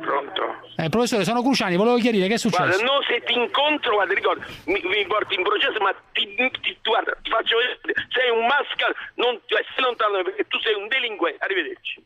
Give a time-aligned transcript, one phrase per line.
[0.00, 0.42] Pronto?
[0.76, 2.64] Eh, professore, sono Cruciani, volevo chiarire che è successo.
[2.64, 6.26] Guarda, no, se ti incontro, guarda, ricorda, mi, mi porti in processo, ma ti,
[6.60, 10.74] ti- guarda, ti faccio vedere, sei un mascal, non, cioè, stai lontano perché tu sei
[10.74, 11.44] un delinquente.
[11.44, 12.02] Arrivederci.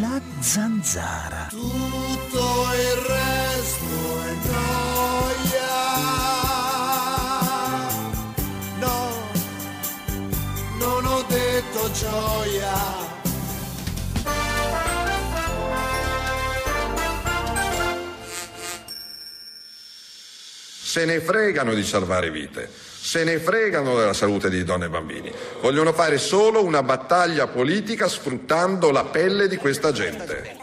[0.00, 1.46] La zanzara.
[1.50, 2.42] Tutto
[2.74, 3.15] il
[11.98, 13.14] gioia.
[20.82, 25.32] Se ne fregano di salvare vite, se ne fregano della salute di donne e bambini.
[25.60, 30.56] Vogliono fare solo una battaglia politica sfruttando la pelle di questa gente.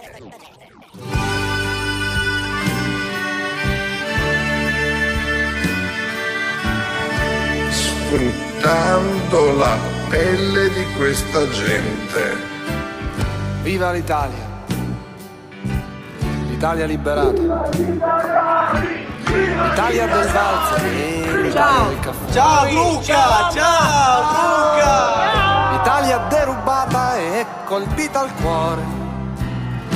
[7.72, 8.43] Sfruttando
[9.58, 9.78] la
[10.10, 12.52] pelle di questa gente.
[13.62, 14.52] Viva l'Italia!
[16.48, 17.72] L'Italia liberata!
[19.26, 22.32] L'Italia del valzer e l'Italia del caffè!
[22.32, 25.72] Ciao Luca, ciao Luca.
[25.72, 28.82] L'Italia derubata e colpita al cuore!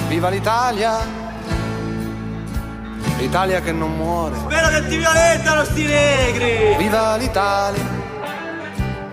[0.07, 1.25] Viva l'Italia!
[3.17, 4.35] L'Italia che non muore!
[4.37, 6.75] Spero che ti violentano sti negri.
[6.77, 7.96] Viva l'Italia!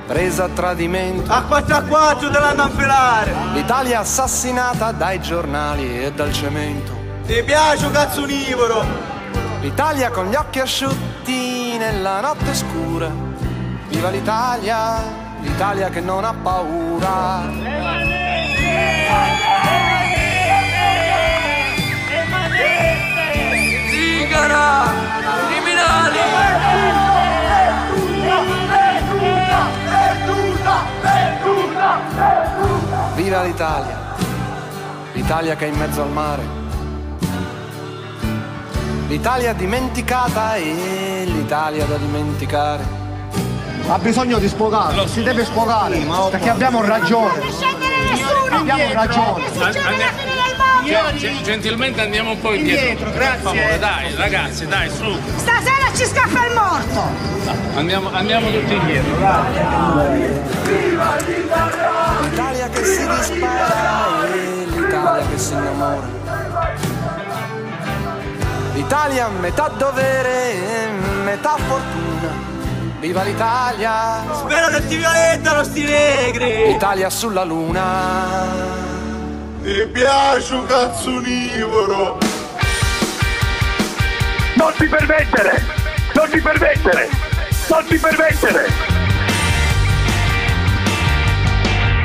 [0.07, 1.33] Presa a tradimento!
[1.33, 3.33] A 4 a 4 te l'hanno a pelare.
[3.55, 6.93] L'Italia assassinata dai giornali e dal cemento!
[7.25, 8.85] Ti piace un cazzonivoro?
[9.61, 13.11] L'Italia con gli occhi asciutti nella notte scura.
[13.89, 15.03] Viva l'Italia,
[15.41, 17.51] l'Italia che non ha paura.
[23.89, 24.93] Zingara,
[25.49, 27.04] criminali.
[33.35, 33.99] Viva l'Italia,
[35.13, 36.43] l'Italia che è in mezzo al mare.
[39.09, 43.04] L'Italia dimenticata e l'Italia da dimenticare.
[43.87, 45.99] Ha bisogno di sfogare, si deve sfogare,
[46.31, 47.43] perché abbiamo ragione.
[48.51, 49.45] Abbiamo ragione.
[51.43, 53.11] gentilmente andiamo un po' indietro.
[53.11, 55.19] Per favore, dai, ragazzi, dai, su.
[55.37, 57.03] Stasera ci scappa il morto!
[57.77, 59.53] Andiamo, andiamo tutti indietro, dai.
[62.23, 66.09] L'Italia che si dispara e l'Italia che si innamora.
[68.73, 70.89] L'Italia metà dovere e
[71.23, 72.44] metà fortuna.
[73.05, 74.25] Viva l'Italia!
[74.33, 76.69] Spero che ti violentano sti negri.
[76.69, 78.47] L'Italia sulla luna.
[79.63, 82.17] Ti piace un cazzonivoro?
[84.57, 85.63] Non ti permettere!
[86.15, 87.11] Non ti permettere!
[87.69, 88.69] Non ti permettere!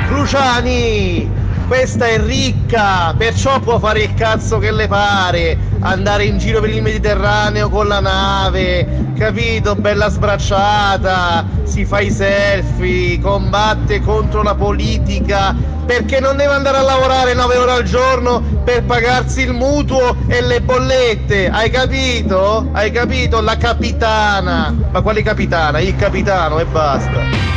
[0.06, 1.30] Cruciani,
[1.66, 6.70] questa è ricca, perciò può fare il cazzo che le pare, andare in giro per
[6.70, 9.74] il Mediterraneo con la nave, capito?
[9.74, 15.54] Bella sbracciata, si fa i selfie, combatte contro la politica,
[15.86, 20.40] perché non deve andare a lavorare 9 ore al giorno per pagarsi il mutuo e
[20.40, 22.68] le bollette, hai capito?
[22.72, 23.40] Hai capito?
[23.40, 25.80] La capitana, ma quale capitana?
[25.80, 27.50] Il capitano e basta.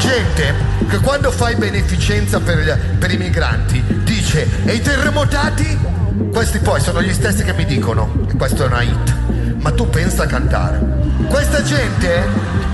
[0.00, 0.54] Gente
[0.88, 5.78] che quando fai beneficenza per, per i migranti dice e i terremotati?
[6.32, 9.14] Questi poi sono gli stessi che mi dicono che questo è una hit.
[9.60, 10.80] Ma tu pensa a cantare.
[11.28, 12.26] Questa gente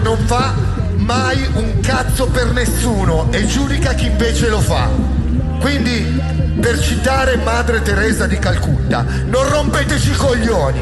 [0.03, 0.55] non fa
[0.95, 4.89] mai un cazzo per nessuno e giudica chi invece lo fa.
[5.61, 6.23] Quindi,
[6.61, 10.81] per citare Madre Teresa di Calcutta, non rompeteci i coglioni.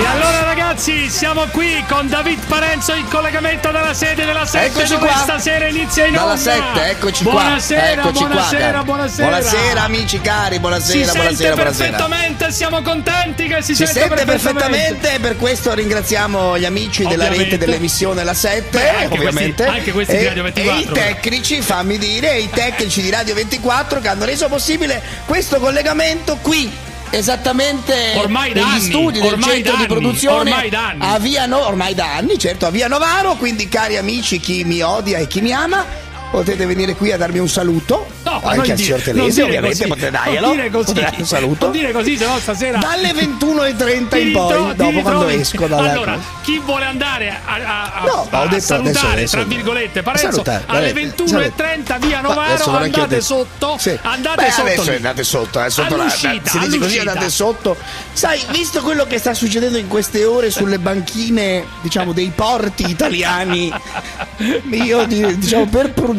[0.00, 4.92] E allora ragazzi, siamo qui con David Parenzo in collegamento dalla sede della 7 Eccoci
[4.94, 5.16] dove qua.
[5.16, 6.34] stasera inizia in onda.
[6.34, 7.32] Dalla 7, eccoci qua.
[7.32, 8.84] buonasera, Eccoci qua, buonasera, cari.
[8.84, 9.28] buonasera.
[9.28, 11.88] Buonasera, amici cari, Si buonasera, sente buonasera, buonasera.
[11.96, 17.24] perfettamente, siamo contenti che si, Si sente perfettamente e per questo ringraziamo gli amici della
[17.24, 17.44] Ovviamente.
[17.44, 19.64] rete dell'emissione La 7, Beh, anche ovviamente.
[19.64, 20.78] questi- anche questi di e, Radio 24.
[20.78, 25.58] E i tecnici, fammi dire, i tecnici di Radio 24 che hanno reso possibile questo
[25.58, 26.86] collegamento qui.
[27.10, 30.98] Esattamente Ormai da negli anni, studi del centro di produzione ormai da anni.
[31.00, 34.80] a Via No- ormai da anni, certo, a Via Novaro, quindi cari amici, chi mi
[34.82, 35.84] odia e chi mi ama,
[36.30, 38.06] potete venire qui a darmi un saluto.
[38.24, 40.50] No, anche al signor Telesi, ovviamente, così, potete darglielo.
[40.50, 40.92] dire così.
[40.92, 41.64] Potete un saluto.
[41.66, 42.78] Non dire così, se no stasera.
[42.78, 47.54] Dalle 21.30 in poi, ti dopo quando ritrovi- esco dalla Allora, chi vuole andare a,
[47.54, 51.98] a- No, a ho detto salutare, adesso- adesso- tra virgolette, Parenzo, salutare, alle veramente, 21.30
[52.00, 53.20] via Novaro, andate te.
[53.22, 53.98] sotto, Sì.
[54.02, 57.10] andate Beh, sotto adesso andate sotto, eh, sotto la- All'uscita, si dice così all'uscita.
[57.12, 57.76] andate sotto.
[58.12, 63.72] Sai, visto quello che sta succedendo in queste ore sulle banchine, diciamo, dei porti italiani,
[64.70, 66.16] io di- diciamo per prudenza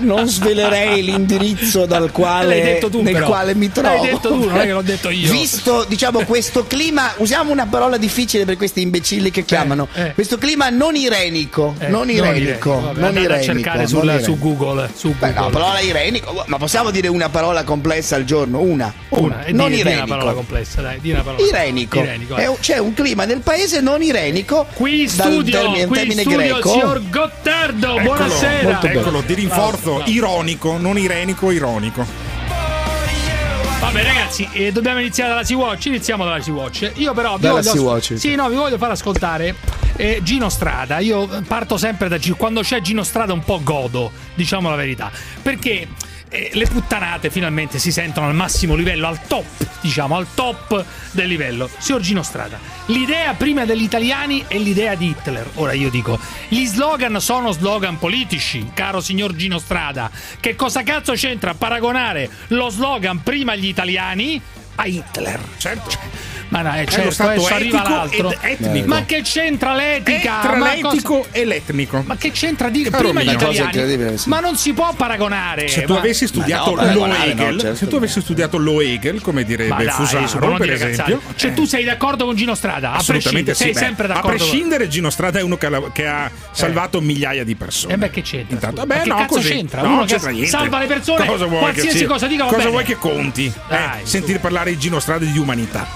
[0.00, 3.26] non svelerei l'indirizzo dal quale, tu, nel però.
[3.26, 3.88] quale mi trovo.
[3.88, 5.30] L'hai detto tu, non è che l'ho detto io.
[5.30, 9.88] Visto, diciamo, questo clima, usiamo una parola difficile per questi imbecilli che chiamano.
[9.94, 10.12] eh.
[10.14, 13.52] Questo clima non irenico, Eh, non irenico, Vabbè, non andate a irenico.
[13.52, 14.24] cercare non sul- irenico.
[14.24, 14.90] su Google.
[14.94, 15.52] Su Beh, no, Google.
[15.52, 18.60] parola irenico, ma possiamo dire una parola complessa al giorno?
[18.60, 18.92] Una.
[19.10, 20.14] Una, e non di, di una irenico.
[20.14, 21.42] parola complessa, dai, di una parola.
[21.46, 21.98] Irenico.
[22.00, 22.46] Irenico, eh.
[22.46, 24.66] un- c'è un clima nel paese non irenico.
[24.74, 26.68] Qui in dal studio, termine, qui in termine studio greco.
[26.70, 28.62] signor Gottardo, Eccolo, buonasera.
[28.70, 30.10] molto Eccolo, di rinforzo, bravo.
[30.10, 32.06] ironico, non irenico, ironico.
[33.80, 36.92] Vabbè ragazzi, eh, dobbiamo iniziare dalla Sea-Watch, iniziamo dalla Sea-Watch.
[36.94, 38.14] Io però vi Dalla voglio, Sea-Watch.
[38.16, 39.54] Sì, no, vi voglio far ascoltare
[39.96, 41.00] eh, Gino Strada.
[41.00, 45.10] Io parto sempre da Gino, quando c'è Gino Strada un po' godo, diciamo la verità,
[45.42, 45.86] perché
[46.28, 49.46] eh, le puttanate finalmente si sentono al massimo livello, al top,
[49.80, 51.68] diciamo, al top del livello.
[51.78, 55.48] Signor Gino Strada, l'idea prima degli italiani è l'idea di Hitler.
[55.54, 56.18] Ora io dico,
[56.48, 60.10] gli slogan sono slogan politici, caro signor Gino Strada.
[60.40, 64.40] Che cosa cazzo c'entra paragonare lo slogan prima agli italiani
[64.76, 65.40] a Hitler?
[65.56, 66.32] Certo.
[66.48, 68.30] Ma no, è lo certo, stato adesso arriva etico l'altro.
[68.30, 68.86] ed etnico.
[68.86, 70.38] Ma che c'entra l'etica?
[70.40, 72.02] Tra Ma l'etico cosa- e l'etnico.
[72.06, 74.18] Ma che c'entra dire Caro prima gli italiani?
[74.18, 74.28] sì.
[74.28, 75.66] Ma non si può paragonare.
[75.68, 77.76] Se tu ma- avessi studiato no, Lo paragonare, no, Hegel, certo.
[77.76, 81.34] se tu avessi studiato Lo Hegel, come direbbe Fusaro, per esempio, cazzate.
[81.36, 82.92] Cioè, tu sei d'accordo con Gino Strada?
[82.92, 83.62] A assolutamente sì.
[83.64, 84.28] sei Beh, sempre a d'accordo.
[84.28, 87.94] con- prescindere, Gino Strada è uno che ha, che ha salvato migliaia di persone.
[87.94, 88.54] Eh beh, che c'entra?
[88.54, 89.80] Intanto, beh, Ma che no, cazzo c'entra?
[89.80, 90.50] No, Uno non che c'entra niente.
[90.50, 93.52] salva le persone, Cosa vuoi qualsiasi cosa dica Cosa vuoi che conti?
[93.68, 95.86] Dai, eh, sentire parlare di Gino Strada di umanità.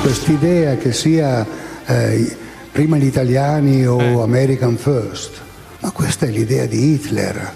[0.00, 1.46] Quest'idea che sia
[1.86, 2.36] eh,
[2.72, 4.22] prima gli italiani o Eh.
[4.22, 5.40] American First,
[5.80, 7.52] ma questa è l'idea di Hitler,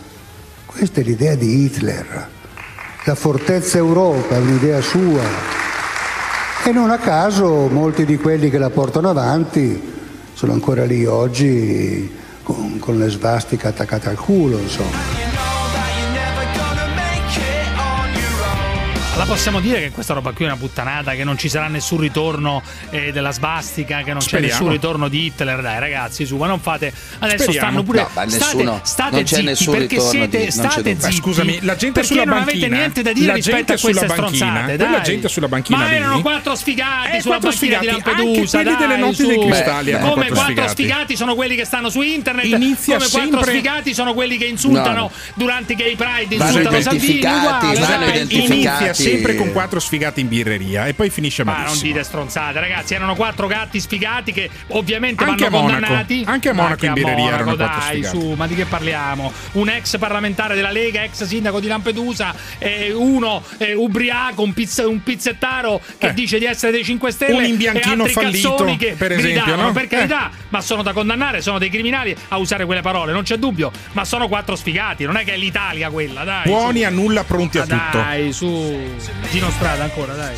[0.65, 2.29] questa è l'idea di Hitler.
[3.05, 5.23] La fortezza Europa è un'idea sua
[6.65, 9.81] e non a caso molti di quelli che la portano avanti
[10.35, 12.13] sono ancora lì oggi
[12.43, 15.26] con, con le svastiche attaccate al culo, insomma.
[19.17, 21.99] La possiamo dire che questa roba qui è una puttanata, che non ci sarà nessun
[22.01, 24.53] ritorno eh, della svastica, che non c'è Speriamo.
[24.53, 25.63] nessun ritorno di Hitler.
[25.63, 26.93] Dai, ragazzi, su, ma non fate.
[27.21, 27.67] Adesso Speriamo.
[27.69, 28.01] stanno pure.
[28.03, 30.27] No, state nessuno- state non c'è zitti nessun perché ritorno siete.
[30.29, 31.07] di- non c'è state zitti.
[31.07, 33.73] Beh, scusami, la gente perché sulla non banchina, avete niente da dire la rispetto gente
[33.73, 34.77] a queste sulla banchina, stronzate.
[34.77, 35.03] Dai.
[35.03, 38.29] gente sulla banchina Ma erano quattro sfigati Eh, sulla quattro banchina di sfigati, Lampedusa.
[38.37, 39.27] anche quelli dai, delle notti su.
[39.29, 40.69] dei cristalli erano Come quattro sfigati.
[40.69, 42.45] sfigati sono quelli che stanno su internet.
[42.45, 45.11] Inizia come quattro sfigati sono quelli che insultano No.
[45.35, 46.35] durante i gay pride.
[46.35, 47.19] Insultano Salvini.
[47.19, 48.27] uguale.
[48.29, 51.93] Inizia sempre con quattro sfigati in birreria e poi finisce Ma non malissimo.
[51.93, 52.95] dite stronzate, ragazzi.
[52.95, 55.81] Erano quattro gatti sfigati che ovviamente Anche vanno a Monaco.
[55.81, 56.25] condannati.
[56.27, 59.33] Anche a Monaco in birreria Monaco, erano quattro dai, su, ma di che parliamo?
[59.53, 64.85] Un ex parlamentare della Lega, ex sindaco di Lampedusa, eh, uno eh, ubriaco, un, pizz-
[64.87, 66.15] un pizzettaro che Eh.
[66.15, 67.35] dice di essere dei 5 Stelle.
[67.39, 69.73] Un imbianchino e altri fallito, che per esempio, gridavano, no?
[69.73, 69.87] Per Eh.
[69.87, 73.71] carità, ma sono da condannare, sono dei criminali a usare quelle parole, non c'è dubbio.
[73.93, 76.45] Ma sono quattro sfigati, non è che è l'Italia quella, dai.
[76.45, 76.87] Buoni su.
[76.87, 77.99] a nulla, pronti a Ma tutto.
[77.99, 78.95] Dai, su.
[79.31, 80.37] Gino Strada ancora, dai.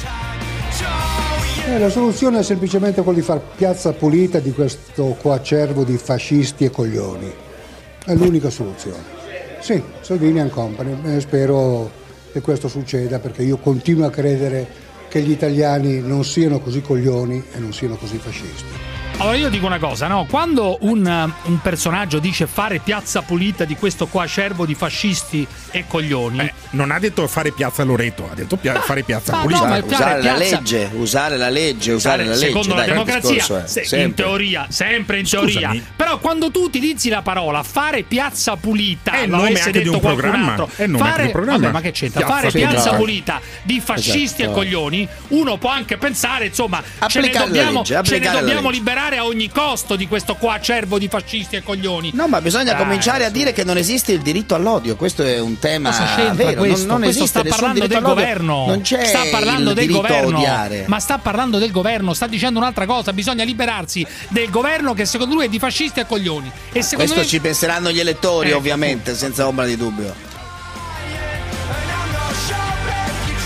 [1.67, 6.65] Eh, la soluzione è semplicemente quella di far piazza pulita di questo coacervo di fascisti
[6.65, 7.33] e coglioni.
[8.05, 9.17] È l'unica soluzione.
[9.61, 11.17] Sì, Salvini and Company.
[11.17, 11.91] E spero
[12.33, 14.67] che questo succeda perché io continuo a credere
[15.09, 18.88] che gli italiani non siano così coglioni e non siano così fascisti.
[19.21, 20.27] Allora io dico una cosa, no?
[20.31, 25.45] Quando un, uh, un personaggio dice fare piazza pulita di questo qua acervo di fascisti
[25.73, 29.41] e coglioni, Eh, non ha detto fare piazza Loreto, ha detto pia- fare piazza ma
[29.43, 29.61] pulita.
[29.61, 32.47] no, ma usare, fare la piazza- legge, usare la legge, usare la legge.
[32.47, 35.53] secondo la dai, il democrazia, discorso è se- in teoria, sempre in Scusami.
[35.53, 35.83] teoria.
[35.97, 39.79] Però quando tu utilizzi la parola fare piazza pulita, È il lo nome anche di
[39.81, 40.51] detto un qualcun programma.
[40.53, 41.61] altro, È il nome anche fare, di un programma.
[41.63, 42.21] vabbè, ma che c'entra?
[42.21, 42.69] Piazza fare pulita.
[42.71, 42.97] piazza no.
[42.99, 44.43] pulita di fascisti Esatto.
[44.43, 47.99] e coglioni, uno può anche pensare, insomma, ce ne Applicare la dobbiamo, legge, ce ne
[47.99, 48.79] applicare la dobbiamo legge.
[48.99, 52.11] Liberare a ogni costo di questo qua acervo di fascisti e coglioni.
[52.15, 54.97] No, ma bisogna Dai, cominciare a dire che non esiste il diritto all'odio.
[54.97, 55.91] Questo è un tema
[56.33, 56.61] vero.
[56.61, 56.79] questo?
[56.87, 58.15] Non, non questo esiste sta parlando del all'odio.
[58.15, 58.67] governo.
[58.67, 60.43] Non c'è sta parlando il del governo.
[60.87, 63.13] Ma sta parlando del governo, sta dicendo un'altra cosa.
[63.13, 66.51] Bisogna liberarsi del governo che secondo lui è di fascisti e coglioni.
[66.73, 70.27] E secondo Questo me- ci penseranno gli elettori, Ecco, ovviamente, senza ombra di dubbio.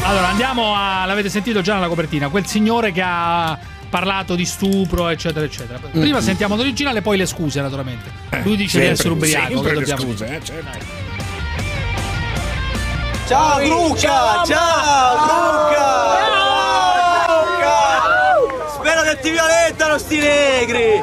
[0.05, 1.05] Allora, andiamo a.
[1.05, 2.29] L'avete sentito già nella copertina.
[2.29, 3.57] Quel signore che ha
[3.93, 5.79] parlato di stupro, eccetera, eccetera.
[5.91, 6.23] Prima Mm.
[6.23, 8.11] sentiamo l'originale, poi le scuse, naturalmente.
[8.43, 9.53] Lui dice di sempre, essere ubriaco.
[9.63, 10.71] sempre che le scuse, eh, certo.
[13.29, 14.43] Ciao Luca!
[14.47, 15.91] Ciao Luca!
[18.73, 21.03] Spero che ti violettano sti negri!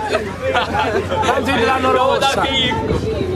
[0.51, 2.41] Tanti ti danno rossa!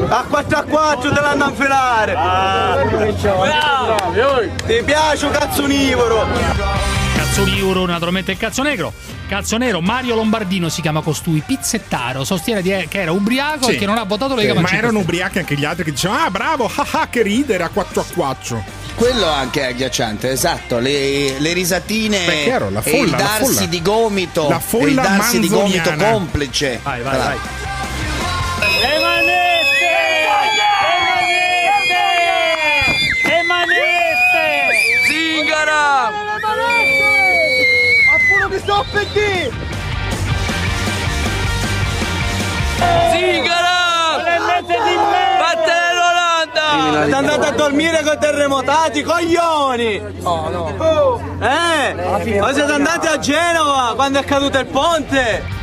[0.09, 2.17] A 4 a 4 te l'hanno a infilare!
[4.65, 6.72] Ti piace un cazzo univoro?
[7.43, 8.93] Cazzo euro, naturalmente il cazzo negro.
[9.27, 13.71] Cazzo nero, Mario Lombardino si chiama costui, pizzettaro, sostiene di- che era ubriaco Sì.
[13.71, 16.23] e che non ha votato Lega Ma Cinque erano ubriachi anche gli altri che dicevano:
[16.23, 18.63] Ah, bravo, ah, ah, che ridere a 4 a 4.
[18.95, 20.77] Quello anche è agghiacciante, esatto.
[20.77, 23.65] Le, le risatine Beh, chiaro, la e folla, il la darsi folla.
[23.65, 24.47] di gomito.
[24.47, 26.79] La e il folla darsi di gomito complice.
[26.83, 27.27] Vai, vai, Bravo.
[27.27, 27.37] vai.
[28.81, 29.91] Le manette!
[33.25, 34.71] Le manette!
[35.07, 36.05] Zingara!
[36.05, 36.22] Appunto che
[39.13, 39.51] te!
[43.11, 43.81] Zingara!
[45.39, 47.03] Vattene l'Olanda!
[47.03, 50.01] Siete andati a dormire con i terremotati, coglioni!
[50.23, 51.21] Oh no!
[51.39, 52.39] Eh!
[52.39, 55.62] Ma siete andati a Genova quando è caduto il ponte!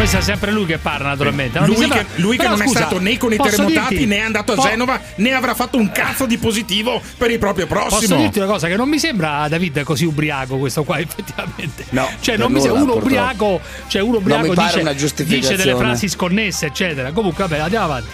[0.00, 1.58] Questo è sempre lui che parla, naturalmente.
[1.58, 3.50] Non Lui, sembra- che, lui che Però, non scusa, è stato né con i posso
[3.50, 7.02] terremotati dirti- né è andato a po- Genova né avrà fatto un cazzo di positivo
[7.18, 8.16] per il proprio Posso prossimo.
[8.16, 11.84] dirti una cosa che non mi sembra David così ubriaco questo qua effettivamente.
[11.90, 15.04] No, cioè non mi sembra uno ubriaco, cioè uno ubriaco mi pare dice, una dice
[15.04, 15.56] giustificazione.
[15.56, 17.12] delle frasi sconnesse, eccetera.
[17.12, 18.08] Comunque vabbè, andiamo avanti.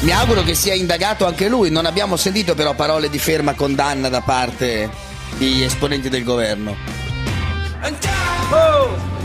[0.00, 1.70] Mi auguro che sia indagato anche lui.
[1.70, 4.88] Non abbiamo sentito però parole di ferma condanna da parte
[5.36, 7.05] di esponenti del governo.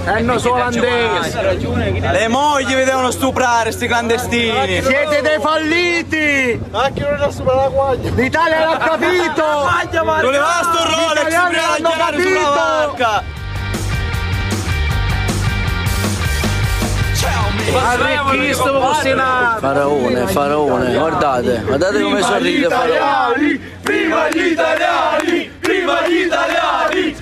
[0.03, 1.37] Hanno solo olandesi!
[1.99, 4.81] Le mogli vi devono stuprare, sti clandestini!
[4.81, 6.59] Siete dei falliti!
[6.71, 8.09] Anche non ha superato la guaglia.
[8.15, 9.43] L'Italia l'ha capito!
[10.21, 13.39] Non le va sto Rolex prima di lanciare sulla!
[17.73, 19.59] Arricchissimo Postinato!
[19.59, 23.59] Faraone, faraone, guardate, guardate come sorride faraone.
[23.83, 25.51] Viva gli italiani!
[25.59, 26.07] Viva gli italiani!
[26.07, 27.20] Viva gli italiani!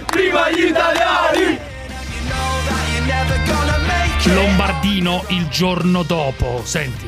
[4.34, 7.08] Lombardino il giorno dopo, senti.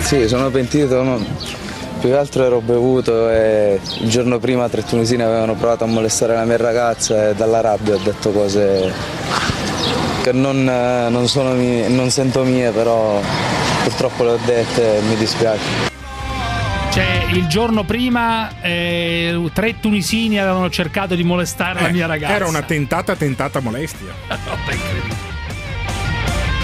[0.00, 1.62] Sì, sono pentito, no?
[2.04, 6.34] più che altro ero bevuto e il giorno prima tre tunisini avevano provato a molestare
[6.34, 8.92] la mia ragazza e dalla rabbia ho detto cose
[10.22, 13.20] che non, eh, non sono mie, non sento mie, però
[13.84, 15.93] purtroppo le ho dette e mi dispiace.
[17.34, 22.32] Il giorno prima eh, tre tunisini avevano cercato di molestare la Eh, mia ragazza.
[22.32, 24.12] Era una tentata, tentata molestia.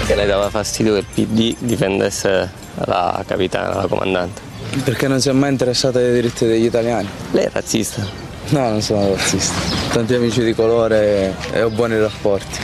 [0.07, 2.51] Che le dava fastidio che il PD difendesse
[2.85, 4.41] la capitana, la comandante.
[4.83, 7.07] Perché non si è mai interessata dei diritti degli italiani?
[7.31, 8.05] Lei è razzista?
[8.49, 9.53] No, non sono razzista.
[9.53, 12.59] Ho tanti amici di colore e ho buoni rapporti.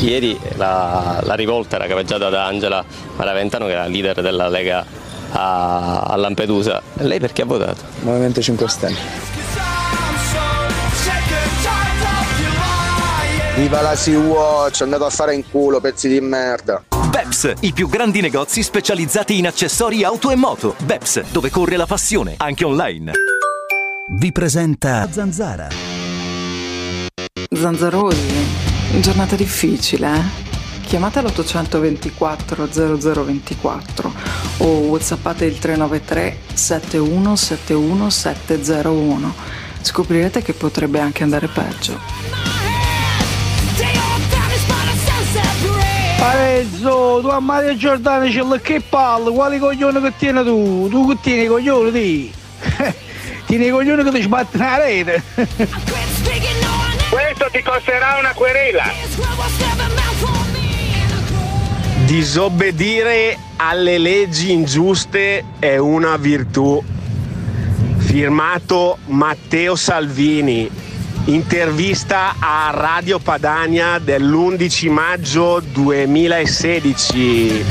[0.00, 2.84] Ieri la, la rivolta era capeggiata da Angela
[3.16, 4.84] Maraventano, che era leader della Lega
[5.34, 6.82] a, a Lampedusa.
[6.96, 7.82] E lei perché ha votato?
[8.00, 9.32] Movimento 5 Stelle.
[13.56, 16.82] Viva la Sea-Watch, andate a fare in culo, pezzi di merda.
[17.08, 20.74] Beps, i più grandi negozi specializzati in accessori auto e moto.
[20.82, 23.12] Beps, dove corre la passione, anche online.
[24.18, 25.68] Vi presenta Zanzara.
[27.48, 30.53] Zanzarosi, giornata difficile, eh?
[30.94, 34.12] Chiamate l'824 0024
[34.58, 39.34] o whatsappate il 393 7171 701.
[39.80, 41.98] Scoprirete che potrebbe anche andare peggio.
[46.16, 50.86] Pareggio, tu a Mario Giordano c'è le che palle, quali coglioni che tieni tu?
[50.88, 52.32] Tu che tieni i coglioni ti?
[53.46, 55.20] tieni i coglioni che ti sbatti nella rete.
[55.34, 56.30] Questo
[57.50, 60.03] ti costerà una querela.
[62.04, 66.82] Disobbedire alle leggi ingiuste è una virtù.
[67.96, 70.68] Firmato Matteo Salvini.
[71.26, 77.64] Intervista a Radio Padania dell'11 maggio 2016.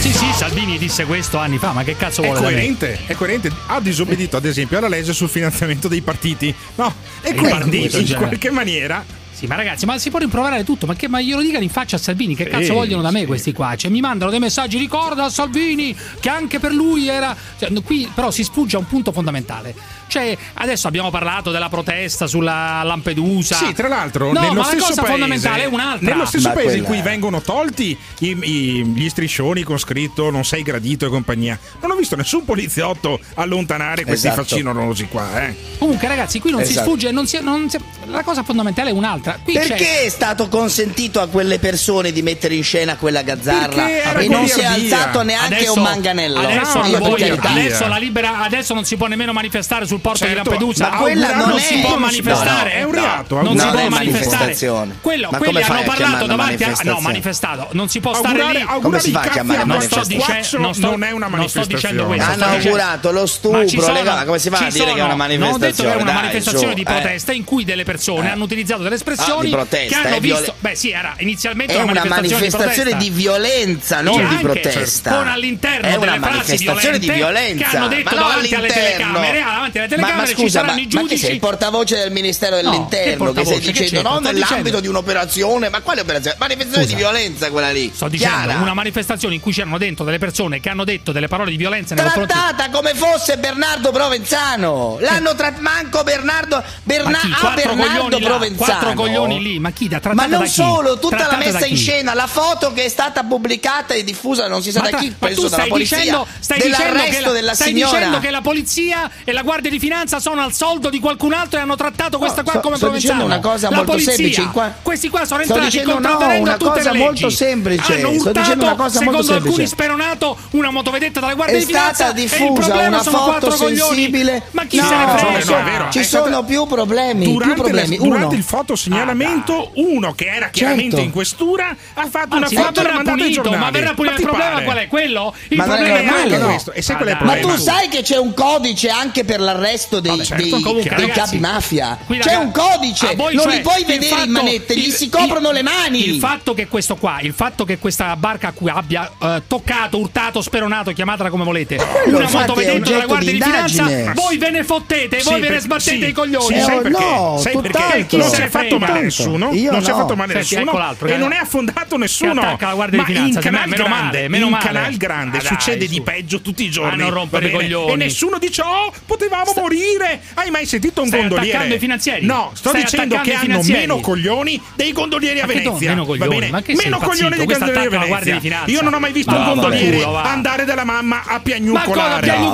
[0.00, 2.52] Sì, sì, Salvini disse questo anni fa, ma che cazzo È vuole da me?
[2.52, 3.50] coerente, è coerente.
[3.66, 6.54] Ha disobbedito, ad esempio, alla legge sul finanziamento dei partiti.
[6.76, 8.18] No, è coerente in cioè.
[8.18, 9.16] qualche maniera.
[9.38, 11.94] Sì, ma ragazzi, ma si può rimproverare tutto, ma, che, ma glielo dicano in faccia
[11.94, 13.76] a Salvini, che Sì, cazzo vogliono da me questi qua?
[13.76, 17.36] Cioè, mi mandano dei messaggi, ricorda a Salvini che anche per lui era...
[17.56, 19.76] Cioè, qui però si sfugge a un punto fondamentale.
[20.08, 23.56] Cioè, adesso abbiamo parlato della protesta sulla Lampedusa.
[23.56, 26.08] Sì, tra l'altro, no, nello ma stesso la cosa paese, fondamentale è un'altra.
[26.08, 30.44] Nello stesso ma paese in cui vengono tolti i, i, gli striscioni con scritto non
[30.44, 31.58] sei gradito e compagnia.
[31.80, 34.42] Non ho visto nessun poliziotto allontanare questi esatto.
[34.42, 35.56] facinorosi qua, eh.
[35.78, 36.78] Comunque, ragazzi, qui non esatto.
[36.78, 39.38] si sfugge, non si, non si, la cosa fondamentale è un'altra.
[39.42, 40.04] Qui Perché c'è...
[40.04, 44.46] è stato consentito a quelle persone di mettere in scena quella gazzarra e ah, non
[44.46, 46.38] si è alzato neanche adesso, un manganello?
[46.38, 50.42] Adesso, no, voi, adesso, libera, adesso non si può nemmeno manifestare sul sul porto certo,
[50.42, 50.88] di Lampedusa.
[50.90, 52.48] Ma quella non, non si può manifestare.
[52.48, 53.34] No, no, è un reato.
[53.36, 54.56] No, non si può manifestare.
[55.00, 56.76] Quello, ma quelli hanno parlato davanti a.
[56.82, 57.68] No, manifestato.
[57.72, 58.80] Non si può augurare, stare lì.
[58.80, 62.22] Come si fa a chiamare non sto dicendo, non, è una manifestazione.
[62.22, 63.58] Hanno augurato lo stupro.
[63.58, 65.54] Come si fa a dire che è una manifestazione?
[65.54, 68.94] Ho detto che era una manifestazione di protesta in cui delle persone hanno utilizzato delle
[68.94, 70.54] espressioni che hanno visto.
[70.58, 75.16] Beh, sì, era inizialmente una manifestazione di violenza, non cioè, di protesta.
[75.16, 76.56] Con all'interno delle frasi
[76.98, 80.72] violente che hanno detto davanti alle telecamere, davanti alle telecamere ma, ma scusa, ci saranno
[80.74, 81.14] ma, i giudici.
[81.14, 84.80] Ma sei il portavoce del Ministero dell'Interno no, che, che stai dicendo che no nell'ambito
[84.80, 86.36] di un'operazione, ma quale operazione?
[86.38, 86.96] Manifestazione scusa.
[86.96, 87.90] di violenza quella lì.
[87.94, 88.60] Sto dicendo Chiara.
[88.60, 91.94] una manifestazione in cui c'erano dentro delle persone che hanno detto delle parole di violenza
[91.94, 94.98] nei confronti trattata come fosse Bernardo Provenzano.
[95.00, 98.66] L'hanno trattato manco Bernardo Berna- ma ah, Bernardo Provenzano.
[98.66, 101.66] Là, quattro coglioni lì, ma chi da trattata Ma non solo, tutta trattata la messa
[101.66, 104.98] in scena, la foto che è stata pubblicata e diffusa non si sa ma da
[104.98, 106.24] chi, penso dalla polizia.
[106.38, 110.98] Stai dicendo che la polizia e la guardia di di finanza sono al soldo di
[110.98, 113.24] qualcun altro e hanno trattato questa qua so, come sto provenzano.
[113.24, 114.12] una cosa la molto polizia.
[114.12, 114.48] semplice.
[114.52, 114.74] Qua...
[114.82, 117.94] Questi qua sono entrati contravvenendo no, a tutte le molto semplice.
[117.94, 119.02] Hanno urtato, una cosa molto semplice.
[119.02, 123.18] secondo alcuni speronato, una motovedetta dalla guardia è di finanza è e il problema sono
[123.18, 124.42] quattro sensibile.
[124.50, 125.40] Ma chi no, se ne frega?
[125.40, 127.96] Cioè, no, ci sono più problemi, durante, più problemi.
[127.96, 131.04] Durante il fotosegnalamento ah, uno che era chiaramente certo.
[131.04, 134.62] in questura ha fatto una ah, foto e l'ha mandata Ma verrà pulito il problema
[134.62, 135.34] qual è quello?
[135.48, 136.72] Il problema è questo.
[137.20, 140.62] Ma tu sai che c'è un codice anche per l'arresto l'arresto dei, Vabbè, certo, dei,
[140.62, 141.98] comunque, dei ragazzi, capi mafia.
[142.04, 144.86] Qui, ragazzi, C'è un codice, voi, non cioè, li puoi vedere fatto, in manette, gli
[144.86, 146.08] il, si coprono il, le mani.
[146.08, 150.40] Il fatto che questo qua, il fatto che questa barca qui abbia eh, toccato, urtato,
[150.40, 155.20] speronato, chiamatela come volete, una motovedetta della Guardia di, di Finanza, voi ve ne fottete,
[155.20, 156.60] sì, voi ve ne sbattete sì, i coglioni.
[156.60, 156.70] Sì.
[156.70, 158.16] Eh, no, perché?
[158.16, 161.16] Non si è fatto male nessuno, non si è fatto male nessuno ecco e eh.
[161.16, 162.40] non è affondato nessuno.
[162.40, 164.64] Attacca la Guardia di cioè, meno male, meno male.
[164.64, 167.00] Canal Grande succede di peggio tutti i giorni.
[167.00, 167.92] A non rompere i coglioni.
[167.92, 170.20] E nessuno di ciò oh, potevamo morire.
[170.34, 171.74] Hai mai sentito un Stai gondoliere?
[171.74, 172.26] i finanzieri.
[172.26, 175.90] No, sto Stai dicendo che hanno meno coglioni dei gondolieri a Venezia.
[175.90, 178.62] Meno coglioni, ma che meno coglioni dei gondolieri a Venezia.
[178.66, 182.46] Io non ho mai visto un gondoliere andare dalla mamma a piagnucolare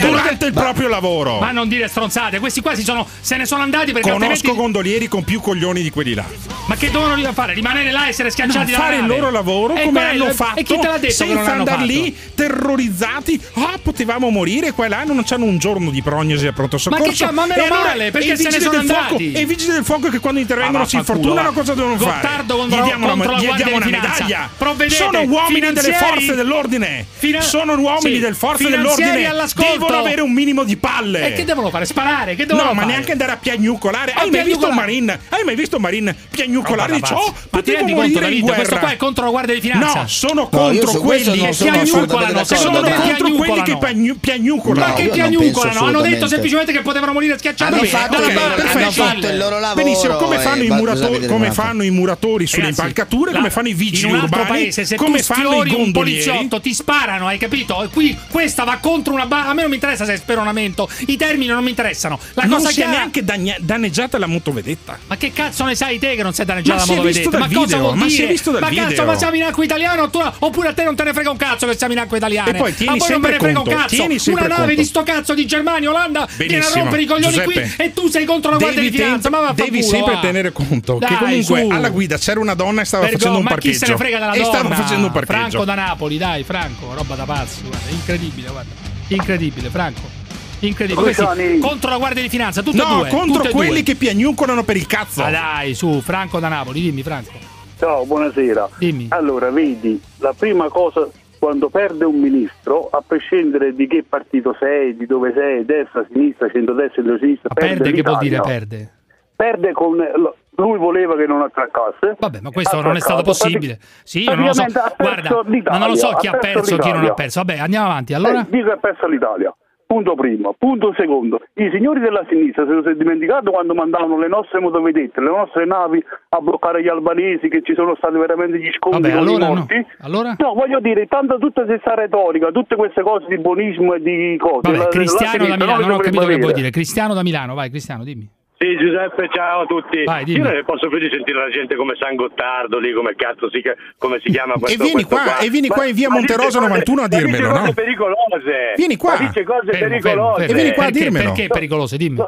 [0.00, 1.38] durante il proprio lavoro.
[1.38, 4.60] Ma non dire stronzate, questi qua si sono, se ne sono andati perché Conosco altrimenti...
[4.60, 6.24] gondolieri con più coglioni di quelli là.
[6.66, 7.54] Ma che dovevano fare?
[7.54, 10.58] Rimanere là e essere schiacciati no, fare il loro lavoro e come hanno fatto.
[10.58, 13.40] E chi te l'ha detto senza andare lì terrorizzati.
[13.54, 16.78] Ah, potevamo morire qua e là, non c'hanno un giorno di prognosi scesi a pronto
[16.78, 17.04] soccorso.
[17.04, 17.30] Ma che c'è?
[17.30, 19.32] Ma meno male, perché se ne sono andati.
[19.32, 22.82] e i vigili del fuoco che quando intervengono ah, si infortunano, cosa devono Gottardo fare?
[22.82, 24.50] Gli diamo una, gli diamo una medaglia.
[24.56, 24.96] Provvedete.
[24.96, 27.06] Sono uomini delle forze dell'ordine.
[27.12, 28.20] Fina- sono uomini sì.
[28.20, 29.30] delle forze dell'ordine.
[29.54, 31.28] Devono avere un minimo di palle.
[31.28, 31.84] E che devono fare?
[31.84, 32.34] Sparare?
[32.34, 32.86] Che devono no, fare?
[32.86, 34.12] Ma neanche andare a piagnucolare.
[34.12, 35.18] Hai mai visto un Marin?
[35.28, 36.94] Hai mai visto un Marin piagnucolare?
[36.94, 38.56] Dice, oh, potevo morire in guerra.
[38.56, 40.00] Questo qua è contro la Guardia di Finanza.
[40.00, 42.44] No, sono contro quelli che piagnucolano.
[42.44, 44.86] Sono contro quelli che piagnucolano.
[44.86, 45.86] Ma che piagnucolano?
[45.86, 48.70] Hanno detto semplicemente che potevano morire schiacciati hanno fatto, dalla okay, barca.
[48.72, 49.82] Hanno fatto il loro lavoro.
[49.82, 53.68] Benissimo, come eh, fanno, i, muratori, come fanno i muratori sulle Ragazzi, impalcature, come fanno
[53.68, 55.82] i vigili urbani, paese, se come fanno i gondolieri.
[55.82, 57.82] Un poliziotto ti sparano, hai capito?
[57.82, 59.50] E qui questa va contro una barra.
[59.50, 62.18] A me non mi interessa se è speronamento, i termini non mi interessano.
[62.34, 64.98] La cosa non si è neanche danneggiata la motovedetta.
[65.06, 67.38] Ma che cazzo ne sai te che non sei danneggiata ma la motovedetta?
[67.38, 68.34] Ma cosa vuol ma dire?
[68.42, 68.86] Ma ma video.
[68.86, 71.66] cazzo, ma siamo in acqua italiana oppure a te non te ne frega un cazzo
[71.66, 72.50] che siamo in acqua italiana?
[72.50, 74.30] E poi tieni ma poi non me ne frega un cazzo.
[74.32, 76.60] Una nave di sto cazzo di Germania, Olanda finanza Benissimo.
[76.60, 79.30] viene a rompere i coglioni Giuseppe, qui e tu sei contro la Guardia di Finanza.
[79.30, 80.20] Ma Devi culo, sempre ah.
[80.20, 81.68] tenere conto Dai, che comunque su.
[81.70, 83.68] alla guida c'era una donna e stava Vergo, facendo un parcheggio.
[83.68, 84.42] Ma chi se ne frega della donna?
[84.42, 85.40] E stava facendo un parcheggio.
[85.40, 88.70] Franco da Napoli, dai, Franco, roba da pazzo, guarda, incredibile, guarda.
[89.08, 90.20] Incredibile, Franco.
[90.60, 91.12] Incredibile.
[91.12, 91.58] Sì.
[91.60, 93.08] Contro la Guardia di Finanza, tutti no, e due.
[93.08, 93.82] contro quelli due.
[93.82, 95.22] che piagnucolano per il cazzo.
[95.22, 97.32] Ma dai, su, Franco da Napoli, dimmi Franco.
[97.78, 98.68] Ciao, buonasera.
[98.78, 99.06] Dimmi.
[99.10, 101.08] Allora, vedi, la prima cosa
[101.42, 106.48] quando perde un ministro, a prescindere di che partito sei, di dove sei, destra, sinistra,
[106.48, 108.92] centrodestra, centrosinistra, perde, Perde che vuol dire perde?
[109.34, 112.14] Perde con lui voleva che non attraccasse.
[112.16, 113.80] Vabbè, ma questo non è stato possibile.
[114.04, 114.64] Sì, io non lo so.
[114.96, 117.42] Guarda, ma non lo so chi ha perso e chi non ha perso.
[117.42, 118.14] Vabbè, andiamo avanti.
[118.14, 118.42] Allora?
[118.42, 119.52] Eh, dico ha perso l'Italia.
[119.92, 120.54] Punto primo.
[120.56, 121.42] Punto secondo.
[121.52, 125.66] I signori della sinistra se lo sono dimenticato quando mandavano le nostre motovedette, le nostre
[125.66, 129.66] navi a bloccare gli albanesi che ci sono stati veramente gli scontri Vabbè, allora no.
[130.00, 130.34] Allora?
[130.38, 134.60] No, voglio dire, tanto tutta questa retorica, tutte queste cose di buonismo e di cose.
[134.62, 136.70] Vabbè, la- la Cristiano da sinistra Milano, non ho capito che vuoi dire.
[136.70, 138.26] Cristiano da Milano, vai Cristiano, dimmi.
[138.62, 140.04] Sì, Giuseppe, ciao a tutti.
[140.04, 140.22] Vai.
[140.30, 143.50] Io non ne posso più di sentire la gente come San Gottardo lì, come cazzo
[143.50, 143.60] si,
[143.98, 147.02] come si chiama questo vieni questo qua, e vieni qua in via Monterosa cose- 91
[147.02, 147.72] a dirmelo, cose no?
[147.72, 148.72] pericolose.
[148.76, 149.18] Vieni qua.
[149.18, 150.38] Ma dice cose Fermo, fermo, pericolose.
[150.46, 150.52] fermo.
[150.52, 151.32] E vieni qua a Perché- dirmelo.
[151.32, 151.96] Perché pericolose?
[151.96, 152.24] Dimmi.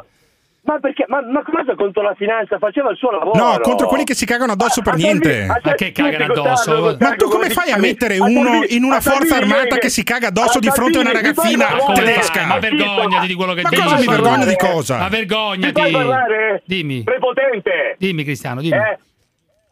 [0.65, 1.05] Ma perché?
[1.07, 2.57] Ma, ma cosa contro la finanza?
[2.57, 3.37] Faceva il suo lavoro.
[3.37, 5.45] No, contro quelli che si cagano addosso per niente.
[5.45, 6.97] Ma che cagano addosso?
[6.99, 10.59] Ma tu come fai a mettere uno in una forza armata che si caga addosso
[10.59, 12.45] di fronte a una ragazzina tedesca?
[12.45, 13.81] Ma vergognati di quello che Ma dici.
[13.81, 14.97] cosa mi vergogno di cosa?
[14.97, 15.91] Ma vergognati.
[15.91, 16.63] parlare?
[16.65, 17.03] Dimmi.
[17.03, 17.95] Prepotente.
[17.99, 18.77] Dimmi Cristiano, dimmi.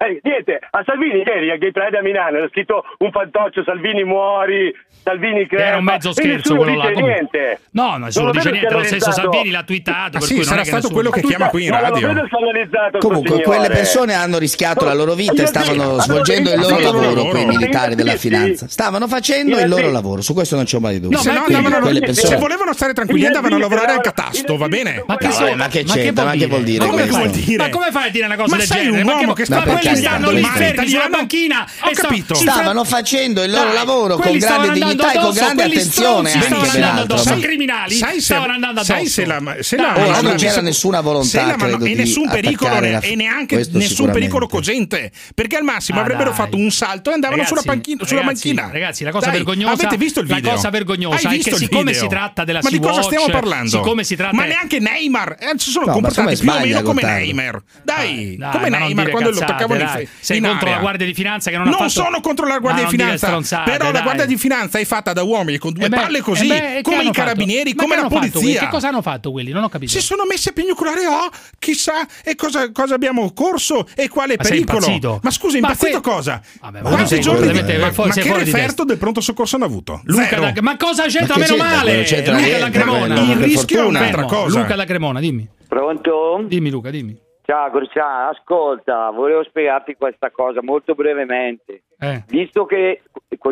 [0.04, 0.20] Eh?
[0.24, 4.74] Niente, a Salvini ieri a Gay Pride a Milano era scritto un fantoccio, Salvini muori,
[5.02, 5.64] Salvini crepa.
[5.64, 6.90] Era un mezzo scherzo quello là.
[6.90, 7.60] niente.
[7.72, 8.74] No, nessuno Non dice niente.
[8.74, 9.32] Lo stesso scandalizzato.
[9.32, 10.18] Salvini l'ha twittato.
[10.18, 11.72] Ah, per sì, cui non sarà è che stato nessuno- quello che chiama qui in
[11.72, 13.00] radio.
[13.00, 17.46] Comunque, quelle persone hanno rischiato la loro vita e stavano svolgendo il loro lavoro, quei
[17.46, 18.68] militari della finanza.
[18.68, 21.18] Stavano facendo il loro lavoro, su questo non c'è mai dubbio.
[21.20, 25.04] se, volevano stare tranquilli andavano a lavorare al catasto, va bene?
[25.06, 26.26] Ma che, c'entra?
[26.26, 26.86] Ma che vuol dire?
[26.86, 29.02] Ma come fai a dire una cosa Ma del sei genere?
[29.02, 29.62] un ma uomo che, che sta
[29.96, 32.34] stanno lì fermi sulla banchina Ho e capito.
[32.36, 36.78] Stavano facendo il loro Dai, lavoro con grande dignità e con grande attenzione stavano anche
[36.78, 38.94] andando addosso, ma- i criminali sai se- stavano andando addosso.
[38.94, 42.80] sai se la- se la- la- non c'era nessuna volontà, la- credo, e nessun pericolo
[42.80, 46.38] la- e neanche nessun pericolo cogente perché al massimo Ah, avrebbero dai.
[46.40, 49.36] fatto un salto e andavano Ragazzi, sulla, panchina, sulla ragazzi, banchina Ragazzi, la cosa Dai,
[49.36, 52.02] vergognosa avete visto il la video cosa vergognosa Hai è che siccome video?
[52.02, 55.54] si tratta della ma di cosa stiamo parlando siccome si tratta ma neanche Neymar eh,
[55.58, 57.02] si sono No, comportati come più o meno come?
[57.04, 60.06] Neymar dai, Dai, come Neymar quando lo cazzate, toccavano in dai.
[60.06, 60.76] fe- Sei in contro area.
[60.76, 62.98] la Guardia di Finanza che non ha non fatto- sono contro la Guardia non di
[62.98, 64.02] Finanza però la dai.
[64.02, 66.60] Guardia di Finanza è fatta da uomini con due Eh beh, palle così eh beh,
[66.76, 69.52] che come hanno i carabinieri come la polizia Che cosa hanno fatto quelli?
[69.52, 69.92] Non ho capito.
[69.92, 74.44] si sono messi a piagnucolare, oh, chissà, e cosa, cosa abbiamo corso e quale Ma
[74.44, 75.20] pericolo.
[75.22, 76.42] Ma scusa, Ma impazzito que- cosa?
[76.62, 77.78] Vabbè, ma Quanti giorni di...
[77.78, 80.02] Ma, ma che referto del pronto soccorso hanno avuto?
[80.06, 81.38] Luca ma cosa c'entra?
[81.38, 82.06] Meno male.
[82.26, 83.20] Non Luca da Cremona.
[83.20, 84.60] Il rischio è un'altra cosa.
[84.60, 85.48] Luca da Cremona, dimmi.
[85.68, 86.44] Pronto?
[86.48, 87.18] Dimmi Luca, dimmi.
[87.46, 91.82] Ciao Cristiano, ascolta, volevo spiegarti questa cosa molto brevemente.
[92.00, 92.24] Eh.
[92.30, 93.02] Visto che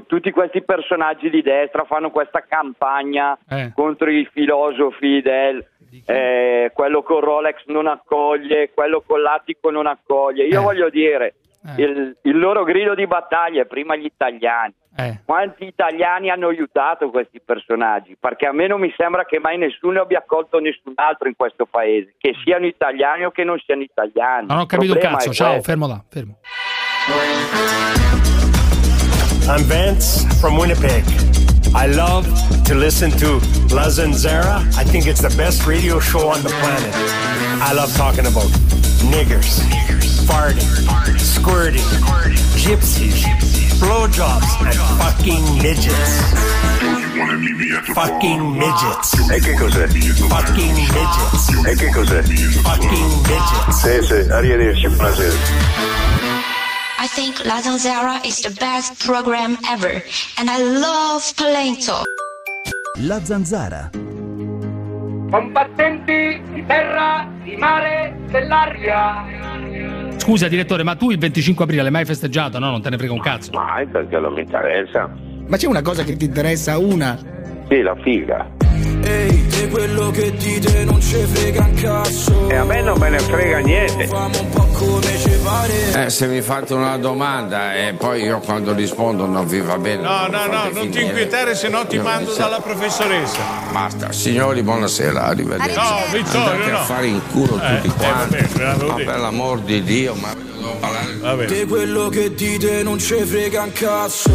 [0.08, 3.74] tutti questi personaggi di destra fanno questa campagna Eh.
[3.76, 5.66] contro i filosofi del
[6.06, 10.64] eh, quello con Rolex non accoglie, quello con l'attico non accoglie, io Eh.
[10.64, 11.36] voglio dire,
[11.78, 11.82] Eh.
[11.84, 14.74] il, il loro grido di battaglia è prima gli italiani.
[14.98, 15.20] Eh.
[15.26, 18.18] Quanti italiani hanno aiutato questi personaggi?
[18.20, 21.66] Perché a me non mi sembra che mai nessuno abbia accolto nessun altro in questo
[21.66, 24.48] paese, che siano italiani o che non siano italiani.
[24.48, 25.32] Non ho capito cazzo.
[25.32, 25.70] Ciao, questo.
[25.70, 26.40] fermo là, fermo.
[29.48, 31.04] I'm Vance from Winnipeg.
[31.74, 32.28] I love
[32.66, 33.40] to listen to
[33.74, 34.60] La Zanzara.
[34.76, 36.94] I think it's the best radio show on the planet.
[37.62, 38.52] I love talking about
[39.10, 39.62] niggers,
[40.28, 40.68] farting,
[41.18, 41.82] squirting,
[42.56, 43.26] gypsies,
[43.82, 46.14] blowjobs, and fucking midgets.
[47.94, 49.30] Fucking midgets.
[49.30, 49.88] E che cos'è?
[49.88, 51.50] Fucking midgets.
[51.66, 52.22] E che cos'è?
[52.22, 53.82] Fucking midgets.
[53.82, 55.34] Sì, sì, arrivederci, buonasera.
[57.04, 60.04] I think La Zanzara is the best program ever,
[60.38, 62.06] and I love playing talk.
[63.00, 63.90] La zanzara.
[65.32, 69.26] Combattenti di terra, di mare, dell'aria.
[70.22, 72.60] Scusa, direttore, ma tu il 25 aprile l'hai mai festeggiato?
[72.60, 73.50] No, non te ne frega un cazzo.
[73.54, 75.10] Mai perché non mi interessa.
[75.48, 77.18] Ma c'è una cosa che ti interessa, una?
[77.68, 78.48] Sì, la figa.
[79.62, 82.50] Te quello che dite non ci frega un cazzo.
[82.50, 84.08] E a me non me ne frega niente.
[84.08, 86.06] Famo un po' come ci pare.
[86.06, 90.02] Eh, se mi fate una domanda e poi io quando rispondo non vi va bene.
[90.02, 91.02] No, no, no, fate non ti finire.
[91.04, 93.38] inquietare, se no ti Io mando dalla professoressa.
[93.72, 95.76] Basta, signori, buonasera, arrivederci.
[95.76, 96.78] No, Vittorio, Andate no.
[96.78, 98.36] a fare in culo Eh, tutti eh, quanti.
[98.38, 101.46] vabbè, l'avevo ma per l'amor di Dio, ma devo parlare.
[101.46, 104.32] Te quello che dite non ci frega un cazzo.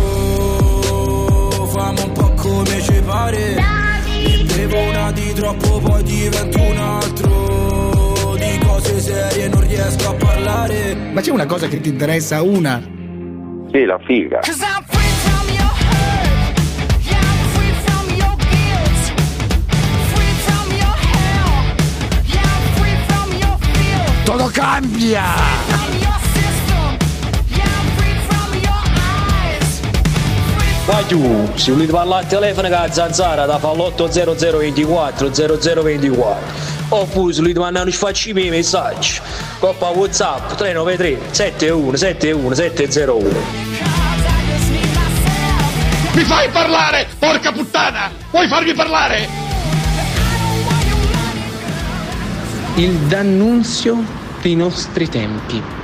[1.72, 3.54] Famo un po' come ci pare.
[3.54, 3.85] Ne
[4.56, 8.36] bevo una di troppo, poi divento un altro.
[8.38, 10.94] Di cose serie non riesco a parlare.
[11.12, 12.82] Ma c'è una cosa che ti interessa, una?
[13.70, 14.40] Sì, la figa.
[24.24, 25.65] Todo cambia!
[30.86, 36.36] Guagliù, se volete parlare al telefono con la zanzara da fallotto 0024 0024
[36.90, 39.20] oppure se volete mandare facciamo i messaggi
[39.58, 43.28] coppa whatsapp 393 71 71 701
[46.14, 48.10] Mi fai parlare, porca puttana!
[48.30, 49.28] Vuoi farmi parlare?
[52.76, 54.02] Il D'Annunzio
[54.40, 55.75] dei nostri tempi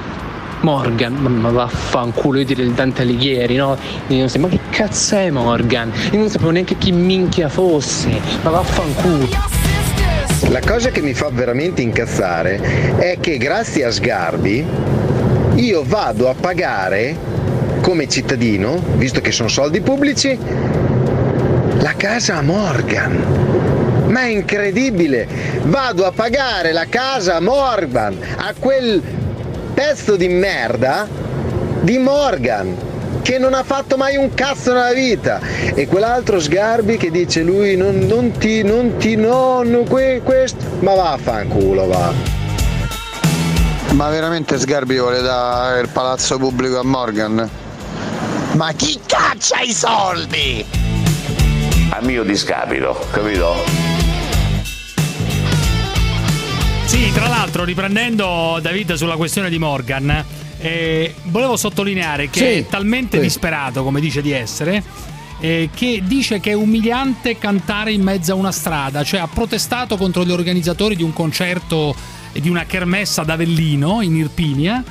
[0.62, 3.76] Morgan, ma, vaffanculo io dire il Dante Alighieri, no?
[4.06, 5.92] Io non so, ma che cazzo è Morgan?
[6.12, 8.08] Io non sapevo neanche chi minchia fosse,
[8.42, 9.28] ma vaffanculo.
[10.50, 14.64] La cosa che mi fa veramente incazzare è che grazie a Sgarbi
[15.54, 17.16] io vado a pagare
[17.80, 20.38] come cittadino, visto che sono soldi pubblici,
[21.78, 24.06] la casa a Morgan.
[24.08, 25.26] Ma è incredibile!
[25.62, 29.02] Vado a pagare la casa a Morgan, a quel
[29.84, 31.08] pezzo di merda
[31.80, 35.40] di Morgan che non ha fatto mai un cazzo nella vita
[35.74, 40.64] e quell'altro Sgarbi che dice lui non, non ti non ti no, no que, questo
[40.82, 42.12] ma vaffanculo va
[43.94, 47.50] Ma veramente Sgarbi vuole dare il palazzo pubblico a Morgan?
[48.52, 50.64] Ma chi caccia i soldi?
[51.90, 53.91] A mio discapito, capito?
[56.92, 60.22] Sì, tra l'altro, riprendendo David sulla questione di Morgan,
[60.58, 63.22] eh, volevo sottolineare che Sì, è talmente sì.
[63.22, 64.82] disperato come dice di essere.
[65.40, 69.96] eh, che dice che è umiliante cantare in mezzo a una strada, cioè ha protestato
[69.96, 71.96] contro gli organizzatori di un concerto
[72.30, 74.84] e di una kermessa ad Avellino in Irpinia.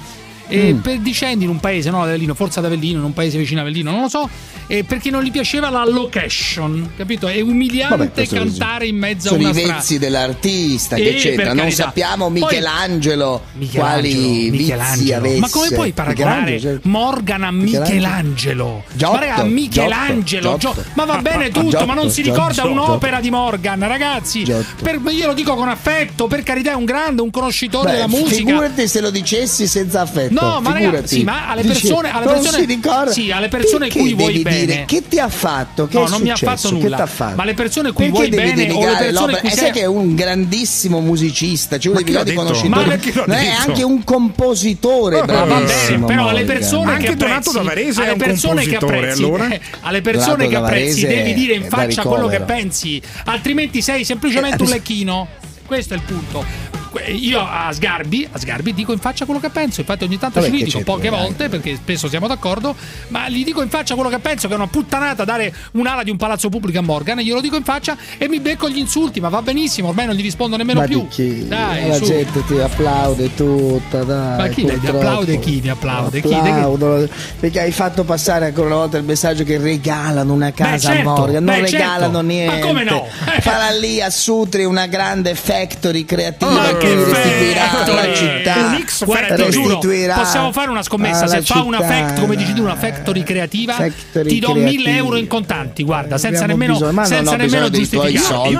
[0.51, 0.77] E Mm.
[0.79, 3.59] per dicendo in un paese, no ad Avellino, forse ad Avellino, in un paese vicino
[3.59, 4.29] a Avellino, non lo so,
[4.67, 7.27] e perché non gli piaceva la location, capito?
[7.27, 9.73] È umiliante Vabbè, cantare in mezzo Sono a i una strada.
[9.75, 11.53] vezzi dell'artista Eh, che c'entra.
[11.53, 15.17] Non sappiamo Poi- Michelangelo, Michelangelo, quali vizi Michelangelo.
[15.19, 15.39] avesse.
[15.39, 16.87] Ma come puoi paragonare certo.
[16.89, 18.83] Morgan a Michelangelo?
[18.93, 22.35] Giotto, ma raga, Michelangelo, Giotto, Gio- ma va bene tutto, Giotto, ma non si Giotto,
[22.35, 22.71] ricorda Giotto.
[22.71, 24.43] un'opera di Morgan, ragazzi.
[24.43, 24.83] Giotto.
[24.83, 28.07] Per- io lo dico con affetto, per carità, è un grande, un conoscitore Beh, della
[28.07, 28.35] musica.
[28.35, 30.33] Figurati se lo dicessi senza affetto.
[30.33, 30.85] No, ma figurati.
[30.85, 33.11] ragazzi, sì, ma alle Dici, persone- alle non persone- si ricorda.
[33.11, 34.65] sì, alle persone Perché cui vuoi devi bene.
[34.65, 35.87] dire che ti ha fatto?
[35.87, 36.97] Che No, è non mi ha fatto Che nulla.
[36.97, 37.35] t'ha fatto?
[37.35, 39.71] Ma le persone cui Perché vuoi devi bene o le persone cui Eh, sei- sai
[39.71, 42.41] che è un grandissimo musicista, Ma l'ha grandi detto?
[42.41, 42.69] conoscitori.
[42.69, 42.85] Ma
[43.25, 46.05] No, è anche un compositore, Ma va bene, bravissimo.
[46.07, 51.33] però alle persone che apprezzi, alle persone che apprezzi, eh, alle persone che apprezzi devi
[51.33, 55.27] dire in faccia quello che pensi, altrimenti sei semplicemente Eh, un lecchino.
[55.65, 56.80] Questo è il punto.
[57.07, 60.51] Io a Sgarbi, a Sgarbi dico in faccia quello che penso, infatti ogni tanto Vabbè,
[60.57, 61.19] ci c'entra, poche dai.
[61.19, 62.75] volte perché spesso siamo d'accordo,
[63.09, 66.09] ma gli dico in faccia quello che penso che è una puttanata dare un'ala di
[66.09, 69.29] un palazzo pubblico a Morgan, glielo dico in faccia e mi becco gli insulti, ma
[69.29, 71.07] va benissimo, ormai non gli rispondo nemmeno Ma più.
[71.07, 71.47] chi?
[71.47, 72.03] Dai, la su.
[72.05, 74.37] gente ti applaude tutta, dai.
[74.37, 74.97] Ma chi purtroppo.
[74.97, 75.61] applaude chi?
[75.63, 76.33] Mi applaude chi?
[76.33, 77.07] Applaudono,
[77.39, 81.15] perché hai fatto passare ancora una volta il messaggio che regalano una casa certo, a
[81.15, 81.77] Morgan, non beh, certo.
[81.85, 82.59] regalano Ma niente.
[82.59, 83.05] come no?
[83.35, 83.41] Eh.
[83.41, 88.15] Farà lì a Sutri una grande factory creativa Ma che restituirà alla factory?
[88.15, 88.55] città.
[88.55, 91.27] Un X Guarda, giuro, possiamo fare una scommessa.
[91.27, 91.89] Se alla fa una città.
[91.89, 94.69] fact, come dici tu, una factory creativa, Factory ti do creativa.
[94.83, 95.83] 1000 euro in contanti.
[95.83, 98.11] Guarda, senza Abbiamo nemmeno, bisogno- senza nemmeno giustificare.
[98.11, 98.57] li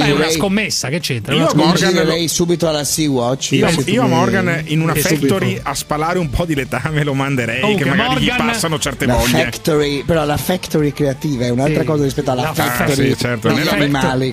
[0.00, 1.34] Beh, è una scommessa, che c'entra?
[1.34, 1.48] Io.
[1.54, 3.52] Morgan- subito alla Sea-Watch.
[3.52, 7.74] Io, io a Morgan in una factory a spalare un po' di letame lo manderei,
[7.76, 9.44] che magari gli passano certe La voglie.
[9.44, 13.52] factory, però la factory creativa è un'altra cosa rispetto alla La factory Ah, certo.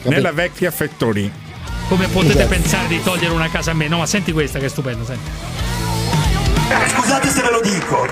[0.10, 1.32] nella vecchia factory.
[1.88, 2.50] Come potete Esatto.
[2.50, 3.88] pensare di togliere una casa a me?
[3.88, 5.30] No, ma senti questa che è stupenda, senti.
[6.70, 8.06] Eh, Scusate se ve lo dico,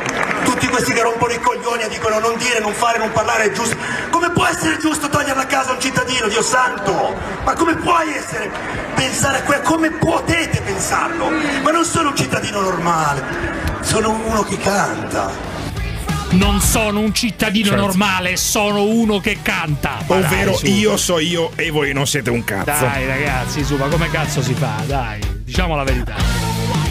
[0.45, 3.51] tutti questi che rompono i coglioni e dicono non dire, non fare, non parlare è
[3.51, 3.75] giusto.
[4.11, 7.13] Come può essere giusto togliere la casa a un cittadino, Dio santo?
[7.43, 8.49] Ma come puoi essere,
[8.95, 11.29] pensare a que- come potete pensarlo?
[11.61, 13.23] Ma non sono un cittadino normale,
[13.81, 15.53] sono uno che canta.
[16.31, 17.81] Non sono un cittadino Certo.
[17.81, 19.99] normale, sono uno che canta.
[20.05, 20.65] Dai, Ovvero su.
[20.65, 22.85] io so io e voi non siete un cazzo.
[22.85, 24.81] Dai ragazzi, su, ma come cazzo si fa?
[24.85, 26.15] Dai, diciamo la verità.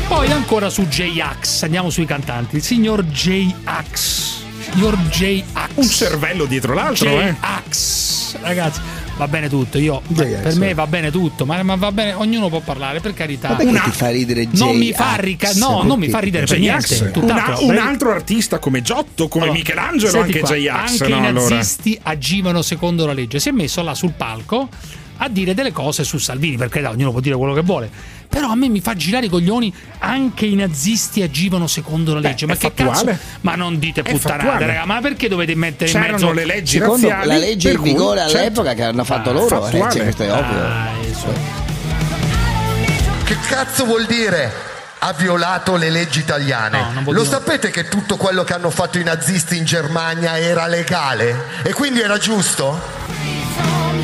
[0.09, 2.57] Poi ancora su J-Ax, andiamo sui cantanti.
[2.57, 4.43] Il signor J-Ax.
[4.71, 5.71] Signor J-Ax.
[5.75, 7.33] Un cervello dietro l'altro, eh.
[7.35, 8.37] J-Ax.
[8.41, 8.81] Ragazzi,
[9.17, 9.79] va bene tutto.
[9.79, 13.15] Io, J-Ax, per me va bene tutto, ma, ma va bene, ognuno può parlare, per
[13.15, 13.51] carità.
[13.51, 16.59] Ma perché ti fa ridere non mi fa rica- no, non mi fa ridere per
[16.59, 16.91] J-Ax.
[17.01, 17.19] niente.
[17.19, 17.63] Un, Tutt'altro.
[17.63, 20.91] un Per- altro artista come Giotto, come Allora, Michelangelo, senti anche qua, J-Ax.
[20.91, 21.55] Anche no, i allora.
[21.55, 23.39] nazisti agivano secondo la legge.
[23.39, 24.69] Si è messo là sul palco
[25.25, 27.91] a dire delle cose su Salvini, perché da ognuno può dire quello che vuole.
[28.29, 32.47] Però a me mi fa girare i coglioni, anche i nazisti agivano secondo la legge.
[32.47, 33.13] ma è che fattuale.
[33.13, 33.19] cazzo?
[33.43, 34.85] Ma non dite puttanate, raga.
[34.87, 37.91] Ma perché dovete mettere in C'erano mezzo le leggi Secondo razziali, la legge in cui,
[37.93, 38.37] vigore certo.
[38.39, 40.03] all'epoca che hanno fatto Ah, loro, eh, fattuale.
[40.03, 41.15] questo è ovvio.
[41.15, 41.27] Su.
[43.25, 44.53] Che cazzo vuol dire
[44.99, 46.79] ha violato le leggi italiane?
[46.93, 50.67] No, Lo dire- sapete che tutto quello che hanno fatto i nazisti in Germania era
[50.67, 51.45] legale?
[51.63, 52.81] E quindi era giusto?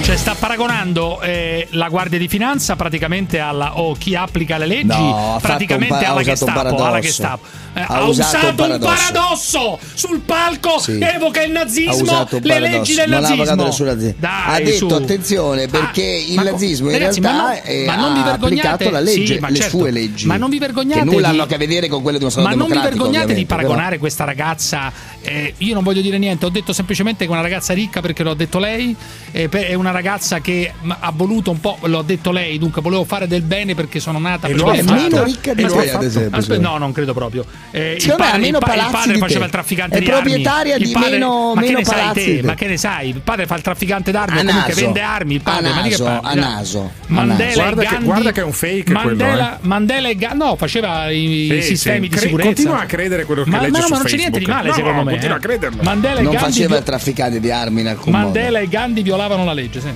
[0.02, 3.78] Cioè, sta paragonando eh, la Guardia di Finanza praticamente alla.
[3.78, 7.46] o chi applica le leggi No, praticamente pa- alla, Gestapo, alla Gestapo.
[7.72, 8.94] Eh, Ha ha, usato usato, un paradosso.
[8.96, 10.98] paradosso sul palco, Sì.
[11.00, 13.94] evoca il nazismo, le leggi del non nazismo.
[14.18, 14.94] Dai, ha detto su.
[14.94, 18.18] attenzione perché il ma co- nazismo in ragazzi, realtà ma non- eh, ma non vi
[18.20, 19.78] ha applicato la legge, Sì, le certo.
[19.78, 20.26] sue leggi.
[20.26, 22.32] Ma non vi vergognate Che nulla di- hanno a che vedere con quelle di uno
[22.32, 24.92] Stato Ma non vi vergognate di paragonare questa ragazza?
[25.22, 28.22] Eh, io non voglio dire niente, ho detto semplicemente che è una ragazza ricca perché
[28.22, 28.94] l'ho detto lei.
[29.32, 33.26] eh, è una ragazza che ha voluto un po', l'ho detto lei, dunque volevo fare
[33.26, 34.70] del bene perché sono nata E per lo.
[34.70, 37.44] È meno ricca di te, ad esempio, Aspe- no, non credo proprio.
[37.70, 39.44] Eh, il meno il pa- il padre faceva te.
[39.46, 40.20] il trafficante È di armi.
[40.20, 42.30] proprietaria Il di padre- meno- ma che meno ne sai palazzi te?
[42.32, 42.46] di te.
[42.46, 43.08] Ma che ne sai?
[43.10, 44.80] Il padre fa il trafficante d'armi A o comunque naso.
[44.84, 45.34] vende armi.
[45.34, 48.44] Il padre, A ma di che a naso, Mandela Guarda che- Gandhi- guarda che è
[48.44, 49.58] un fake quello, Mandela, eh.
[49.66, 52.46] Mandela e Gandhi, no, faceva i sistemi di sicurezza.
[52.48, 54.64] continua a credere quello che legge ma no, su ma non c'è niente di Facebook.
[54.70, 55.09] male, secondo me.
[55.10, 55.38] Continua eh.
[55.38, 55.82] a crederlo.
[55.82, 58.24] Mandela e non Gandhi faceva vi- il trafficante di armi in alcun modo.
[58.24, 59.92] Mandela e Gandhi violavano la legge, sì.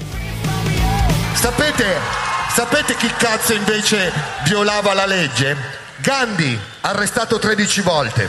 [1.34, 1.84] Sapete,
[2.54, 4.12] sapete chi cazzo invece
[4.44, 5.56] violava la legge?
[5.96, 8.28] Gandhi, arrestato 13 volte.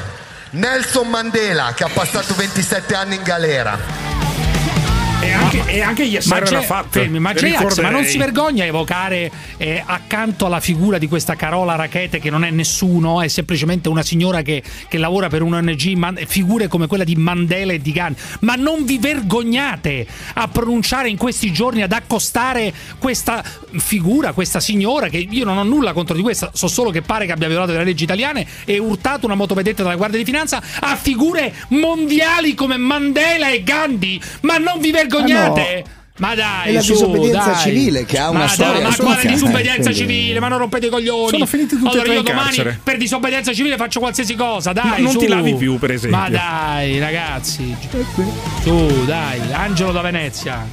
[0.51, 4.04] Nelson Mandela, che ha passato 27 anni in galera.
[5.25, 6.85] E anche, e anche Yasser Ma Arafat.
[6.87, 11.07] fermi, ma c'è Ax, ma non si vergogna a evocare eh, accanto alla figura di
[11.07, 15.41] questa Carola Rackete che non è nessuno, è semplicemente una signora che, che lavora per
[15.41, 18.21] un ONG, man- figure come quella di Mandela e di Gandhi.
[18.41, 23.43] Ma non vi vergognate a pronunciare in questi giorni, ad accostare questa
[23.77, 27.25] figura, questa signora, che io non ho nulla contro di questa, so solo che pare
[27.25, 30.95] che abbia violato le leggi italiane e urtato una motovedetta dalla Guardia di Finanza a
[30.95, 34.21] figure mondiali come Mandela e Gandhi.
[34.41, 35.13] Ma non vi vergognate?
[36.17, 37.61] Ma dai, È la su, disobbedienza dai.
[37.61, 40.39] civile che ha una ma storia dai, ma quale disobbedienza civile?
[40.39, 41.29] Ma non rompete i coglioni.
[41.29, 42.79] Sono finiti tutti allora io domani carcere.
[42.81, 44.87] per disobbedienza civile faccio qualsiasi cosa, dai.
[44.91, 45.17] Ma non su.
[45.19, 46.17] ti lavi più, per esempio.
[46.17, 47.75] Ma dai, ragazzi.
[48.63, 50.65] Su, dai, Angelo da Venezia.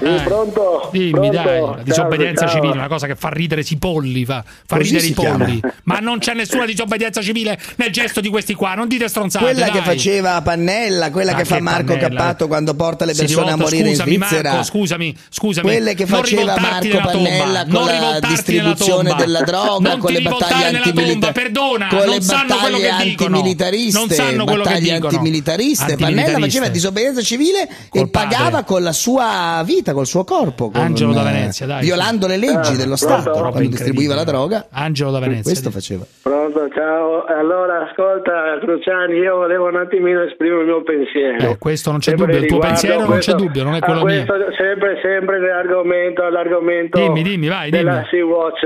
[0.00, 0.88] Sì, pronto?
[0.92, 1.30] Dimmi, Pronto?
[1.32, 2.54] dai, la Ciao, disobbedienza ciao.
[2.54, 5.60] civile, una cosa che fa ridere i polli, fa, fa ridere i polli.
[5.60, 5.74] chiama.
[5.84, 9.44] Ma non c'è nessuna disobbedienza civile nel gesto di questi qua, non dite stronzate.
[9.44, 9.72] Quella dai.
[9.72, 12.08] che faceva Pannella, quella Ma che fa che Marco Pannella?
[12.08, 14.48] Cappato quando porta le persone a rivolto, morire scusami, in Svizzera.
[14.50, 15.66] Marco, scusami, scusami.
[15.66, 20.70] Quelle che Non faceva Marco Pannella con la distribuzione della droga, Non con le battaglie
[20.70, 23.36] nella tomba, antimilitari, perdona, con non le sanno quello che dicono.
[23.36, 25.06] antimilitariste, Non sanno quello che dicono.
[25.08, 25.84] antimilitariste.
[25.84, 26.40] Pannella Antimilitariste.
[26.40, 31.20] faceva disobbedienza civile e pagava con la sua vita, col suo corpo, con, Angelo da
[31.22, 31.82] eh, Venezia, dai.
[31.82, 33.20] violando le leggi Ah, dello pronto?
[33.20, 34.66] Stato Roba quando distribuiva la droga.
[34.70, 35.42] Angelo da Venezia.
[35.44, 36.04] Questo faceva.
[36.22, 37.24] Pronto, ciao.
[37.24, 41.50] Allora, ascolta, Cruciani, io volevo un attimino esprimere il mio pensiero.
[41.50, 43.80] Eh, questo non c'è Sempre dubbio, il tuo pensiero non questo- c'è dubbio, non è
[43.80, 44.24] quello mio.
[44.24, 48.06] questo, Sempre, sempre l'argomento, l'argomento Dimmi, dimmi, vai, della dimmi.
[48.10, 48.62] Sea-Watch.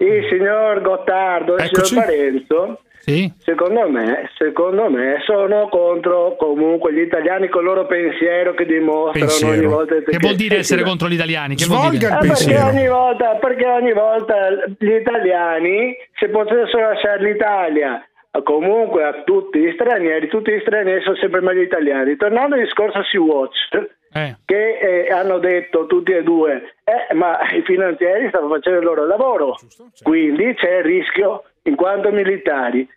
[0.00, 1.86] Il signor Gottardo e il Eccoci.
[1.86, 3.32] signor Parenzo, Sì?
[3.38, 9.26] secondo me, secondo me, sono contro comunque gli italiani con il loro pensiero che dimostrano
[9.26, 9.52] Pensiero.
[9.56, 11.54] ogni volta Che vuol dire eh, essere contro gli italiani?
[11.54, 12.06] Che vuol dire?
[12.08, 14.34] Ah, perché ogni volta, perché ogni volta
[14.78, 18.02] gli italiani, se potessero lasciare l'Italia
[18.44, 22.16] comunque a tutti gli stranieri, tutti gli stranieri sono sempre meglio italiani.
[22.16, 24.36] Tornando al discorso Sea-Watch, Eh.
[24.44, 29.06] che eh, hanno detto tutti e due, eh, ma i finanzieri stanno facendo il loro
[29.06, 29.56] lavoro,
[30.02, 32.88] quindi c'è il rischio in quanto militari.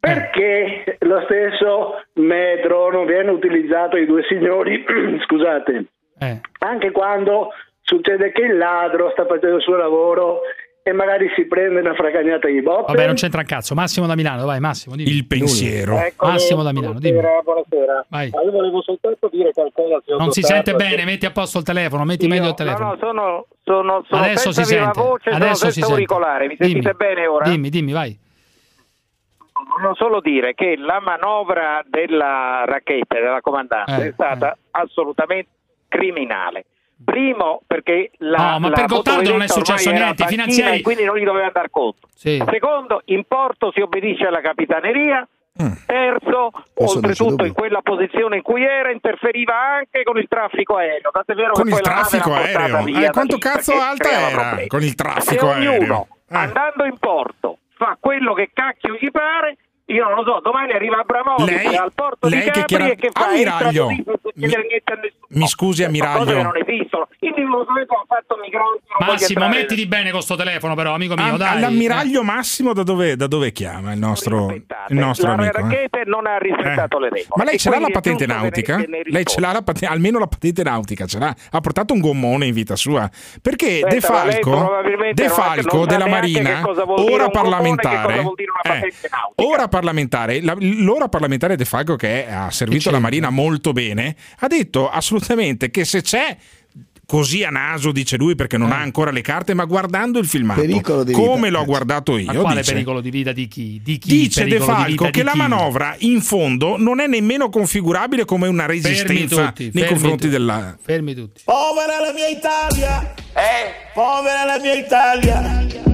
[0.00, 4.82] Perché lo stesso metro non viene utilizzato i due signori,
[5.26, 5.84] scusate,
[6.18, 6.40] Eh.
[6.60, 7.50] anche quando
[7.82, 10.40] succede che il ladro sta facendo il suo lavoro
[10.90, 12.92] e magari si prende una fragagnata di botte?
[12.92, 13.74] Vabbè, non c'entra un cazzo.
[13.74, 14.96] Massimo da Milano, vai, Massimo.
[14.96, 15.08] Dimmi.
[15.10, 15.96] Il pensiero.
[15.98, 16.32] Eccomi.
[16.32, 17.20] Massimo da Milano, dimmi.
[17.20, 18.06] Buonasera, buonasera.
[18.08, 18.30] Vai.
[18.30, 21.64] Ma io volevo soltanto dire qualcosa Non si sente perché- bene, metti a posto il
[21.64, 22.84] telefono, metti meglio il telefono.
[22.84, 25.00] No, no, sono, sono, sono Adesso si sente.
[25.00, 25.90] voce, sono Adesso si sente.
[25.92, 26.46] auricolare.
[26.48, 26.70] Mi Dimmi.
[26.82, 27.48] sentite bene ora?
[27.48, 28.18] Dimmi, dimmi, vai.
[29.76, 35.48] Volevo solo dire che la manovra della racchetta della comandante Eh, è stata assolutamente
[35.88, 36.64] criminale.
[37.04, 41.16] Primo perché la, No, ma la per Gottardo non è successo niente, finanziari- quindi non
[41.16, 42.08] gli doveva dar conto.
[42.14, 42.42] Sì.
[42.50, 45.26] Secondo, in porto si obbedisce alla capitaneria.
[45.84, 51.10] Terzo, Questo oltretutto in quella posizione in cui era interferiva anche con il traffico aereo.
[51.10, 52.82] Tant'è vero Con che il poi la nave traffico portata aereo?
[52.84, 54.68] via Eh, quanto lì, cazzo alta era problemi.
[54.68, 56.06] con il traffico Se ognuno aereo?
[56.30, 56.36] Eh.
[56.36, 59.56] andando in porto fa quello che cacchio gli pare,
[59.92, 62.90] io non lo so, domani arriva Abramovic Lei- al porto lei di che Capri chiara-
[62.92, 64.18] e che fa Ammiraglio, a nessuno.
[65.32, 66.42] Mi scusi, ammiraglio.
[66.42, 67.08] non esistono.
[67.20, 68.80] Il Diplomatico ha fatto migranti.
[68.88, 71.56] non voglio Massimo, mettiti bene con sto telefono, però, amico mio, Am- dai.
[71.56, 74.64] All'ammiraglio Massimo da dove, da dove chiama il nostro, il
[74.96, 75.58] nostro la amico?
[75.68, 75.88] eh?
[76.06, 77.00] non ha rispettato Eh.
[77.00, 77.28] le regole.
[77.36, 78.82] Ma lei ce l'ha la patente nautica?
[79.04, 81.34] Lei ce l'ha la patente, almeno la patente nautica ce l'ha.
[81.50, 83.08] Ha portato un gommone in vita sua.
[83.40, 84.80] Perché De Aspetta, lei Falco,
[85.14, 89.34] De non Falco non della Marina, ora parlamentare, cosa vuol dire una eh, patente nautica.
[89.36, 89.79] ora parlamentare,
[90.42, 95.70] la- l'ora parlamentare De Falco che ha servito la Marina molto bene, ha detto assolutamente
[95.70, 96.36] che se c'è
[97.06, 100.62] così a naso, dice lui, perché non ha ancora le carte, ma guardando il filmato,
[101.10, 103.80] come l'ho guardato io, Ma quale dice, pericolo di vita di chi?
[103.82, 104.08] Di chi?
[104.08, 105.38] dice De di Falco di che la chi?
[105.38, 110.16] manovra in fondo non è nemmeno configurabile come una Fermi resistenza tutti, nei fermi confronti
[110.18, 110.28] tutti.
[110.28, 110.76] della...
[110.80, 111.42] Fermi tutti.
[111.44, 113.12] Povera la mia Italia!
[113.34, 113.90] Eh?
[113.92, 115.89] Povera la mia Italia!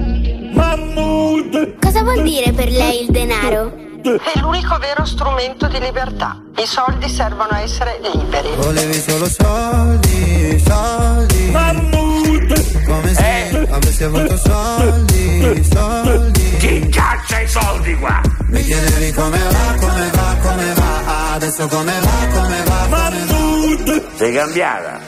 [0.57, 1.75] Mammut!
[1.79, 3.85] Cosa vuol dire per lei il denaro?
[4.01, 6.41] È l'unico vero strumento di libertà.
[6.57, 8.49] I soldi servono a essere liberi.
[8.55, 11.49] Volevi solo soldi, soldi.
[11.51, 12.85] Mammut!
[12.85, 16.57] Come se avessi avuto soldi, soldi.
[16.57, 18.19] Chi caccia i soldi qua?
[18.47, 21.33] Mi chiedevi come va, come va, come va.
[21.33, 24.15] Adesso come va, come va, Mammut!
[24.15, 24.99] Sei cambiata?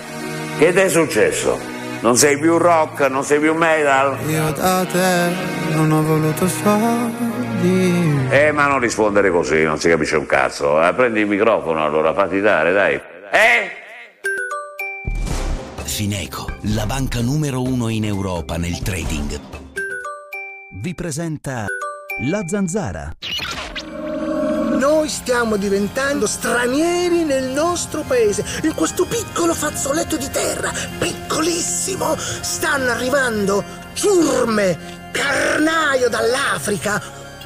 [0.59, 1.77] Che ti è successo?
[2.01, 4.17] Non sei più rock, non sei più metal?
[4.29, 5.31] Io da te
[5.73, 8.27] non ho voluto soldi.
[8.29, 10.81] Eh, ma non rispondere così, non si capisce un cazzo.
[10.81, 12.93] Eh, prendi il microfono allora, fatti dare, dai.
[13.31, 13.71] Eh?
[15.83, 19.39] Fineco, la banca numero uno in Europa nel trading.
[20.81, 21.65] Vi presenta
[22.21, 23.11] La Zanzara.
[24.79, 32.15] Noi stiamo diventando stranieri nel nostro paese, in questo piccolo fazzoletto di terra, piccolissimo.
[32.17, 33.61] Stanno arrivando
[33.91, 37.01] ciurme, carnaio dall'Africa.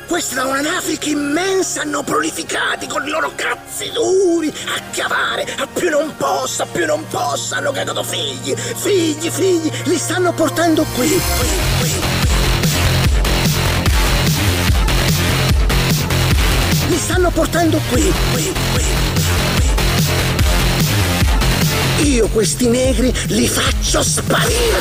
[0.06, 5.90] Questi da un'Africa immensa hanno prolificati con i loro cazzi duri a chiavare, a più
[5.90, 11.10] non possa, a più non possa, hanno cagato figli, figli, figli, li stanno portando qui,
[11.10, 11.48] qui,
[11.80, 12.23] qui.
[17.04, 18.86] Stanno portando qui, qui, qui.
[22.14, 24.80] Io questi negri li faccio sparire.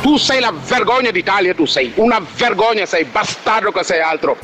[0.00, 4.38] Tu sei la vergogna d'Italia, tu sei una vergogna, sei bastardo che sei altro.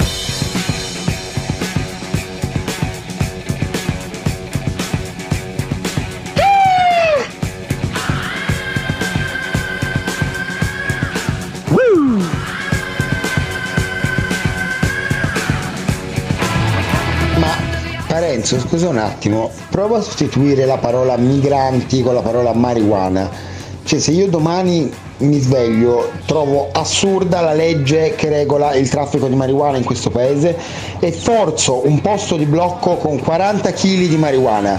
[18.45, 23.30] Parenzo, scusa un attimo, prova a sostituire la parola migranti con la parola marijuana.
[23.84, 29.34] Cioè, se io domani mi sveglio, trovo assurda la legge che regola il traffico di
[29.34, 30.55] marijuana in questo paese
[31.01, 34.78] e forzo un posto di blocco con 40 kg di marijuana.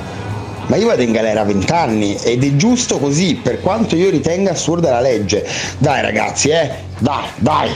[0.68, 4.11] Ma io vado in galera a 20 anni ed è giusto così, per quanto io
[4.11, 5.43] ritenga assurda la legge.
[5.80, 7.72] Dai ragazzi, eh, dai, dai.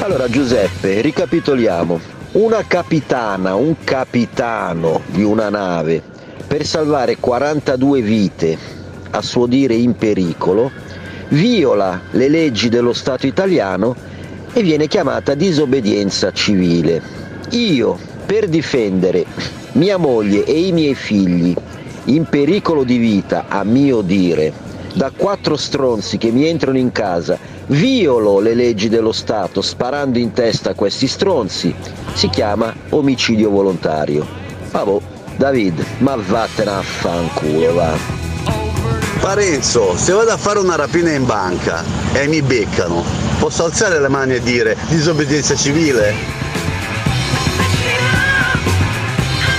[0.00, 2.15] Allora Giuseppe, ricapitoliamo.
[2.36, 6.02] Una capitana, un capitano di una nave,
[6.46, 8.58] per salvare 42 vite,
[9.08, 10.70] a suo dire in pericolo,
[11.28, 13.96] viola le leggi dello Stato italiano
[14.52, 17.00] e viene chiamata disobbedienza civile.
[17.52, 19.24] Io, per difendere
[19.72, 21.54] mia moglie e i miei figli
[22.04, 24.52] in pericolo di vita, a mio dire,
[24.92, 30.32] da quattro stronzi che mi entrano in casa, violo le leggi dello Stato sparando in
[30.32, 31.74] testa a questi stronzi,
[32.12, 34.26] si chiama omicidio volontario.
[34.70, 34.98] Vabbè,
[35.36, 38.24] David, ma vattene a fanculo, va.
[39.20, 43.04] Parenzo, se vado a fare una rapina in banca e mi beccano,
[43.38, 46.14] posso alzare le mani e dire disobbedienza civile?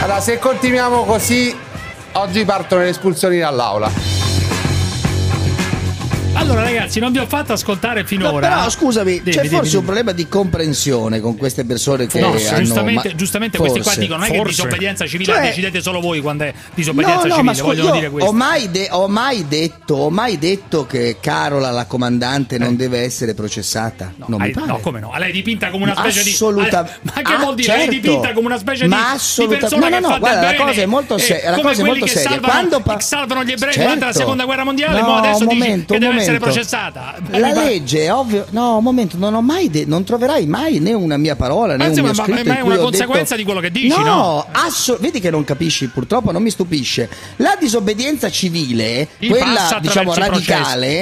[0.02, 1.54] Allora, se continuiamo così,
[2.14, 4.17] oggi partono le espulsioni dall'aula.
[6.40, 8.48] Allora, ragazzi, non vi ho fatto ascoltare No, finora.
[8.48, 9.78] però scusami, Dimmi, c'è dimmi, forse dimmi.
[9.80, 13.86] un problema di comprensione con queste persone che No, hanno giustamente, ma- giustamente questi qua
[13.92, 14.00] forse.
[14.00, 17.54] dicono non è che disobbedienza civile Cioè- decidete solo voi quando è disobbedienza no, no,
[17.54, 18.30] civile, vogliono io dire questo.
[18.30, 23.00] ho mai, de- ho mai detto, ho mai detto che Carola, la comandante, non deve
[23.02, 24.14] essere processata.
[24.28, 24.66] non mi Hai- pare.
[24.68, 25.12] no, come no?
[25.12, 26.90] A lei è dipinta come una specie Assoluta- di.
[27.16, 27.68] Ma che Ah, vuol dire?
[27.76, 28.00] Lei è certo.
[28.08, 30.82] dipinta come una specie Ma di, di assoluta- persona no, no, no, guarda, la cosa
[30.82, 32.30] è molto eh, seria, la come cosa è quelli molto che seria.
[32.42, 33.80] Salvano, Quando salvano gli ebrei Certo.
[33.82, 37.16] durante la seconda guerra mondiale, No, adesso momento, che deve essere processata.
[37.32, 38.46] La legge è ovvio.
[38.52, 41.86] No, un momento, non ho mai de- non troverai mai né una mia parola né
[41.86, 44.46] Anzi, un mio ma- scritto ma è una conseguenza detto- di quello che dici, no?
[44.52, 47.10] asso- vedi che non capisci, purtroppo non mi stupisce.
[47.38, 51.02] La disobbedienza civile, Sì, quella diciamo radicale,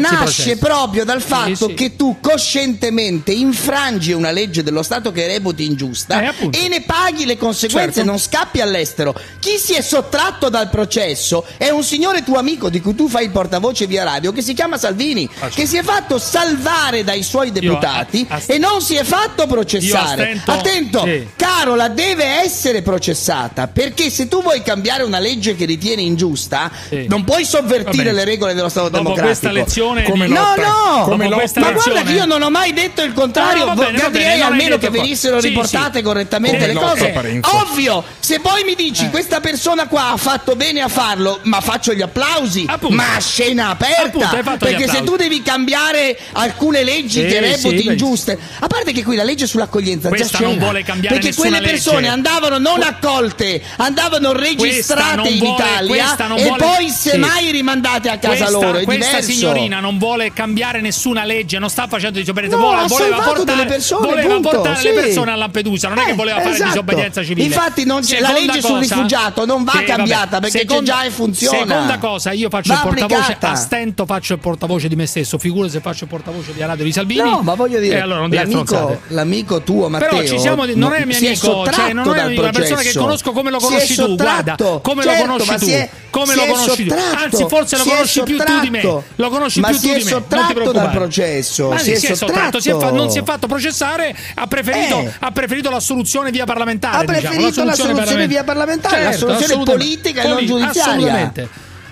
[0.00, 1.74] nasce proprio dal fatto sì.
[1.74, 7.36] che tu coscientemente infrangi una legge dello Stato che reputi ingiusta e ne paghi le
[7.36, 8.08] conseguenze, Certo.
[8.10, 9.14] non scappi all'estero.
[9.38, 13.24] Chi si è sottratto dal processo è un signore tuo amico di cui tu fai
[13.24, 17.52] il portavoce via radio che si chiama Salvini, che si è fatto salvare dai suoi
[17.52, 20.42] deputati a- a- e non si è fatto processare.
[20.44, 21.28] Attento, sì.
[21.36, 26.70] Carola deve essere processata perché se tu vuoi cambiare una legge che ritieni ingiusta,
[27.06, 29.26] non puoi sovvertire le regole dello Stato Dopo democratico.
[29.38, 32.50] questa lezione Come di- no, no, come ma lotta- guarda che lezione- io non ho
[32.50, 33.64] mai detto il contrario.
[33.66, 36.02] No, bene, hai almeno che venissero Sì, riportate sì.
[36.04, 37.08] correttamente Come le cose.
[37.10, 37.56] Parenzo.
[37.56, 41.94] Ovvio, se poi mi dici questa persona qua ha fatto bene a farlo, ma faccio
[41.94, 44.06] gli applausi, ma a scena aperta.
[44.06, 48.92] Appunto, perché se tu devi cambiare alcune leggi Sì, che reputi sì, ingiuste, a parte
[48.92, 52.12] che qui la legge sull'accoglienza Questa già non c'era, vuole cambiare perché quelle persone legge.
[52.12, 57.08] andavano non accolte, andavano registrate non in vuole- Italia non e vuole- poi sì.
[57.10, 58.78] semmai rimandate a casa questa, loro.
[58.78, 59.30] È questa diverso.
[59.32, 64.06] signorina non vuole cambiare nessuna legge, non sta facendo disobbedienza, No, voleva salvato portare, persone,
[64.08, 64.94] voleva punto, portare le sì.
[64.94, 66.68] persone a Lampedusa, non è che Eh, voleva fare esatto.
[66.70, 67.46] disobbedienza civile.
[67.46, 69.88] Infatti non c'è- la Seconda legge sul rifugiato non va Sì, vabbè.
[69.88, 71.58] cambiata, perché c'è già e funziona.
[71.58, 75.68] Seconda cosa, io faccio il portavoce a stento, faccio il portavoce di me stesso, figura
[75.68, 77.20] se faccio il portavoce di Aradio di Salvini.
[77.30, 80.92] No, ma voglio dire, E allora non l'amico, l'amico tuo Matteo Però ci siamo, non
[80.92, 83.60] è mio amico, sottratto cioè non è dal una persona che conosco come lo è
[83.60, 86.94] conosci tu, guarda, come Certo, lo conosci tu, è- come lo è conosci tu.
[87.16, 88.82] Anzi, forse lo è conosci più tu di me.
[88.82, 90.10] Lo conosci più tu è di me.
[90.10, 90.96] non ti preoccupare.
[90.96, 94.46] processo, si è si è sottratto, si è fa- non si è fatto processare, ha
[94.46, 95.12] preferito, Eh.
[95.18, 99.10] ha preferito la soluzione via parlamentare, Ha diciamo, preferito la soluzione parlament- via parlamentare, la
[99.10, 100.92] Certo, soluzione politica e non giudiziaria.
[100.92, 101.48] Assolutamente.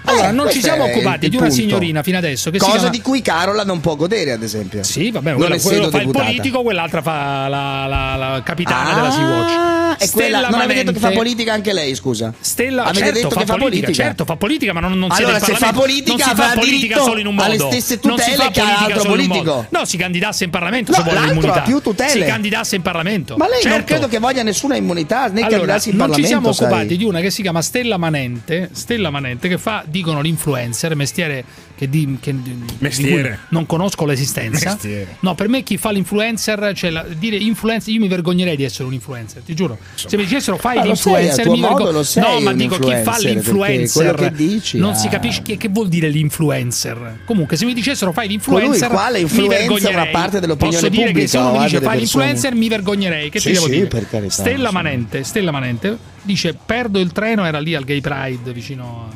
[0.07, 1.61] Allora, Eh, non ci siamo occupati di una punto.
[1.63, 4.83] signorina fino adesso che Cosa chiama di cui Carola non può godere, ad esempio.
[4.83, 9.11] Sì, vabbè, quello, quello fa il politico, quell'altra fa la, la- la capitana Ah, della
[9.11, 9.75] Sea-Watch.
[9.99, 12.33] E quella, non avete detto che fa politica anche lei, scusa.
[12.39, 13.93] Stella, avete certo, detto fa che fa politica.
[13.93, 15.81] certo, fa politica, ma non, non Allora, se fa Parlamento.
[15.81, 17.47] politica, non si fa politica solo in un modo.
[17.47, 19.67] alle stesse tutele che ha politica altro solo in un politico.
[19.71, 21.63] No, si candidasse in Parlamento No, se vuole l'altro l'immunità.
[21.63, 22.11] ha più tutele.
[22.11, 23.37] Si candidasse in Parlamento.
[23.37, 23.87] Ma lei non Certo.
[23.87, 26.27] credo che voglia nessuna immunità né candidarsi in non ci Parlamento.
[26.27, 30.95] siamo occupati di una che si chiama Stella Manente, Stella Manente che fa, dicono l'influencer,
[30.95, 31.45] mestiere
[31.77, 33.29] che, di, che- di- di Mestiere.
[33.29, 34.71] cui non conosco l'esistenza.
[34.71, 35.17] Mestiere.
[35.21, 38.85] No, per me chi fa l'influencer, cioè la- dire influencer, io mi vergognerei di essere
[38.85, 39.79] un influencer, ti giuro.
[39.95, 42.03] Se mi dicessero fai Ma l'influencer, mi vergogno.
[42.15, 44.15] No, ma dico chi fa l'influencer.
[44.15, 44.95] quello che dici, non ah.
[44.95, 47.21] si capisce che, che vuol dire l'influencer.
[47.25, 49.95] Comunque, se mi dicessero fai l'influencer, Colui quale mi influenza vergognerei.
[49.95, 52.25] una parte dell'opinione Posso dire che pubblica se uno mi ha dice fai persone.
[52.25, 53.31] l'influencer, mi vergognerei.
[53.31, 53.87] Che Sì, ti devo sì, dire?
[53.87, 54.71] per carità, Stella.
[54.71, 59.15] Manente, Stella Manente dice perdo il treno, era lì al Gay Pride vicino a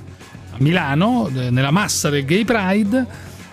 [0.60, 3.06] Milano, eh, nella massa del Gay Pride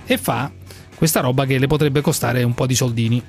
[0.05, 0.51] e fa
[0.95, 3.21] questa roba che le potrebbe costare un po' di soldini.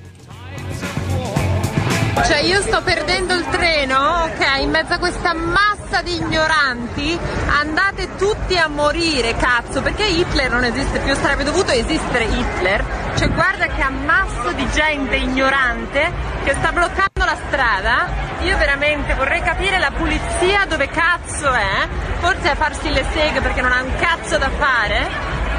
[2.25, 7.17] Cioè io sto perdendo il treno, ok, in mezzo a questa massa di ignoranti,
[7.59, 12.83] andate tutti a morire, cazzo, perché Hitler non esiste più, sarebbe dovuto esistere Hitler.
[13.15, 16.11] Cioè guarda che ammasso di gente ignorante
[16.43, 18.07] che sta bloccando la strada.
[18.41, 21.87] Io veramente vorrei capire la pulizia dove cazzo è,
[22.19, 25.07] forse a farsi le seghe perché non ha un cazzo da fare.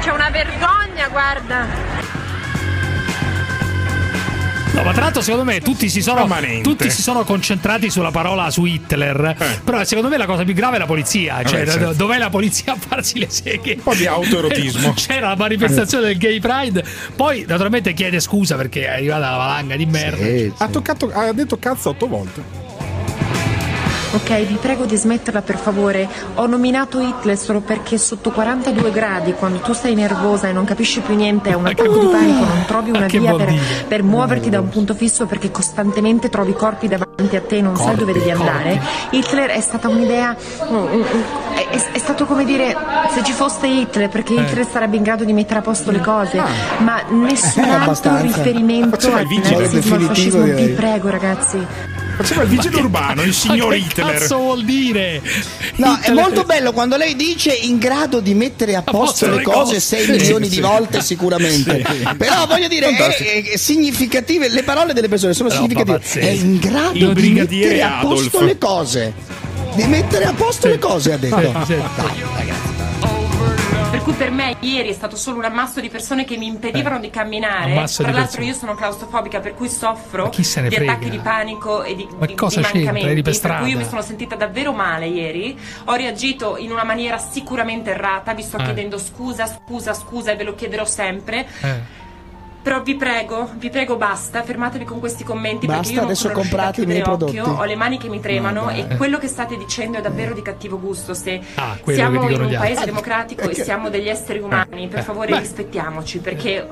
[0.01, 2.00] C'è una vergogna, guarda.
[4.73, 6.25] No, ma tra l'altro, secondo me, tutti si sono,
[6.61, 9.35] tutti si sono concentrati sulla parola su Hitler.
[9.65, 11.43] Però, secondo me, la cosa più grave è la polizia.
[11.43, 11.85] Cioè, Eh, certo.
[11.87, 13.73] do- dov'è la polizia a farsi le seghe?
[13.73, 14.93] Un po' di autoerotismo.
[14.95, 16.85] C'era la manifestazione del Gay Pride.
[17.15, 20.53] Poi, naturalmente, chiede scusa perché è arrivata la valanga di merda.
[20.57, 22.41] Ha, toccato, ha detto cazzo otto volte.
[24.13, 26.05] Ok, vi prego di smetterla per favore.
[26.35, 30.99] Ho nominato Hitler solo perché sotto 42 gradi, quando tu sei nervosa e non capisci
[30.99, 33.53] più niente, è un attacco di panico, non trovi una via per,
[33.87, 37.75] per muoverti da un punto fisso perché costantemente trovi corpi davanti a te e non
[37.77, 38.47] sai Corpi, dove devi corpi.
[38.47, 38.81] andare.
[39.11, 40.35] Hitler è stata un'idea.
[40.69, 41.03] mm, mm, mm,
[41.55, 42.75] È, è- è stato come dire
[43.13, 44.41] se ci fosse Hitler, perché Eh.
[44.41, 46.41] Hitler sarebbe in grado di mettere a posto le cose,
[46.79, 50.41] ma nessun Eh, altro riferimento Faceva al nazismo, al fascismo.
[50.43, 51.65] Vi prego, ragazzi.
[52.15, 54.13] Faceva il vigile urbano, il signor Ma che Hitler.
[54.19, 55.21] cazzo vuol dire?
[55.75, 59.35] No, è Hitler- molto bello quando lei dice in grado di mettere a posto posto
[59.35, 59.79] le cose cose.
[59.79, 60.55] 6 Sì, milioni sì.
[60.55, 61.83] di volte sicuramente.
[61.87, 62.07] Sì.
[62.17, 66.19] Però voglio dire, è, è significative, le parole delle persone sono Roba significative.
[66.21, 68.45] È in grado Il di mettere a posto Adolf.
[68.45, 69.13] le cose.
[69.73, 71.53] Di mettere a posto le cose, ha detto.
[71.65, 72.70] Sì, sì.
[74.01, 76.99] Per cui per me ieri è stato solo un ammasso di persone che mi impedivano
[76.99, 77.85] di camminare.
[77.85, 80.93] Tra di l'altro io sono claustrofobica per cui soffro di frega?
[80.93, 83.21] attacchi di panico e di, Ma di- cosa di mancamenti.
[83.21, 85.55] Per per cui io mi sono sentita davvero male ieri.
[85.85, 88.63] Ho reagito in una maniera sicuramente errata, vi sto Eh.
[88.63, 91.47] chiedendo scusa, scusa, scusa e ve lo chiederò sempre.
[91.61, 91.99] Eh.
[92.63, 96.21] Però vi prego, vi prego basta, fermatevi con questi commenti Basta, perché io non adesso
[96.27, 97.61] sono riuscita a comprate i miei chiudere occhio, prodotti.
[97.61, 100.43] ho le mani che mi tremano No, e quello che state dicendo è davvero di
[100.43, 101.15] cattivo gusto.
[101.15, 102.57] Se Ah, siamo in un altri.
[102.57, 105.39] paese democratico e siamo degli esseri umani, per eh, favore beh.
[105.39, 106.67] rispettiamoci perché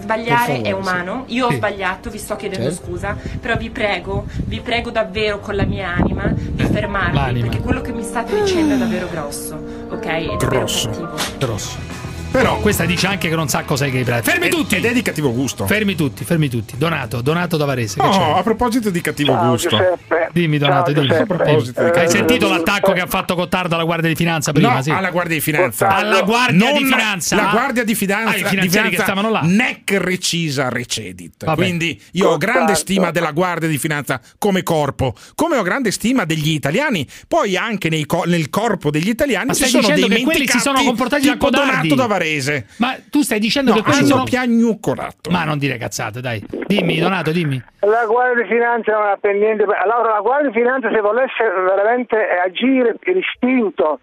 [0.00, 1.24] sbagliare favore, è umano.
[1.28, 1.56] Io ho Sì.
[1.56, 2.84] sbagliato, vi sto chiedendo Certo.
[2.84, 7.46] scusa, però vi prego, vi prego davvero con la mia anima di fermarvi l'anima.
[7.46, 9.54] perché quello che mi state dicendo è davvero grosso,
[9.90, 10.04] ok?
[10.06, 10.88] È davvero Grosso.
[10.88, 11.10] cattivo.
[11.38, 12.07] Grosso.
[12.38, 14.22] Però questa dice anche che non sa cos'è Gay Pride.
[14.22, 14.76] Fermi Ed- tutti!
[14.76, 15.66] Ed è di cattivo gusto.
[15.66, 16.74] Fermi tutti, fermi tutti.
[16.78, 17.98] Donato, Donato da Varese.
[17.98, 18.38] Che Oh, c'è?
[18.38, 19.68] a proposito di cattivo Ciao, gusto.
[19.70, 20.28] Giuseppe.
[20.32, 21.16] Dimmi, Donato, Ciao, dimmi.
[21.16, 24.74] A proposito di Hai sentito l'attacco che ha fatto Cottardo alla Guardia di Finanza prima?
[24.74, 24.90] no, sì.
[24.90, 25.88] alla Guardia di Finanza.
[25.88, 27.34] Alla Guardia di Non Finanza.
[27.36, 28.30] La Guardia di Finanza.
[28.30, 29.40] Ah, i di finanzieri che Finanza, stavano là.
[29.42, 31.44] Nec recisa recedit.
[31.44, 31.56] Vabbè.
[31.60, 36.24] Quindi io ho grande stima della Guardia di Finanza come corpo, come ho grande stima
[36.24, 37.04] degli italiani.
[37.26, 40.60] Poi anche nei co- nel corpo degli italiani Ma ci sono dei che quelli si
[40.60, 41.88] sono comportati da codardi?
[41.88, 42.26] Donato da Varese.
[42.76, 45.30] Ma tu stai dicendo No, che quelli hanno sono piagnucolato.
[45.30, 46.44] Ma non dire cazzate, dai.
[46.66, 47.62] Dimmi, Donato, dimmi.
[47.80, 49.64] La Guardia di Finanza non ha per niente.
[49.64, 54.00] Allora, la Guardia di Finanza, se volesse veramente agire per istinto,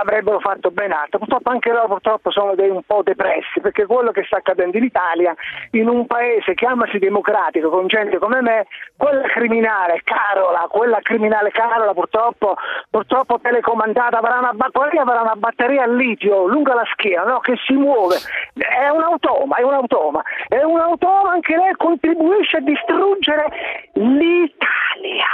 [0.00, 1.18] avrebbero fatto ben altro.
[1.18, 4.84] Purtroppo anche loro purtroppo sono dei, un po' depressi, perché quello che sta accadendo in
[4.84, 5.34] Italia,
[5.72, 6.66] in un paese che
[6.98, 8.66] democratico, con gente come me,
[8.96, 12.56] quella criminale Carola, quella criminale Carola purtroppo,
[12.90, 14.54] purtroppo telecomandata, avrà una,
[15.00, 17.40] avrà una batteria a litio lunga la schiena, no?
[17.40, 18.16] che si muove.
[18.54, 20.22] È un automa, è un automa.
[20.48, 23.46] È un automa anche lei contribuisce a distruggere
[23.94, 25.26] l'Italia.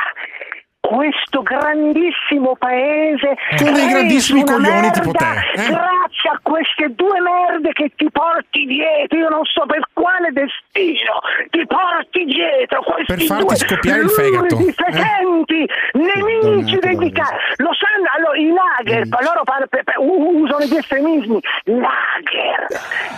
[0.81, 5.25] Questo grandissimo paese Con dei grandissimi coglioni tipo te,
[5.55, 5.67] eh?
[5.69, 11.21] grazie a queste due merde che ti porti dietro io non so per quale destino
[11.51, 14.73] ti porti dietro questi Per farti due scoppiare il fegato, eh?
[14.73, 19.13] fetenti nemici dell'Italia lo sanno allora i lager Mm.
[19.25, 22.67] loro par- per- per- usano gli estremismi lager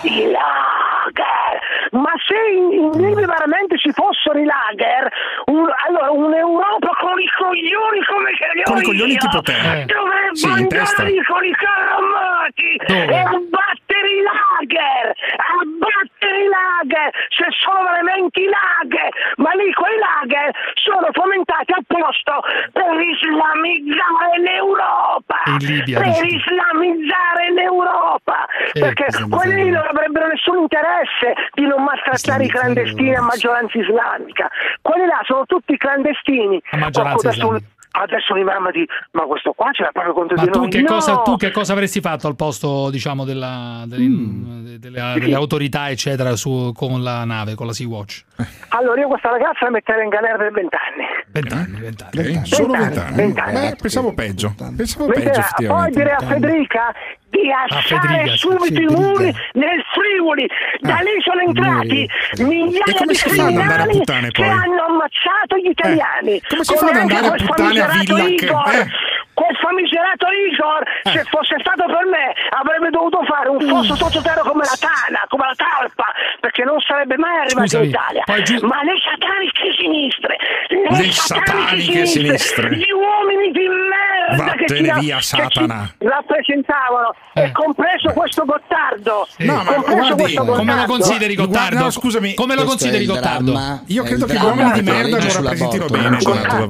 [0.02, 1.60] i lager
[1.92, 5.10] ma se in, in Libia veramente ci fossero i lager
[5.46, 9.40] un- allora un'Europa con i coglioni come ce li ho Con i coglioni io, tipo
[9.42, 9.52] te.
[9.52, 9.84] Eh.
[9.84, 13.12] dovrebbe Sì, andare con i carramati Dove?
[13.12, 15.04] e abbattere i lager
[15.36, 22.40] abbattere i lager se sono veramente i lager ma lì quei lager sono fomentati apposta
[22.72, 31.34] per islamizzare l'Europa Libia, per islamizzare l'Europa Eh, perché quelli lì non avrebbero nessun interesse
[31.52, 34.48] di non maltrattare i clandestini a maggioranza islamica
[34.80, 37.70] quelli là sono tutti clandestini A maggioranza Oh, adesso, islamica.
[37.92, 40.68] adesso mi mamma di ma questo qua ce l'ha proprio contro Ma di tu noi
[40.70, 40.86] che, no!
[40.88, 44.74] cosa, tu che cosa avresti fatto al posto, diciamo, della- delle, Mm.
[44.76, 48.24] delle- delle autorità, eccetera, su- con la nave, con la Sea-Watch?
[48.70, 52.36] allora io questa ragazza la metterei in galera per vent'anni Vent'anni, vent'anni.
[52.36, 53.66] Ok, Solo Vent'anni.
[53.68, 54.54] Eh, pensavo peggio.
[54.76, 56.92] Pensavo peggio, poi direi a Federica
[57.32, 60.46] di alzare sì, subito sì, i muri nel Friuli.
[60.80, 62.08] Da lì sono entrati
[62.38, 66.42] migliaia di criminali puttane, che hanno ammazzato gli italiani.
[66.48, 68.72] come si fa ad andare a quel puttane a.
[68.72, 68.86] Eh.
[69.34, 74.64] Quel famigerato Igor, se fosse stato per me, avrebbe dovuto fare un fosso sottoterra come
[74.64, 76.04] la Tana, come la Talpa,
[76.40, 78.22] perché non sarebbe mai arrivato Scusami, in Italia.
[78.44, 80.36] giu- Ma le sataniche sinistre,
[80.68, 82.76] le, Le sataniche sinistre.
[82.76, 85.94] gli uomini di merda che Vattene ci, via, che ci Satana.
[85.98, 87.42] rappresentavano, Eh.
[87.44, 89.26] e compreso questo Gottardo.
[89.38, 91.78] No, ma compreso guardi, questo come lo consideri Gottardo?
[91.78, 92.34] No, scusami.
[92.34, 93.50] Come lo consideri Gottardo?
[93.52, 96.18] dramma, Io credo che gli uomini di merda lo rappresentino bene.
[96.18, 96.66] Gottardo.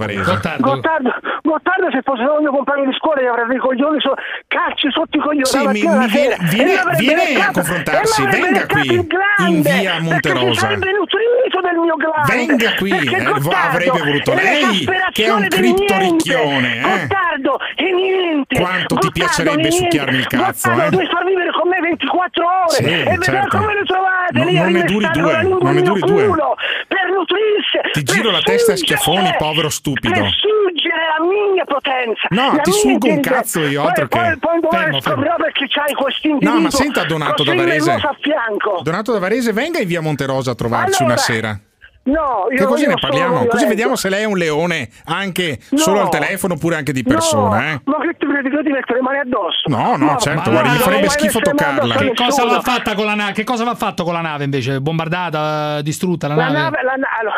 [0.63, 1.11] Gottardo,
[1.43, 4.15] Gottardo se fosse stato mio compagno di scuola gli avrebbe i coglioni so,
[4.47, 9.47] calci sotto i coglioni Sì, mi- mi viene- viene- viene a confrontarsi, venga qui, grande,
[9.49, 10.69] in via Monterosa.
[12.27, 16.81] Venga qui, eh, Gottardo avrebbe voluto lei, che è un criptoricchione, eh.
[16.81, 19.77] Gottardo è niente Quanto ti Gottardo piacerebbe è niente.
[19.77, 20.97] succhiarmi il cazzo, Gottardo eh?
[20.99, 23.59] devi far vivere con me 24 ore Sì, e vedere certo.
[23.59, 26.27] come le trovate Non- lì non ne duri due, non ne duri due.
[26.89, 30.13] per nutrirsi Ti giro la testa a schiaffoni, povero stupido.
[30.15, 30.31] per
[30.93, 34.61] suggere la mia potenza No, la ti sugo un cazzo io, Poi- altro che- poi,
[34.61, 35.23] poi Fermo, fermo.
[35.39, 37.97] perché c'hai questo No, individuo ma senta Donato da Varese.
[38.83, 41.59] Donato da Varese, venga in via Monterosa a trovarci Allora, una sera.
[42.05, 43.47] no io Che così ne parliamo?
[43.47, 45.79] Così vediamo se lei è un leone anche No.
[45.79, 47.81] solo al telefono oppure anche di persona, no, eh?
[47.85, 50.69] ma che ti credi che ti metto le mani addosso No, no, certo, ma guardi,
[50.71, 51.95] mi non farebbe schifo toccarla.
[51.95, 53.33] Che cosa, va fatta con la nave?
[53.33, 54.81] che cosa va fatto con la nave invece?
[54.81, 56.59] Bombardata, distrutta la La nave?
[56.59, 57.37] nave, la, na- allora,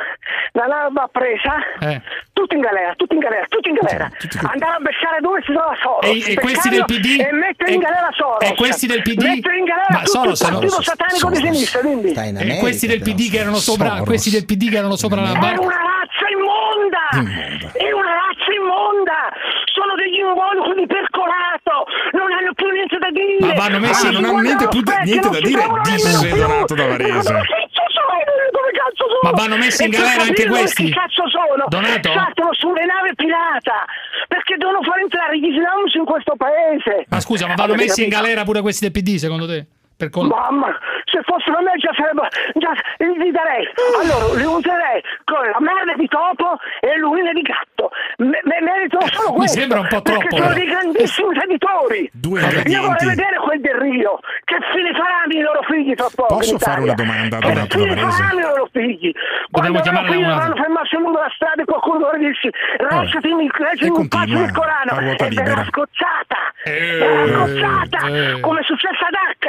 [0.52, 2.00] la nave va presa, Eh.
[2.32, 4.10] tutti in galera, tutti in galera, tutti in galera.
[4.52, 6.10] Andare a beccare dove si trova Soros.
[6.10, 7.20] E- e questi del PD?
[7.20, 8.48] E mettere in galera Soros.
[8.48, 9.22] e questi del PD?
[9.22, 12.12] Mettere in galera Ma tutto Soros il partito satanico di sinistra, quindi.
[12.12, 14.04] e questi del PD che erano sopra, Soros.
[14.06, 15.60] questi del PD che erano sopra la È barca?
[15.60, 17.72] una razza immonda!
[17.72, 18.23] È una razza
[18.56, 19.30] immonda!
[19.72, 21.84] Sono degli involucri percolato!
[22.12, 23.46] Non hanno più niente da dire!
[23.46, 26.86] Ma vanno messi- Ah, non hanno niente più da- niente da dire, disse Donato da
[26.86, 27.32] Varese.
[27.32, 29.32] Ma cazzo sono?
[29.34, 30.84] Vanno messi in galera anche questi?
[30.84, 31.64] Che cazzo sono?
[31.68, 32.12] Donato?
[32.12, 33.84] Saltano sulle navi pirata!
[34.28, 37.04] Perché devono far entrare gli islams in questo paese!
[37.08, 39.66] Ma scusa, ma vanno messi in galera pure questi del PD secondo te?
[39.96, 40.74] Per col- Mamma,
[41.04, 43.62] se fossero me già sarebbe già li darei
[44.02, 47.90] allora li userei con la merda di topo e l'urina di gatto.
[48.18, 50.58] Me, me- meritano solo Mi questo sembra un po' perché troppo, sono però.
[50.58, 54.18] dei grandissimi traditori Due io vorrei vedere quel del Rio.
[54.44, 57.66] Che fine faranno i loro figli tra poco Posso in fare una domanda a che
[57.70, 59.12] fine faranno i loro figli?
[59.50, 63.28] Quando i loro figli una- dovranno fermarsi lungo la strada e qualcuno dovrà dirsi reciti
[63.30, 66.36] in E un continua del Corano a e verrà scozzata.
[66.64, 68.40] Verrà scozzata eh.
[68.40, 69.46] come è successo ad H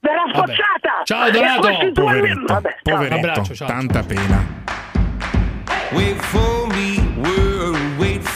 [0.00, 1.90] verrà scozzata Ciao, Donato.
[1.92, 2.94] Poveretto, Vabbè, ciao.
[2.96, 3.68] poveretto, Abbraccio, ciao.
[3.68, 4.58] tanta pena.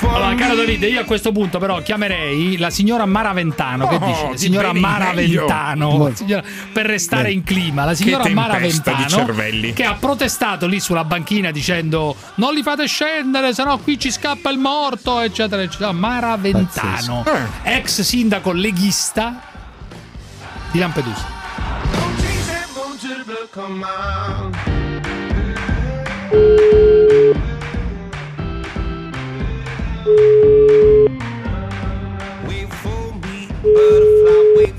[0.07, 3.87] Allora, caro Davide, io a questo punto però chiamerei la signora Maraventano.
[3.89, 4.27] Che Oh, dici?
[4.33, 6.11] di Signora Maraventano.
[6.15, 6.43] Signora-
[6.73, 9.27] per restare Beh, in clima, la signora che Maraventano
[9.75, 14.51] che ha protestato lì sulla banchina dicendo non li fate scendere, sennò qui ci scappa
[14.51, 15.93] il morto, eccetera, eccetera.
[15.93, 17.25] Maraventano,
[17.65, 17.75] Eh.
[17.77, 19.41] ex sindaco leghista
[20.71, 21.34] di Lampedusa.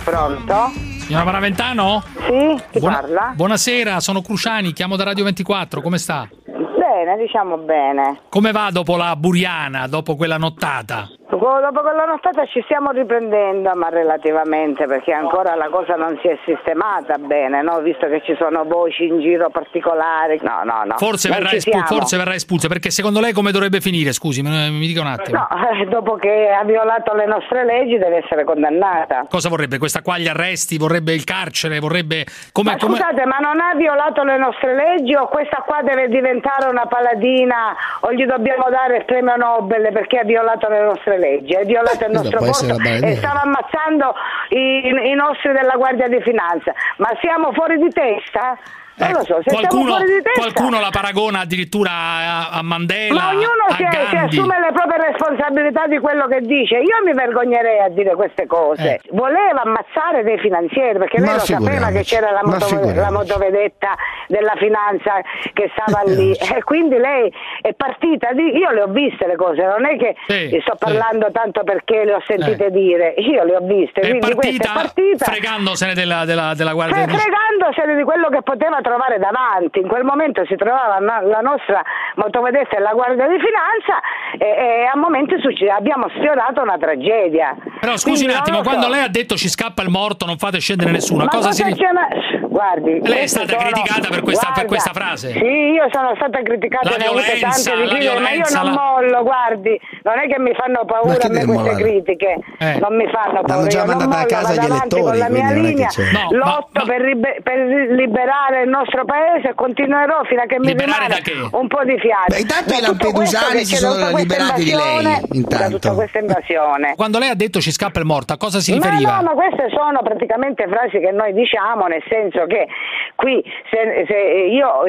[0.04, 0.54] Pronto?
[1.00, 2.04] Signora Maraventano?
[2.16, 3.34] Sì, chi Buona- parla?
[3.36, 6.28] Buonasera, sono Cruciani, chiamo da Radio 24, come sta?
[6.46, 8.22] Bene, diciamo bene.
[8.30, 11.10] Come va dopo la Buriana, dopo quella nottata?
[11.28, 16.38] Dopo quella nottata ci stiamo riprendendo, ma relativamente, perché ancora la cosa non si è
[16.46, 17.80] sistemata bene, no?
[17.80, 20.40] Visto che ci sono voci in giro particolari.
[20.44, 20.96] No, no, no.
[20.98, 24.14] Forse verrà, espu- forse verrà espulsa, perché secondo lei come dovrebbe finire?
[24.14, 25.48] Scusi, mi dica un attimo.
[25.50, 29.26] No, eh, dopo che ha violato le nostre leggi deve essere condannata.
[29.28, 29.80] Cosa vorrebbe?
[29.80, 30.78] Questa qua gli arresti?
[30.78, 31.80] Vorrebbe il carcere?
[31.80, 32.26] Vorrebbe...
[32.52, 36.08] Come, Ma come- scusate, ma non ha violato le nostre leggi o questa qua deve
[36.08, 41.15] diventare una paladina o gli dobbiamo dare il premio Nobel perché ha violato le nostre
[41.15, 41.15] leggi?
[41.16, 43.08] Ha violato il questa nostro paladina.
[43.08, 44.14] e stava ammazzando
[44.50, 46.74] i, i nostri della Guardia di Finanza.
[46.98, 48.58] Ma siamo fuori di testa?
[48.98, 50.40] Non lo so, se Ecco, qualcuno, di testa...
[50.40, 55.12] qualcuno la paragona addirittura a, a Mandela, Ma ognuno a si, si assume le proprie
[55.12, 56.78] responsabilità di quello che dice.
[56.78, 59.02] Io mi vergognerei a dire queste cose.
[59.12, 63.96] Voleva ammazzare dei finanzieri perché lei lo sapeva che c'era la, moto- la motovedetta
[64.28, 65.20] della finanza
[65.54, 67.32] che stava lì e quindi lei
[67.62, 68.32] è partita.
[68.32, 72.06] Di, io le ho viste le cose, non è che Sì, sto parlando tanto perché
[72.06, 74.00] le ho sentite dire, io le ho viste.
[74.00, 75.26] È quindi questa partita, è partita.
[75.26, 79.80] fregandosene della, della, della Guardia Fre- di fregandosene di quello che poteva trovare davanti.
[79.80, 81.82] In quel momento si trovava la nostra
[82.16, 83.98] motovedetta e la Guardia di Finanza
[84.38, 87.56] e, e a momenti succede- abbiamo sfiorato una tragedia.
[87.82, 88.64] Però scusi Quindi un attimo, so.
[88.70, 91.64] quando lei ha detto ci scappa il morto, non fate scendere nessuno, Ma cosa si
[91.64, 92.08] cosa c'è ma-
[92.56, 95.32] Guardi, Lei è stata sono- criticata per questa- per guarda, questa frase?
[95.34, 95.44] Sì,
[95.76, 99.24] io sono stata criticata La violenza, tante di la critiche, ma io non la- mollo,
[99.24, 101.82] guardi, non è che mi fanno Ma paura a me queste mollare?
[101.84, 102.78] critiche, Eh.
[102.80, 103.56] non mi fanno paura.
[103.56, 105.90] L'hanno già io non mandata a casa vado gli avanti elettori, con la mia linea.
[106.14, 107.58] No, ma- lotto per, ribe- per
[107.92, 111.56] liberare il nostro paese e continuerò fino a che mi Liberare rimane da che?
[111.56, 112.30] un po' di fiato.
[112.36, 115.64] Beh, intanto Da i lampedusani si sono liberati di lei, intanto.
[115.64, 116.94] Da tutta questa invasione.
[117.00, 119.18] Quando lei ha detto ci scappa il morto, a cosa si Ma riferiva?
[119.20, 122.68] no, ma queste sono praticamente frasi che noi diciamo, nel senso che
[123.16, 124.18] qui se, se
[124.52, 124.84] io,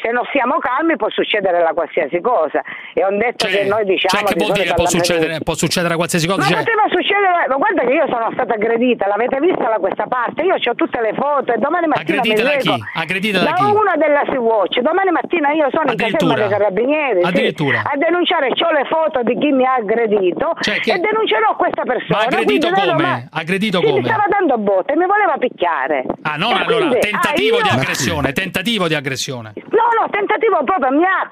[0.00, 2.62] se non stiamo calmi può succedere la qualsiasi cosa.
[2.92, 5.94] È un detto che noi diciamo Cioè, che di vuol dire può succedere, può succedere
[5.96, 6.40] qualsiasi cosa?
[6.40, 10.06] Ma Cioè, poteva succedere, ma guarda che io sono stata aggredita, l'avete vista da questa
[10.06, 10.42] parte?
[10.42, 12.82] Io ho tutte le foto e domani mattina Aggredita mi da leggo chi?
[13.24, 13.62] Aggredita da chi?
[13.72, 17.82] uno della Sea-Watch, domani mattina io sono in caserma dei carabinieri sì, Addirittura?
[17.84, 21.82] a denunciare, ho le foto di chi mi ha aggredito Cioè, chi- e denuncerò questa
[21.84, 22.18] persona.
[22.18, 22.86] Ma aggredito da come?
[22.92, 24.00] domani- Aggredito sì, come?
[24.00, 26.04] mi stava dando botte e mi voleva picchiare.
[26.22, 29.52] Ah, non E allora, quindi, tentativo ah, di io- aggressione, tentativo di aggressione.
[29.74, 31.28] No, no, tentativo proprio mi ha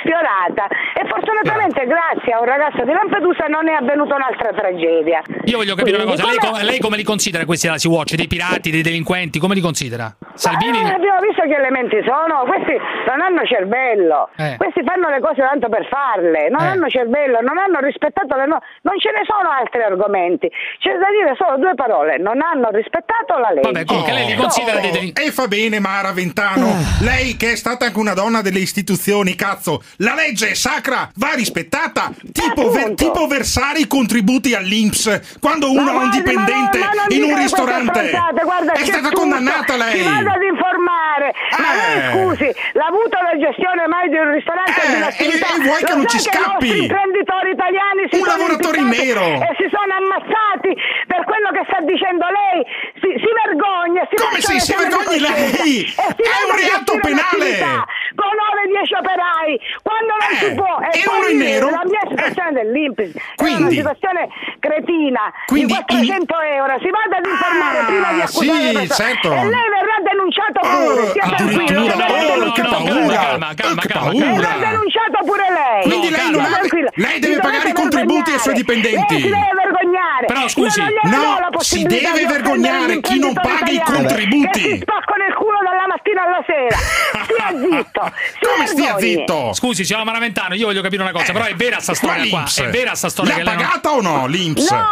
[0.00, 5.22] sfiorata e fortunatamente grazie a un ragazzo di Lampedusa non è avvenuta un'altra tragedia.
[5.44, 7.78] Io voglio capire una Quindi, cosa, lei come- come, lei come li considera questi della
[7.78, 8.14] Sea-Watch?
[8.14, 9.38] Dei pirati, dei delinquenti?
[9.38, 10.14] Come li considera?
[10.34, 10.78] Salvini?
[10.78, 12.76] Eh, abbiamo visto che elementi sono, questi
[13.08, 14.56] non hanno cervello, Eh.
[14.56, 16.68] questi fanno le cose tanto per farle, non Eh.
[16.68, 21.08] hanno cervello, non hanno rispettato le norme, non ce ne sono altri argomenti, c'è da
[21.10, 23.70] dire solo due parole, non hanno rispettato la legge.
[23.70, 25.28] Vabbè, comunque lei li considera dei delinquenti.
[25.28, 27.04] E fa bene Mara Ventano, Ah.
[27.04, 31.32] lei che è stata anche una donna delle istituzioni, cazzo, la legge è sacra, va
[31.34, 36.92] rispettata, tipo, ver- tipo versare i contributi all'Inps quando uno ha un dipendente ma no-
[36.94, 38.10] ma non in un ristorante.
[38.44, 39.20] guarda, È stata tutto.
[39.20, 40.20] condannata lei.
[40.22, 41.28] Vada ad informare.
[41.58, 41.76] Ma Eh.
[41.76, 45.46] lei scusi, l'ha avuto la gestione mai di un ristorante o di Eh, un'attività?
[45.52, 46.68] e- e vuoi che non ci i scappi?
[46.82, 49.24] imprenditori italiani si Un sono lavoratore in nero.
[49.42, 50.70] E si sono ammazzati
[51.06, 52.58] per quello che sta dicendo lei.
[53.00, 54.02] Si, si vergogna.
[54.10, 55.84] Si Come si- si vergogni lei?
[55.84, 57.90] e È un reato penale.
[58.14, 60.78] Con 9-10 operai, quando non si può.
[60.92, 61.70] e poi uno in nero?
[61.70, 64.28] La mia situazione dell'Impis è una Quindi- situazione
[64.60, 66.78] cretina Quindi di 400 euro.
[66.80, 69.32] Si vada ad informare Ah, prima di accusare sì, certo.
[69.32, 71.80] E lei verrà denunciato pure, stia tranquillo.
[71.82, 72.96] pure paura!
[73.06, 73.12] lei.
[73.12, 74.10] Calma, calma, che calma.
[74.10, 74.30] paura!
[74.36, 75.82] Verrà denunciato pure lei.
[75.82, 76.60] Quindi lei non ha-
[76.94, 79.14] lei deve Si pagare i contributi ai suoi dipendenti.
[79.14, 80.26] Lei si deve vergognare.
[80.26, 84.60] Però, scusi, no, si deve vergognare chi non paga i contributi.
[84.62, 86.76] Che si spaccano il culo dalla mattina alla sera.
[87.22, 88.12] Stia zitto.
[88.14, 89.52] Si Come stia zitto?
[89.52, 92.44] Scusi, signora Maraventano, io voglio capire una cosa, Eh, però è vera sta storia qua?
[92.54, 94.70] È vera sta storia L'ha che lei non- pagata o no l'Inps?
[94.70, 94.84] No,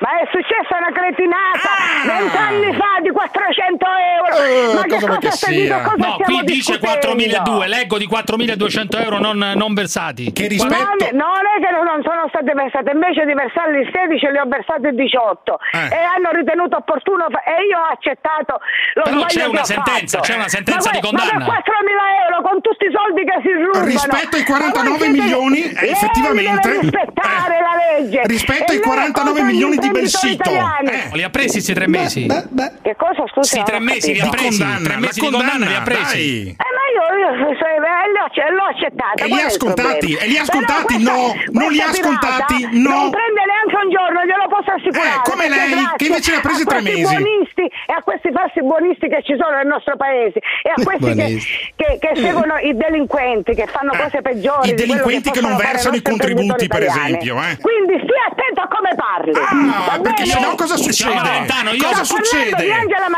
[0.00, 2.06] ma è successa una cretinata Ah!
[2.06, 3.86] vent'anni fa di 400
[4.16, 4.34] euro.
[4.44, 5.80] Eh, ma che cosa vuoi che cosa stai sia?
[5.82, 7.60] Cosa No, stiamo qui dice discutendo?
[7.60, 10.32] 4.200, leggo di 4.200 euro non, non versati.
[10.32, 11.08] Che Non, rispetto...
[11.12, 15.58] non è che non sono state versate, invece di versarli 16 li ho versati 18
[15.72, 15.78] Eh.
[15.92, 18.60] e hanno ritenuto opportuno e io ho accettato
[18.94, 20.28] lo Però c'è una sentenza, fatto.
[20.32, 21.44] c'è una sentenza ma di condanna.
[21.44, 24.70] Ma per 4.000 euro con tutti i soldi che si rubano Rispetto ai Ma voi
[24.70, 29.46] 49 siete- milioni, effettivamente, rispettare eh, la legge rispetto E ai lei 49 contro gli
[29.52, 30.26] milioni di Belsito.
[30.26, 30.88] italiani.
[30.90, 31.10] Eh.
[31.12, 32.26] Li ha presi questi tre mesi?
[32.26, 33.56] Che cosa scusa?
[33.56, 34.58] Sì, tre mesi li ha presi.
[34.58, 36.44] condanna, tre mesi di condanna li ha presi.
[36.44, 36.48] dai.
[36.50, 39.24] Eh, ma io, se- eh, l'ho, acc- l'ho accettata.
[39.24, 39.94] E li ha problema?
[39.96, 42.90] E li ha questa- No, non li ha pirata No.
[42.90, 45.16] Non prende neanche un giorno, glielo posso assicurare.
[45.16, 47.02] Eh, come lei, che invece ne ha presi tre mesi.
[47.02, 51.14] buonisti e a questi falsi buonisti che ci sono nel nostro paese e a questi
[51.14, 51.38] che,
[51.76, 54.68] che, che seguono i delinquenti, che fanno Eh, cose peggiori.
[54.70, 57.56] i delinquenti che non possono fare versano i contributi, per esempio, eh.
[57.60, 59.32] Quindi stia attento a come parli.
[59.36, 60.34] Ah, perché bene?
[60.34, 61.46] sennò cosa succede?
[61.80, 62.64] Cosa succede?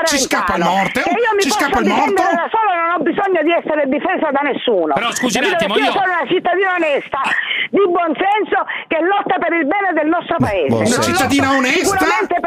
[0.05, 1.01] Ci scappa il Maraventano, morto?
[1.03, 2.23] che io mi Ci scappa il morto?
[2.23, 4.95] solo, non ho bisogno di essere difesa da nessuno.
[4.95, 7.21] Però, scusi un attimo, Perché io- sono una cittadina onesta,
[7.71, 8.59] di buon senso,
[8.89, 10.69] che lotta per il bene del nostro paese.
[10.69, 10.85] Non.
[10.87, 11.97] Una cittadina onesta?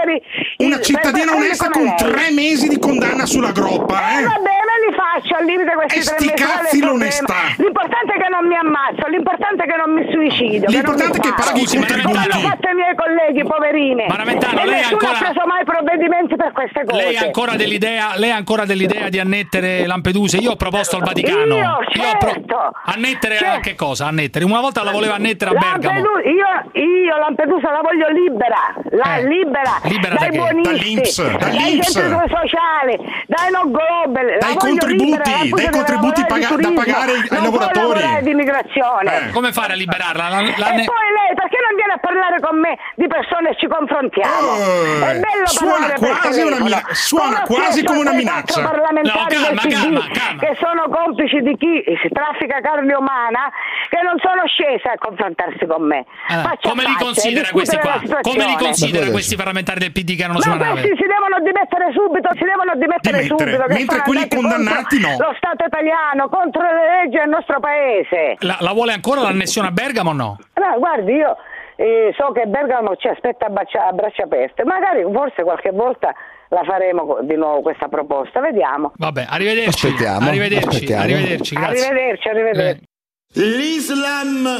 [0.06, 1.96] i- Una cittadina onesta con lei.
[1.96, 4.24] tre mesi di condanna sulla groppa, Eh, eh?
[4.26, 6.44] va bene, li faccio al limite questi E tre sti mesi.
[6.44, 6.88] è cazzi problema?
[6.92, 7.36] l'onestà.
[7.58, 10.66] L'importante è che non mi ammazzo, l'importante è che non mi suicido.
[10.70, 12.34] L'importante è che non mi paghi i Come Maraventano.
[12.36, 14.06] hanno fatto i miei colleghi, poverini.
[14.08, 17.02] Maraventano, e lei nessuno ancora- ha preso mai provvedimenti per queste cose.
[17.02, 20.38] Lei ha ancora dell'idea, lei ha ancora dell'idea di annettere Lampedusa?
[20.38, 21.56] Io ho proposto al Vaticano.
[21.56, 21.78] Io, ho
[22.18, 22.72] pro- certo.
[22.86, 23.60] annettere a Certo.
[23.62, 24.06] che cosa?
[24.08, 24.46] Annettere.
[24.46, 26.00] Una volta la voleva annettere a Bergamo.
[26.02, 30.38] Lampedusa, io, io Lampedusa la voglio libera, la Eh, libera, libera da dai che?
[30.38, 31.92] buonisti, Dall'Inps, dai dall'Inps.
[31.94, 32.96] centri sociali,
[33.28, 38.24] dai no global, la Dai contributi, libera, dai contributi paga- da pagare ai non lavoratori.
[38.24, 39.28] di immigrazione.
[39.28, 39.32] Eh.
[39.32, 40.30] Come fare a liberarla?
[40.30, 43.56] La- la- E poi lei perché non viene a parlare con me di persone e
[43.58, 44.48] ci confrontiamo?
[44.56, 48.62] Eh, È bello suona quasi una mina- suona Come quasi come una minaccia.
[48.62, 50.40] parlamentari No, calma, del PD calma, calma.
[50.42, 53.50] che sono complici di chi si traffica carne umana
[53.90, 56.06] che non sono scese a confrontarsi con me.
[56.28, 58.02] Faccia come li considera questi qua?
[58.22, 60.82] Come li considera Ma questi parlamentari del PD che erano Ma sulla nave?
[60.82, 63.74] questi si devono dimettere subito, si devono dimettere Dimettere, subito.
[63.74, 65.16] mentre sono quelli condannati no.
[65.20, 68.36] Lo Stato italiano, contro le leggi del nostro paese.
[68.40, 70.38] La, la vuole ancora l'annessione a Bergamo o no?
[70.56, 71.36] No, guardi, io
[71.76, 76.14] eh, so che Bergamo ci aspetta a braccia, a braccia aperte, magari forse qualche volta
[76.50, 78.94] la faremo di nuovo questa proposta, vediamo.
[78.96, 79.88] Vabbè, arrivederci.
[79.88, 81.02] Aspettiamo, Arrivederci, aspettiamo.
[81.04, 81.86] arrivederci, grazie.
[81.88, 82.84] Arrivederci, arrivederci.
[82.84, 84.60] Eh, L'Islam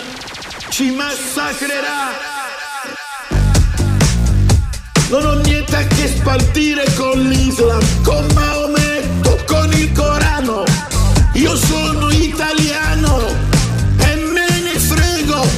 [0.70, 2.34] ci massacrerà.
[5.10, 10.64] Non ho niente a che spartire con l'Islam, con Maometto, con il Corano.
[11.36, 13.54] Io sono italiano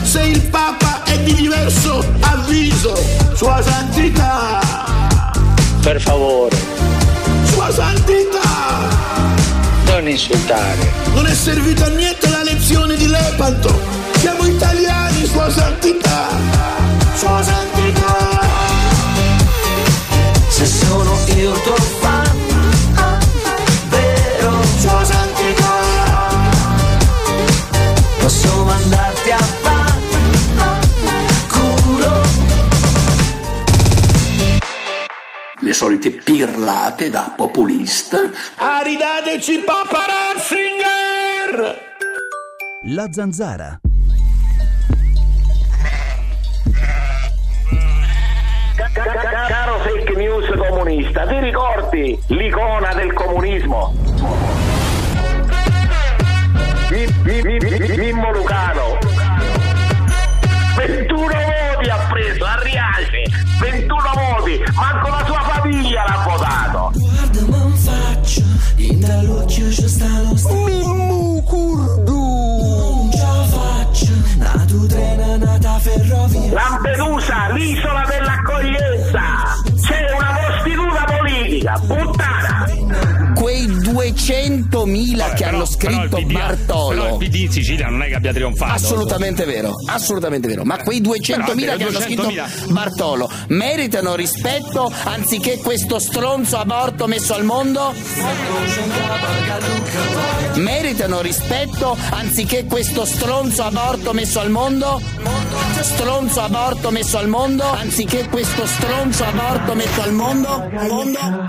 [0.07, 2.95] se il Papa è di diverso avviso.
[3.33, 4.61] Sua Santità,
[5.81, 6.55] Per favore,
[7.51, 8.87] Sua Santità.
[9.87, 10.91] non insultare.
[11.13, 13.69] Non è servita a niente la lezione di Lepanto.
[14.19, 16.27] Siamo italiani, Sua Santità.
[17.15, 18.39] Sua Santità.
[20.47, 21.75] Se sono io tuo
[35.67, 38.19] Le solite pirlate da populista.
[38.55, 41.77] Aridateci Papa Ratzinger!
[42.85, 43.77] La zanzara.
[48.77, 53.93] Ca- ca- ca- Caro fake news comunista, ti ricordi l'icona del comunismo?
[56.91, 58.97] Mi- mi- mi- mi- Mimmo Lucano.
[60.77, 63.46] 21 voti ha preso, a Riace, 21
[64.17, 66.91] voti, manco la sua famiglia l'ha votato.
[66.93, 68.41] Guarda, non faccio,
[68.75, 72.15] intra l'occhio c'è sta lo Mimmu curdu.
[72.15, 76.53] Non ce la faccio, nato treno, nata ferrovia.
[76.53, 79.21] Lampedusa, l'isola dell'accoglienza,
[79.81, 80.46] c'è una prostituta
[81.57, 83.33] politica, puttana.
[83.33, 86.89] Quei 200.000 che hanno scritto Bartolo.
[86.89, 88.73] Però il PD in Sicilia non è che abbia trionfato.
[88.73, 90.63] Assolutamente vero, assolutamente vero.
[90.63, 92.71] Ma quei 200.000 che hanno scritto 200.000.
[92.71, 97.93] Bartolo meritano rispetto anziché questo stronzo aborto messo al mondo?
[100.55, 104.99] Meritano rispetto anziché questo stronzo aborto messo al mondo?
[105.81, 110.69] Stronzo aborto messo al mondo anziché questo stronzo aborto messo al mondo?
[110.89, 111.46] Mondo?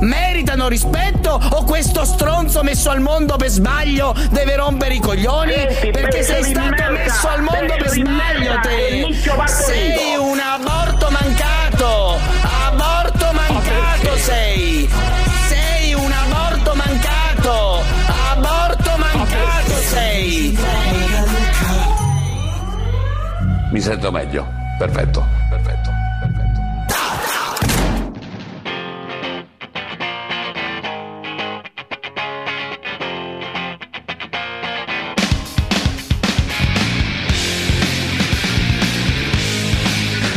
[0.00, 5.54] Meritano rispetto o questo stronzo messo al mondo per sbaglio deve rompere i coglioni?
[5.92, 9.14] Perché sei stato messo al mondo per sbaglio te!
[9.46, 12.18] Sei un aborto mancato!
[12.66, 14.88] Aborto mancato sei!
[15.48, 17.82] Sei un aborto mancato!
[18.30, 20.58] Aborto mancato sei!
[23.70, 24.46] Mi sento meglio.
[24.78, 25.93] Perfetto, perfetto.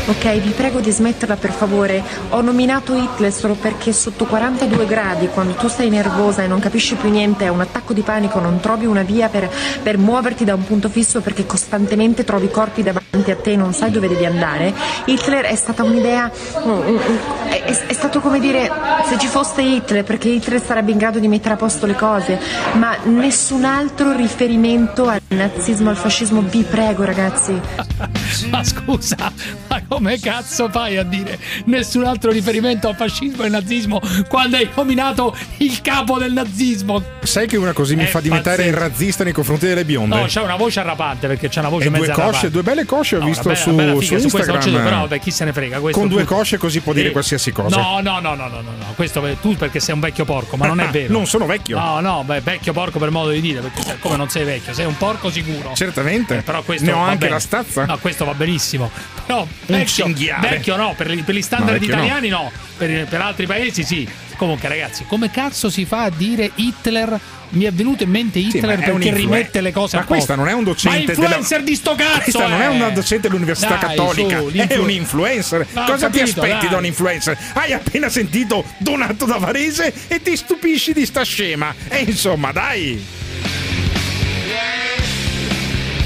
[0.09, 2.01] Ok, vi prego di smetterla per favore.
[2.29, 6.95] Ho nominato Hitler solo perché sotto 42 gradi, quando tu sei nervosa e non capisci
[6.95, 9.49] più niente, è un attacco di panico, non trovi una via per,
[9.83, 13.73] per muoverti da un punto fisso perché costantemente trovi corpi davanti a te e non
[13.73, 14.73] sai dove devi andare.
[15.05, 16.31] Hitler è stata un'idea.
[16.65, 17.17] mm, mm, mm,
[17.49, 18.71] È, è- è stato come dire
[19.09, 22.39] se ci fosse Hitler, perché Hitler sarebbe in grado di mettere a posto le cose,
[22.75, 26.41] ma nessun altro riferimento al nazismo, al fascismo.
[26.41, 27.59] Vi prego, ragazzi.
[28.49, 29.31] Ma scusa,
[29.67, 34.57] ma come cazzo fai a dire nessun altro riferimento al fascismo e al nazismo quando
[34.57, 37.01] hai nominato il capo del nazismo?
[37.23, 38.79] Sai che una così mi È fa diventare pazzesco.
[38.79, 40.15] razzista nei confronti delle bionde?
[40.15, 42.51] No, c'ha una voce arrapante perché c'ha una voce E due mezza cosce, arrapante.
[42.51, 44.67] due belle cosce ho No, visto bella- su, bella su figa, su questo non ci
[44.67, 44.83] Instagram.
[44.83, 45.79] do, però vabbè, chi se ne frega.
[45.79, 47.11] questo Con due tu- cosce così può dire Sì.
[47.13, 47.75] qualsiasi cosa.
[47.77, 48.85] No, no, no, no, no, no, no.
[48.95, 51.11] Questo tu perché sei un vecchio porco, ma non è vero.
[51.13, 51.79] Non sono vecchio.
[51.79, 54.85] No, no, beh, vecchio porco per modo di dire, perché come non sei vecchio, sei
[54.85, 55.73] un porco sicuro.
[55.75, 56.37] Certamente.
[56.37, 57.31] Eh, però questo Ne ho anche bene.
[57.31, 57.85] la stazza.
[57.85, 58.89] No, questo va benissimo.
[59.25, 60.49] Però vecchio, cinghiale.
[60.49, 62.01] vecchio no, per, gli- per gli standard vecchio no.
[62.03, 64.07] italiani no, Per, per altri paesi sì.
[64.37, 67.19] Comunque ragazzi, come cazzo si fa a dire Hitler?
[67.49, 70.05] Mi è venuto in mente Sì, Hitler ma un perché rimette le cose Ma a
[70.05, 70.13] posto.
[70.25, 72.19] questa non è un docente Ma influencer di sto cazzo!
[72.21, 72.67] Questa non è eh!
[72.67, 75.65] una docente dell'università Dai, cattolica, su, è un influencer.
[75.71, 76.69] Ma Cosa ti capito, aspetti dai.
[76.69, 77.37] da un influencer?
[77.53, 81.73] Hai appena sentito Donato da Varese e ti stupisci di sta scema.
[81.87, 83.03] E insomma, dai.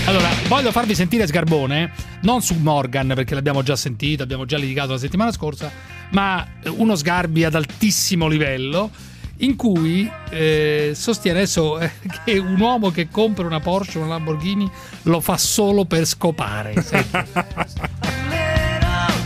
[0.05, 1.91] Allora, voglio farvi sentire Sgarbone,
[2.21, 5.71] non su Morgan perché l'abbiamo già sentito, abbiamo già litigato la settimana scorsa,
[6.09, 8.89] ma uno Sgarbi ad altissimo livello
[9.37, 11.91] in cui eh, sostiene adesso eh,
[12.25, 14.69] che un uomo che compra una Porsche o una Lamborghini
[15.03, 16.73] lo fa solo per scopare.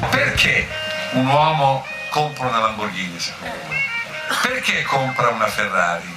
[0.10, 0.68] Perché
[1.14, 3.76] un uomo compra una Lamborghini secondo me?
[4.42, 6.14] Perché compra una Ferrari?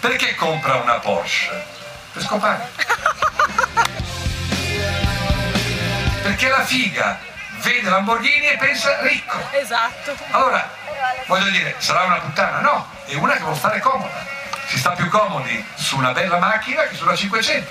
[0.00, 1.75] Perché compra una Porsche?
[2.16, 2.66] Per scopare.
[6.22, 7.18] Perché la figa
[7.60, 9.36] vede Lamborghini e pensa ricco.
[9.50, 10.16] Esatto.
[10.30, 10.66] Allora,
[11.26, 12.60] voglio dire, sarà una puttana?
[12.60, 14.24] No, è una che vuole stare comoda.
[14.66, 17.70] Si sta più comodi su una bella macchina che sulla 500.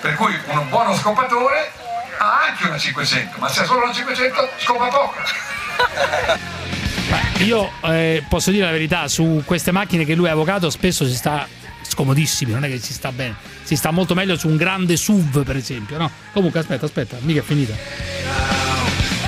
[0.00, 1.70] Per cui un buono scopatore
[2.18, 5.14] ha anche una 500, ma se ha solo una 500 scopa poco.
[7.44, 11.14] Io eh, posso dire la verità, su queste macchine che lui ha avvocato spesso si
[11.14, 11.46] sta
[11.82, 15.44] scomodissimi, non è che si sta bene, si sta molto meglio su un grande SUV
[15.44, 16.10] per esempio, no?
[16.32, 17.74] Comunque aspetta, aspetta, mica è finita.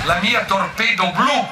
[0.05, 1.47] La mia torpedo blu,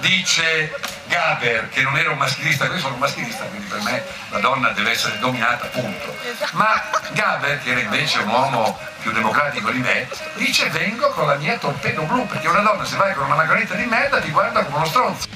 [0.00, 0.72] dice
[1.08, 4.70] Gaber, che non era un maschilista, io sono un maschilista, quindi per me la donna
[4.70, 6.16] deve essere dominata, punto.
[6.52, 6.82] Ma
[7.12, 11.58] Gaber, che era invece un uomo più democratico di me, dice vengo con la mia
[11.58, 14.76] torpedo blu, perché una donna se vai con una margarita di merda ti guarda come
[14.76, 15.28] uno stronzo.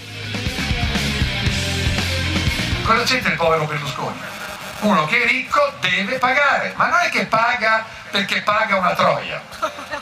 [2.85, 4.35] Cosa c'entra il povero Berlusconi?
[4.81, 9.43] Uno che è ricco deve pagare, ma non è che paga perché paga una troia,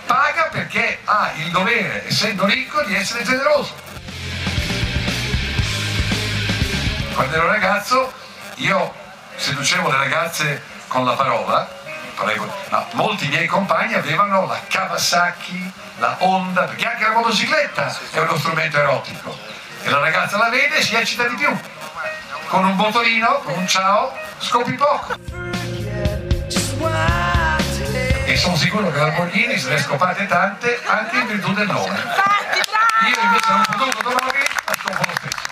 [0.05, 3.75] paga perché ha il dovere, essendo ricco, di essere generoso.
[7.15, 8.13] Quando ero ragazzo
[8.57, 8.95] io
[9.37, 11.69] seducevo le ragazze con la parola,
[12.15, 18.19] prego, no, molti miei compagni avevano la Kawasaki, la Honda, perché anche la motocicletta è
[18.19, 19.37] uno strumento erotico
[19.83, 21.73] e la ragazza la vede e si eccita di più.
[22.55, 25.17] Con un motorino, con un ciao, scopi poco.
[28.27, 31.99] E sono sicuro che Lamborghini se ne scopate tante anche in virtù del nome.
[33.09, 35.43] Io invece non ho potuto domani, ma scopo lo stesso.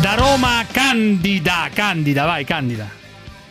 [0.00, 2.97] Da Roma Candida, Candida, vai Candida.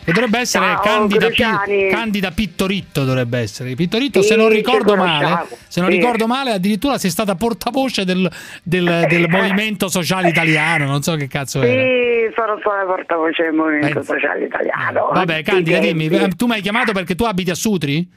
[0.08, 1.88] Che dovrebbe essere Ciao, Candida, Pi-.
[1.90, 3.74] Candida Pittoritto dovrebbe essere.
[3.74, 5.96] Pittoritto, Sì, se non ricordo male, se non Sì.
[5.98, 8.26] ricordo male, addirittura sei stata portavoce del,
[8.62, 11.82] del- del movimento sociale italiano, non so che cazzo era.
[11.82, 15.10] Sì, sono stata portavoce del Movimento Sociale Italiano.
[15.12, 18.08] Vabbè, Candida, dimmi, eh, tu mi hai chiamato perché tu abiti a Sutri?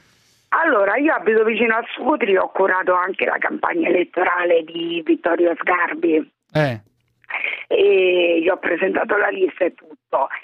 [0.64, 6.26] Allora, io abito vicino a Sutri, ho curato anche la campagna elettorale di Vittorio Sgarbi
[6.54, 6.80] Eh.
[7.68, 9.91] e gli ho presentato la lista e tutto.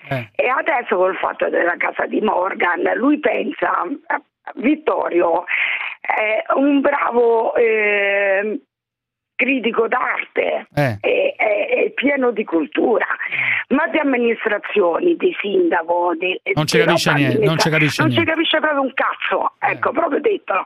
[0.08, 0.28] Eh.
[0.34, 3.84] E adesso col fatto della casa di Morgan, lui pensa,
[4.54, 5.44] Vittorio
[6.00, 8.60] è un bravo eh,
[9.38, 10.98] critico d'arte, Eh.
[11.00, 13.06] è, è- è pieno di cultura,
[13.68, 18.30] ma di amministrazioni, di sindaco, di, Non ci capisce niente, non ci capisce non niente.
[18.32, 20.64] capisce proprio un cazzo, ecco, proprio detto.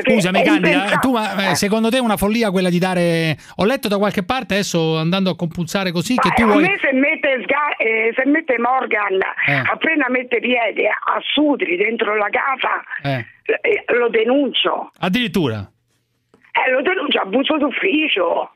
[0.00, 3.36] Scusami, Candida, tu, ma, eh, secondo te è una follia quella di dare.
[3.56, 6.64] Ho letto da qualche parte, adesso andando a compulsare così, che tu vuoi.
[6.80, 7.44] se mette,
[7.78, 9.62] eh, se mette Morgan Eh.
[9.70, 13.24] appena mette piede a Sudri dentro la casa Eh,
[13.60, 15.68] eh, lo denuncio addirittura.
[16.64, 18.50] Eh, lo denuncio abuso d'ufficio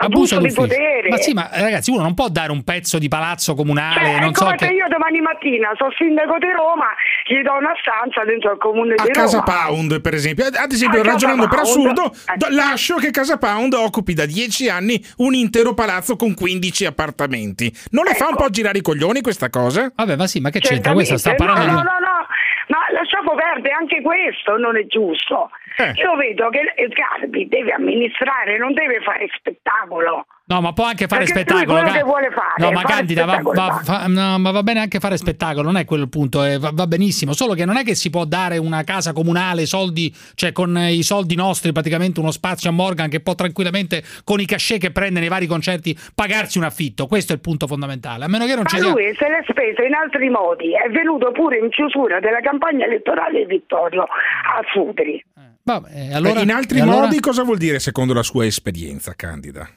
[0.00, 3.08] Abuso abuso di potere Ma sì, ma ragazzi, uno non può dare un pezzo di
[3.08, 4.66] palazzo comunale, Cioè, non so che.
[4.66, 6.86] io domani mattina sono sindaco di Roma
[7.26, 10.46] gli do una stanza dentro il comune A di Casa Roma Pound, per esempio.
[10.46, 15.04] Ad esempio, A ragionando per assurdo, do- lascio che Casa Pound occupi da 10 anni
[15.16, 17.74] un intero palazzo con 15 appartamenti.
[17.90, 19.90] Non le fa un po' girare i coglioni questa cosa?
[19.96, 21.08] Vabbè, ma sì, ma che Certamente.
[21.08, 22.26] Questa sta parlando no, no, no, no,
[22.68, 22.78] ma
[23.18, 25.50] lasciamo perdere anche questo, non è giusto.
[25.76, 25.92] Eh.
[26.00, 26.60] Io vedo che
[26.90, 30.26] Sgarbi deve amministrare, non deve fare spettacolo.
[30.48, 31.78] No, ma può anche fare Perché spettacolo.
[31.78, 34.80] quello che vuole fare, no, ma fare Candida, va, va- fa- no, ma va bene
[34.80, 37.34] anche fare spettacolo, non è quello il punto, eh, va, va benissimo.
[37.34, 40.94] Solo che non è che si può dare una casa comunale, soldi, cioè con eh,
[40.94, 44.90] i soldi nostri, praticamente uno spazio a Morgan che può tranquillamente, con i cachet che
[44.90, 47.06] prende nei vari concerti, pagarsi un affitto.
[47.06, 48.24] Questo è il punto fondamentale.
[48.24, 48.90] A meno che non ci Ma sia.
[48.90, 53.07] lui se l'è spesa in altri modi, è venuto pure in chiusura della campagna elettorale
[53.32, 55.24] di Vittorio a Sudri.
[55.62, 59.68] Vabbè, allora- in altri e allora- modi, cosa vuol dire secondo la sua esperienza, Candida?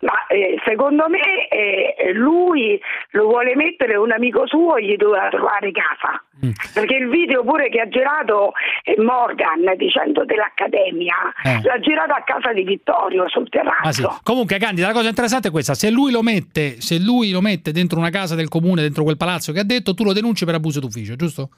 [0.00, 2.78] Ma eh, secondo me eh, lui
[3.12, 6.22] lo vuole mettere un amico suo gli doveva trovare casa.
[6.44, 6.50] Mm.
[6.74, 11.60] Perché il video pure che ha girato eh, Morgan dicendo dell'Accademia Eh.
[11.62, 13.88] l'ha girato a casa di Vittorio sul terrazzo.
[13.88, 14.20] Ah, sì.
[14.22, 17.72] Comunque, Candida, la cosa interessante è questa: se lui lo mette, se lui lo mette
[17.72, 20.54] dentro una casa del comune, dentro quel palazzo che ha detto, tu lo denunci per
[20.54, 21.48] abuso d'ufficio, giusto?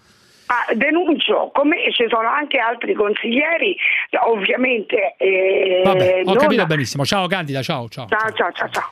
[0.47, 3.77] Ah, denuncio, come ci sono anche altri consiglieri,
[4.27, 5.15] ovviamente.
[5.19, 7.05] eh, Vabbè, ho non- capito benissimo.
[7.05, 8.07] Ciao Candida, ciao, ciao.
[8.09, 8.89] Ciao, ciao, ciao, ciao.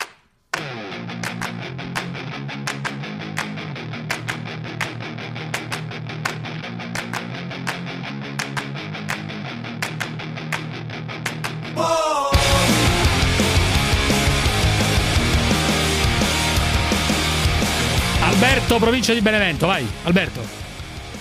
[18.22, 20.63] Alberto, provincia di Benevento, vai, Alberto.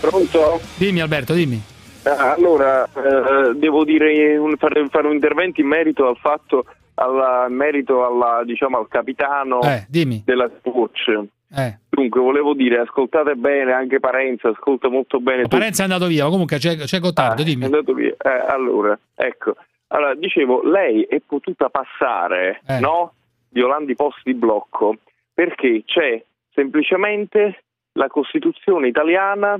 [0.10, 0.60] Pronto?
[0.78, 1.62] Dimmi Alberto, dimmi.
[2.04, 7.45] Ah, Allora, eh, devo dire un- fare, fare un intervento in merito al fatto, alla,
[7.47, 10.22] in merito alla, diciamo, al capitano Eh, dimmi.
[10.26, 11.08] della Watch.
[11.56, 11.78] Eh.
[11.89, 15.43] Dunque, volevo dire, ascoltate bene, anche Parenza ascolta molto bene.
[15.43, 15.56] tutti.
[15.56, 17.64] Parenzo è andato via, comunque c'è, c'è Gottardo, È dimmi.
[17.66, 18.10] andato via.
[18.22, 19.56] Eh, allora, ecco.
[19.88, 22.80] Allora, dicevo, lei è potuta passare, Eh.
[22.80, 23.14] no?
[23.49, 24.95] Violando i posti di blocco,
[25.34, 26.22] perché c'è
[26.54, 29.58] semplicemente la Costituzione italiana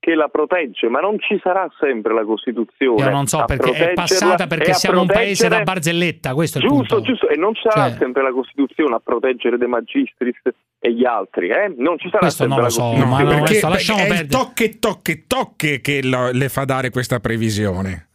[0.00, 3.02] che la protegge, ma non ci sarà sempre la Costituzione.
[3.02, 6.68] Io non so perché è passata perché siamo un paese da barzelletta, questo è il
[6.68, 7.10] Giusto, punto.
[7.10, 10.36] giusto, e non ci sarà Cioè- sempre la Costituzione a proteggere De Magistris
[10.80, 11.74] e gli altri, eh?
[11.76, 13.10] Non ci sarà Questo sempre non la lo so, Costituzione.
[13.10, 16.90] ma perché, questo perché lasciamo è il tocche tocche tocche che lo- le fa dare
[16.90, 18.07] questa previsione.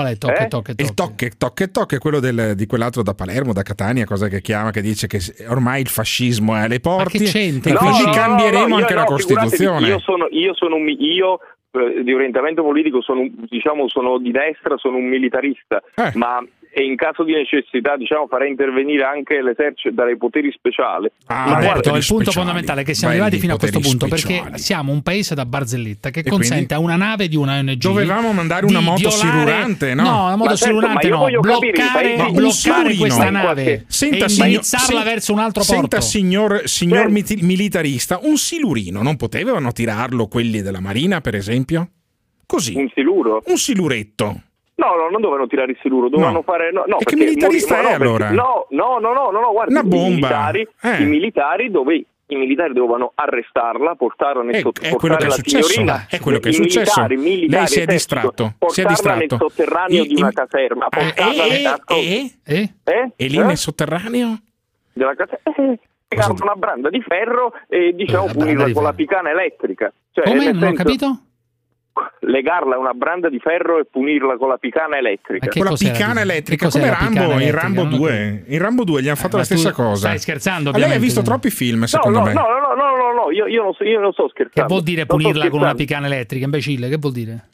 [0.00, 0.48] Qual è il tocche Eh?
[0.48, 4.28] tocche Il tocche tocche tocche è quello del- di quell'altro da Palermo, da Catania, cosa
[4.28, 7.70] che chiama, che dice che ormai il fascismo è alle porti che c'entra?
[7.70, 9.86] e No, quindi no, cambieremo no, anche la Costituzione.
[9.86, 11.38] Io sono, io sono un io,
[11.72, 16.12] eh, di orientamento politico sono, un- diciamo, sono di destra, sono un militarista, Eh.
[16.14, 16.42] ma
[16.72, 21.10] e in caso di necessità diciamo, farei intervenire anche l'esercito darei poteri speciali.
[21.26, 23.80] Ah, Ma Alberto, guarda- il punto fondamentale è che siamo belli arrivati fino a questo
[23.80, 24.40] punto speciali.
[24.42, 26.74] perché siamo un paese da barzelletta che E consente quindi?
[26.74, 30.02] a una nave di una ONG Dovevamo mandare una moto violare- silurante, no?
[30.02, 33.84] No, una moto Ma certo, io no, voglio capire, bloccare, i paesi- bloccare questa nave
[33.88, 36.00] Senta, e signor- indirizzarla sen- verso un altro Senta, porto.
[36.04, 37.12] signor, signor Certo.
[37.12, 41.88] miti- militarista, un silurino non potevano tirarlo quelli della Marina, per esempio?
[42.46, 42.74] Così.
[42.76, 43.42] Un siluro?
[43.46, 44.42] Un siluretto.
[44.80, 46.42] No, no, non dovevano tirare il siluro, dovevano No.
[46.42, 46.72] fare.
[46.72, 48.30] No, no, E che militarista mori- è no, perché- allora?
[48.30, 50.08] No, no, no, no, no, no, guarda, Una i bomba.
[50.08, 51.02] militari, Eh.
[51.02, 55.24] i militari dove i militari dovevano arrestarla, portarla nel È- sotto- è quello portare che
[55.26, 56.06] è la successo.
[56.16, 57.00] È quello che è i successo.
[57.02, 59.18] Militari, militari, Lei si è distratto, si è distratto.
[59.18, 62.32] nel sotterraneo I- di una i- caserma, Ah, portarla e, nel- e, e?
[62.44, 62.70] Eh?
[62.84, 63.10] Eh?
[63.16, 63.42] E lì Eh?
[63.44, 64.38] nel sotterraneo?
[64.92, 65.76] della caserma.
[66.12, 69.92] Eh, una branda di ferro e diciamo punirla con la picana elettrica.
[70.12, 70.52] Cioè, Come?
[70.52, 71.18] Non ho capito?
[72.20, 75.48] Legarla a una branda di ferro e punirla con la picana elettrica.
[75.48, 78.44] Con la picana elettrica, come Rambo in Rambo 2.
[78.48, 80.06] In Rambo 2 gli hanno fatto ma la stessa cosa.
[80.08, 82.32] stai scherzando, Lei ha visto troppi film, No, secondo no, me.
[82.32, 84.60] no, no, no, no, no, io, io non so, io non sto scherzando.
[84.68, 86.88] Che vuol dire punirla con una picana elettrica, imbecille?
[86.88, 87.44] Che vuol dire?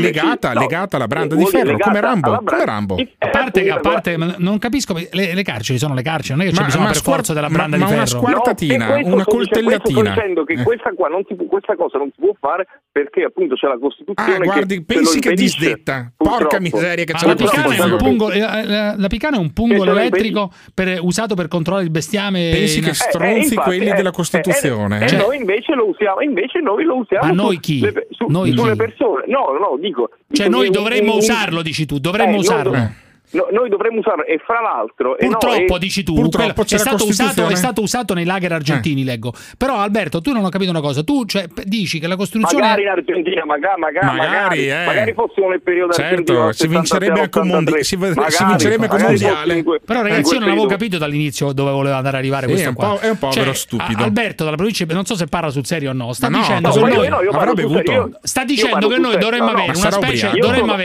[0.00, 2.42] Legata, no, legata alla branda di ferro, come Rambo.
[2.44, 2.94] Come Rambo.
[2.96, 6.46] di A parte, a parte ma non capisco, le, le carceri sono le carceri, non
[6.46, 8.04] è che c'è Ma- bisogno ma per squar- forza della ma- branda ma di una
[8.06, 8.18] ferro.
[8.18, 10.00] squartatina, No, una coltellatina.
[10.12, 10.62] Sto dicendo che Eh.
[10.62, 13.78] questa, qua non si può- questa cosa non si può fare perché appunto c'è la
[13.78, 15.58] Costituzione Ah, guardi, che pensi che impedisce.
[15.58, 16.12] disdetta.
[16.16, 17.96] Porca miseria che Ma c'è la, la picana è un Costituzione.
[18.02, 21.90] pungo- eh, la, la picana è un pungolo sono elettrico per- usato per controllare il
[21.90, 22.50] bestiame.
[22.52, 25.06] Pensi che stronzi Eh, quelli eh, della eh, Costituzione?
[25.06, 25.16] E eh?
[25.16, 27.80] noi invece lo usiamo, invece noi lo usiamo Ma noi chi?
[28.28, 29.24] Noi sulle persone.
[29.26, 30.10] No, no, dico.
[30.32, 32.90] Cioè, noi dovremmo usarlo, dici tu, dovremmo Eh, usarlo.
[33.34, 37.04] No, noi dovremmo usarlo e fra l'altro no, Purtroppo e- dici tu, Purtroppo è, stato
[37.06, 39.32] usato, è stato usato nei lager argentini, leggo.
[39.58, 42.82] Però Alberto, tu non ho capito una cosa, tu cioè, dici che la Costituzione Magari
[42.82, 44.84] in Argentina, magari, magari, Magari, magari, eh.
[44.86, 48.84] magari fossimo nel periodo Certo, argentino si vincerebbe anche un mondi- 83, si si vincerebbe
[48.86, 49.80] anche un magari mondiale.
[49.84, 52.70] Però ragazzi, io non avevo capito dall'inizio dove voleva andare a arrivare Sì, questo è
[52.70, 52.88] un qua.
[52.88, 54.02] po'- è un povero Cioè, stupido.
[54.04, 56.74] Alberto dalla provincia, non so se parla sul serio o no, sta no, dicendo no,
[56.74, 58.10] che noi no.
[58.22, 60.30] Sta dicendo che noi dovremmo No, no, avere una specie,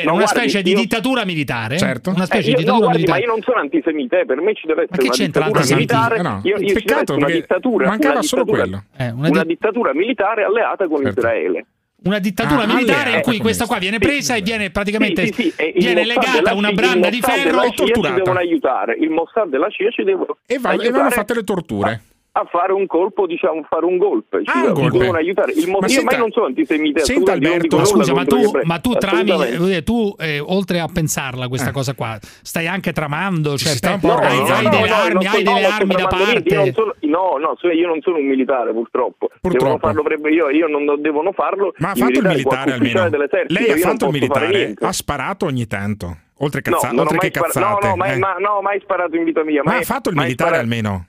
[0.04, 2.10] no, specie di dittatura militare, Certo.
[2.12, 4.54] una Eh, specie io, di no, guardi, ma io non sono antisemita, eh, per me
[4.56, 6.02] ci deve Ma essere che una c'entra dittatura l'antisemitismo?
[6.02, 6.20] militare.
[6.20, 8.84] Eh no, Io, io peccato una dittatura, mancava una solo dittatura- quello.
[8.98, 11.20] Eh, una una di- dittatura militare alleata con Certo.
[11.20, 11.66] Israele.
[12.02, 15.34] Una dittatura Ah, militare in cui con questa qua viene presa e viene praticamente Sì,
[15.34, 18.16] sì, sì, e viene legata a una branda di ferro e CIA ci torturata.
[18.16, 18.96] devono aiutare.
[19.02, 22.02] Il Mossad della CIA ci devono E, va- e vanno fatte le torture.
[22.32, 24.44] A fare un colpo, diciamo, fare un golpe.
[24.44, 25.18] Ci Ah, un devono golpe.
[25.18, 25.52] aiutare.
[25.54, 27.04] Il mo- Ma io senta- mai non sono antisemita.
[27.04, 31.70] senta, Alberto, Ma scusa, ma tu, ma tu trami, tu eh, oltre a pensarla questa
[31.70, 31.74] Eh.
[31.74, 34.54] cosa qua, stai anche tramando, cioè, Si sta un pe- po' hai, organizzando.
[34.56, 36.54] hai no, delle no, armi, hai delle no, armi da parte.
[36.54, 39.28] io non sono- no, no, io non sono un militare, purtroppo.
[39.42, 39.50] Purtroppo.
[39.58, 41.74] Devono farlo, avrebbe- io, io non devono farlo.
[41.78, 43.10] Ma ha fatto il militare almeno.
[43.48, 46.18] Lei ha io fatto il militare, ha sparato ogni tanto.
[46.42, 47.84] Oltre, No, cazza- ho oltre che spara- cazzate.
[47.86, 48.18] No, no, mai, eh.
[48.18, 49.62] ma- no, mai sparato in vita mia.
[49.64, 51.06] Ma mai- ha fatto il militare almeno?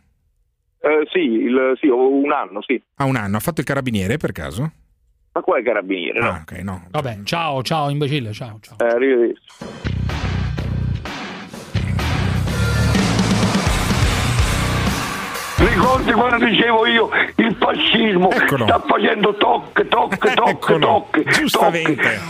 [0.83, 2.83] Eh, sì, il- sì, un anno, sì.
[2.97, 3.37] Ha un anno.
[3.37, 4.73] Ha fatto il carabiniere per caso?
[5.33, 6.29] Ma qua è carabiniere, no?
[6.31, 6.87] Ah, ok, no.
[6.91, 8.77] Vabbè, ciao, ciao imbecille, ciao, ciao.
[8.79, 9.43] Eh, arrivederci.
[15.71, 18.67] Ricordi quando dicevo io il fascismo Eccolo.
[18.67, 22.21] sta facendo toc, toc, toc, Eccolo, toc, giustamente.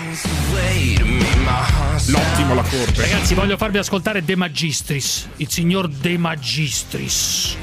[2.06, 3.00] L'ottimo la corte.
[3.00, 7.56] Ragazzi, voglio farvi ascoltare De Magistris, il signor De Magistris.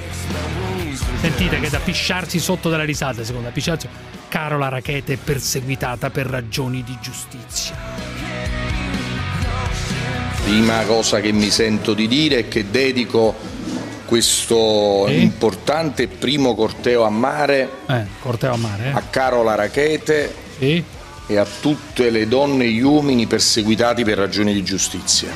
[1.19, 3.53] Sentite che è da pisciarsi sotto dalle risate, secondo me.
[3.53, 3.87] Pisciarsi.
[4.29, 7.75] Carola Rachete è perseguitata per ragioni di giustizia.
[10.43, 13.35] Prima cosa che mi sento di dire è che dedico
[14.07, 15.19] questo Eh?
[15.19, 20.83] importante primo corteo a mare Eh, corteo a mare, a Carola Rachete eh?
[21.27, 25.29] e a tutte le donne e gli uomini perseguitati per ragioni di giustizia.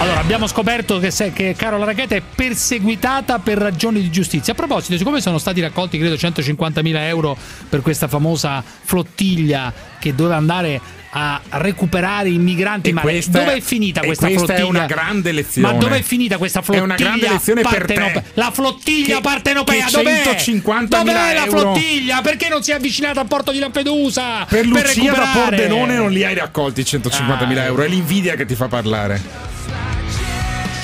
[0.00, 4.52] Allora, abbiamo scoperto che, se- che Carola Rackete è perseguitata per ragioni di giustizia.
[4.52, 7.36] A proposito, siccome sono stati raccolti, credo, 150.000 euro
[7.68, 10.80] per questa famosa flottiglia che doveva andare
[11.10, 14.68] a recuperare i migranti questa- dove è finita e questa, questa è flottiglia?
[14.68, 15.72] una grande lezione.
[15.72, 16.84] Ma dove è finita questa È flottiglia?
[16.84, 17.94] una grande lezione per te.
[17.94, 20.22] partenope- La flottiglia Che- partenopea, che dov'è?
[20.22, 21.60] 150.000 Dov'è la euro?
[21.60, 22.20] flottiglia?
[22.20, 24.44] Perché non si è avvicinata al porto di Lampedusa?
[24.46, 25.40] Per Lucia da recuperare?
[25.40, 27.82] Pordenone non li hai raccolti i 150.000 Ah, euro.
[27.82, 29.20] È l'invidia che ti fa parlare.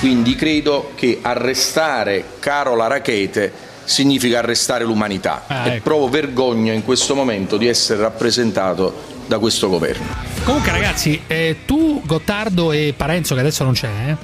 [0.01, 3.53] Quindi credo che arrestare Carola Rachete
[3.85, 5.83] significa arrestare l'umanità Ah, e ecco.
[5.83, 10.07] provo vergogna in questo momento di essere rappresentato da questo governo.
[10.45, 14.17] Comunque, ragazzi, eh, tu, Gottardo e Parenzo, che adesso non c'è, eh,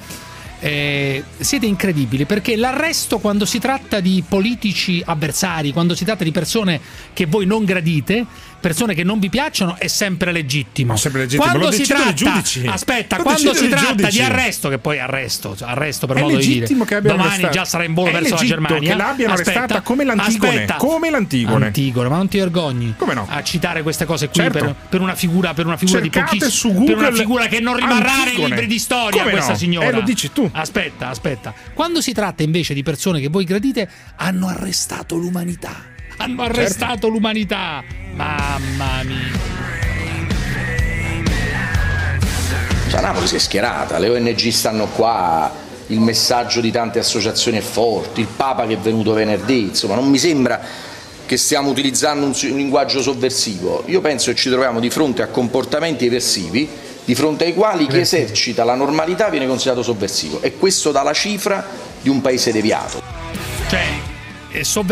[0.63, 6.31] eh, siete incredibili perché l'arresto quando si tratta di politici avversari, quando si tratta di
[6.31, 6.79] persone
[7.13, 8.23] che voi non gradite,
[8.61, 10.95] persone che non vi piacciono, è sempre legittimo.
[10.95, 12.65] Sempre legittimo, Quando si tratta, giudici.
[12.65, 14.11] aspetta, Lo quando si tratta giudici.
[14.11, 17.53] di arresto, che poi arresto, cioè arresto per È modo di dire, che domani arrestato.
[17.53, 18.89] già sarà in volo È verso la Germania.
[18.91, 20.75] che l'abbiano Aspetta, arrestata come l'Antigone, aspetta.
[20.75, 21.65] come l'Antigone.
[21.65, 23.25] Antigone, ma non ti vergogni Come no?
[23.29, 24.57] a citare queste cose qui Certo.
[24.59, 27.75] per, per una figura, per una figura di Cercate su per una figura che non
[27.75, 28.47] rimarrà nei Antigone.
[28.49, 29.57] libri di storia Come questa no?
[29.57, 29.87] signora.
[29.87, 30.47] Eh, lo dici tu.
[30.53, 31.53] Aspetta, aspetta.
[31.73, 35.89] Quando si tratta invece di persone che voi gradite, hanno arrestato l'umanità.
[36.21, 36.41] Certo.
[36.41, 37.83] Hanno arrestato l'umanità.
[38.13, 39.49] Mamma mia.
[42.89, 45.49] Cioè, Napoli si è schierata, le ONG stanno qua,
[45.87, 50.09] il messaggio di tante associazioni è forte, il Papa che è venuto venerdì, insomma non
[50.09, 50.61] mi sembra
[51.25, 53.83] che stiamo utilizzando un, un linguaggio sovversivo.
[53.87, 56.67] Io penso che ci troviamo di fronte a comportamenti eversivi
[57.03, 61.13] di fronte ai quali chi esercita la normalità viene considerato sovversivo e questo dà la
[61.13, 61.65] cifra
[62.01, 63.01] di un paese deviato.
[63.69, 64.10] Cioè,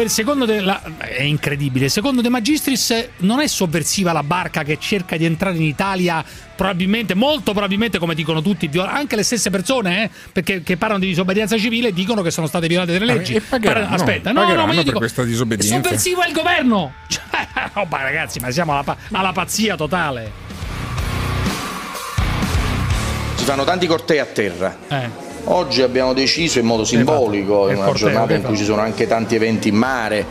[0.07, 1.89] secondo De, la- è incredibile.
[1.89, 6.23] Secondo De Magistris eh, non è sovversiva la barca che cerca di entrare in Italia,
[6.55, 11.07] probabilmente, molto probabilmente, come dicono tutti, anche le stesse persone, eh, perché che parlano di
[11.07, 13.35] disobbedienza civile, dicono che sono state violate delle leggi.
[13.35, 15.75] e pagheranno, Parla- Aspetta, no, no, ma io per dico, questa disobbedienza.
[15.81, 16.93] Sovversivo è il governo.
[17.09, 20.31] Cioè, oh, ma ragazzi, ma siamo alla, pa- alla pazzia totale.
[23.35, 24.77] Si fanno tanti cortei a terra.
[24.87, 25.09] Eh.
[25.51, 29.07] Oggi abbiamo deciso in modo simbolico, E in una giornata in cui ci sono anche
[29.07, 30.23] tanti eventi in mare,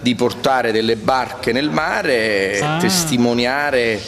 [0.00, 2.76] di portare delle barche nel mare e Ah.
[2.78, 3.98] testimoniare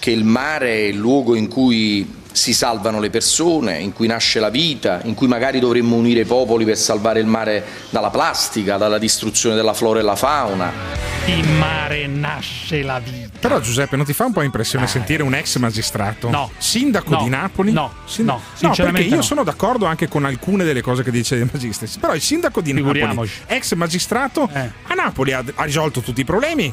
[0.00, 4.40] che il mare è il luogo in cui si salvano le persone, in cui nasce
[4.40, 8.76] la vita, in cui magari dovremmo unire i popoli per salvare il mare dalla plastica,
[8.76, 10.72] dalla distruzione della flora e la fauna.
[11.26, 13.38] In mare nasce la vita.
[13.38, 16.28] Però Giuseppe, non ti fa un po' impressione sentire un ex magistrato?
[16.28, 16.50] No.
[16.58, 17.22] Sindaco No.
[17.22, 17.70] di Napoli?
[17.72, 17.92] No.
[18.04, 19.22] Sin- No, perché sinceramente io no.
[19.22, 21.98] sono d'accordo anche con alcune delle cose che dice De Magistris.
[21.98, 23.30] Però il sindaco di Napoli.
[23.46, 23.56] Eh.
[23.56, 26.72] ex magistrato, a Napoli ha, ha risolto tutti i problemi.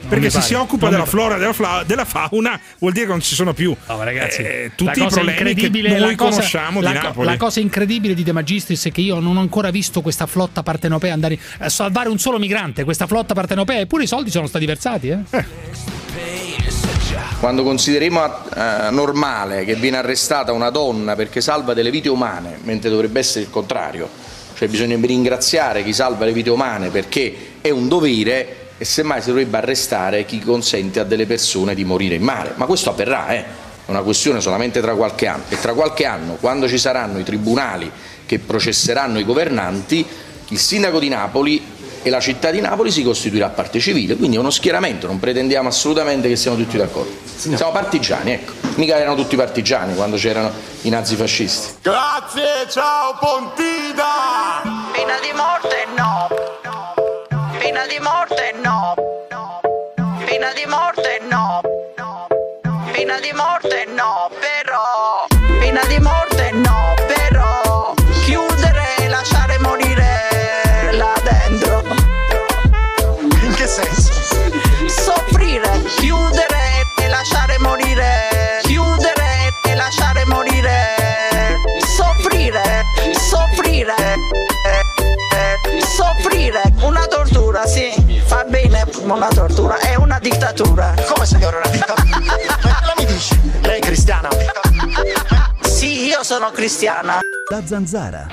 [0.00, 0.44] perché mi se pare.
[0.46, 3.34] si occupa Non della flora e della, fla- della fauna, vuol dire che non ci
[3.34, 6.98] sono più ragazzi, eh, tutti i cosa problemi che noi la cosa- conosciamo la di
[6.98, 7.26] Napoli.
[7.26, 10.62] La cosa incredibile di De Magistris è che io non ho ancora visto questa flotta
[10.62, 12.84] partenopea andare a salvare un solo migrante.
[12.84, 15.08] Questa flotta partenopea, eppure i soldi sono stati versati.
[15.08, 15.18] Eh?
[17.40, 18.22] Quando consideriamo
[18.54, 23.44] eh, normale che viene arrestata una donna perché salva delle vite umane, mentre dovrebbe essere
[23.44, 24.08] il contrario,
[24.54, 29.28] cioè bisogna ringraziare chi salva le vite umane perché è un dovere e semmai si
[29.28, 32.52] dovrebbe arrestare chi consente a delle persone di morire in mare.
[32.56, 33.44] Ma questo avverrà, eh?
[33.90, 35.42] È una questione solamente tra qualche anno.
[35.48, 37.90] E tra qualche anno, quando ci saranno i tribunali
[38.24, 40.06] che processeranno i governanti,
[40.48, 44.38] il sindaco di Napoli e la città di Napoli si costituirà parte civile, quindi è
[44.38, 47.12] uno schieramento, non pretendiamo assolutamente che siamo tutti d'accordo.
[47.36, 48.52] Siamo partigiani, ecco.
[48.76, 50.50] Mica erano tutti partigiani quando c'erano
[50.82, 51.74] i nazifascisti.
[51.82, 54.62] Grazie, ciao Pontida!
[54.92, 56.28] Pena di morte no.
[57.58, 58.94] Pena di morte no.
[60.24, 61.79] Pena di morte no.
[63.00, 65.24] Pena di morte no, però.
[65.58, 67.94] Pena di morte no, però.
[68.24, 71.82] Chiudere e lasciare morire là dentro.
[73.40, 74.12] In che senso?
[74.86, 78.60] Soffrire, chiudere e lasciare morire.
[78.64, 80.94] Chiudere e lasciare morire.
[81.96, 82.84] Soffrire,
[83.18, 83.94] soffrire.
[85.96, 87.90] Soffrire, una tortura, sì,
[88.30, 90.94] fa bene una tortura, è una dittatura.
[91.12, 92.16] Come signore una dittatura?
[92.62, 93.40] Cosa mi dici?
[93.62, 94.28] Lei è cristiana?
[95.62, 97.18] Sì, io sono cristiana.
[97.50, 98.28] La zanzara.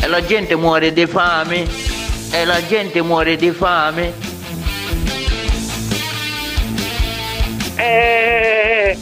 [0.00, 1.68] E la gente muore di fame.
[2.32, 4.23] E la gente muore di fame.
[7.76, 8.98] Eh.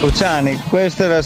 [0.00, 1.20] Luciani, questa è la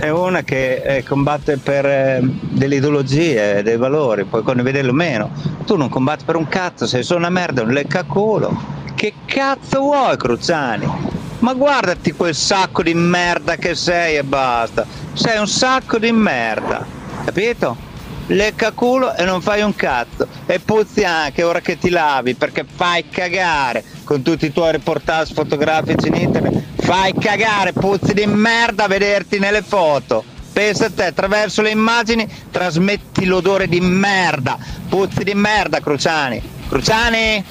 [0.00, 5.30] è una che eh, combatte per eh, delle ideologie, dei valori, puoi condividerlo o meno.
[5.64, 8.82] Tu non combatti per un cazzo, sei solo una merda, un leccaculo.
[8.96, 10.90] Che cazzo vuoi, Cruciani?
[11.38, 14.84] Ma guardati quel sacco di merda che sei e basta.
[15.12, 16.84] Sei un sacco di merda,
[17.24, 17.93] capito?
[18.26, 20.26] Leccaculo e non fai un cazzo.
[20.46, 25.34] E puzzi anche ora che ti lavi perché fai cagare con tutti i tuoi reportage
[25.34, 26.62] fotografici in internet.
[26.80, 30.24] Fai cagare, puzzi di merda a vederti nelle foto.
[30.52, 34.56] Pensa a te, attraverso le immagini trasmetti l'odore di merda.
[34.88, 36.40] Puzzi di merda, Cruciani.
[36.68, 37.44] Cruciani,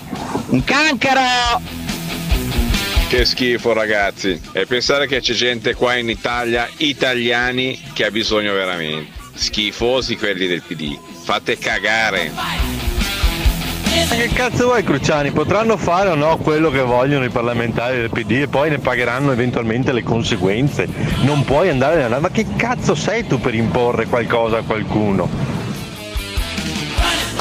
[0.47, 1.81] un cancro!
[3.09, 4.41] Che schifo ragazzi.
[4.53, 9.22] E pensare che c'è gente qua in Italia, italiani, che ha bisogno veramente.
[9.33, 10.97] Schifosi quelli del PD.
[11.23, 12.31] Fate cagare.
[12.33, 15.31] Ma che cazzo vuoi Cruciani?
[15.31, 19.31] Potranno fare o no quello che vogliono i parlamentari del PD e poi ne pagheranno
[19.31, 20.87] eventualmente le conseguenze.
[21.21, 22.19] Non puoi andare nella...
[22.19, 25.62] Ma che cazzo sei tu per imporre qualcosa a qualcuno?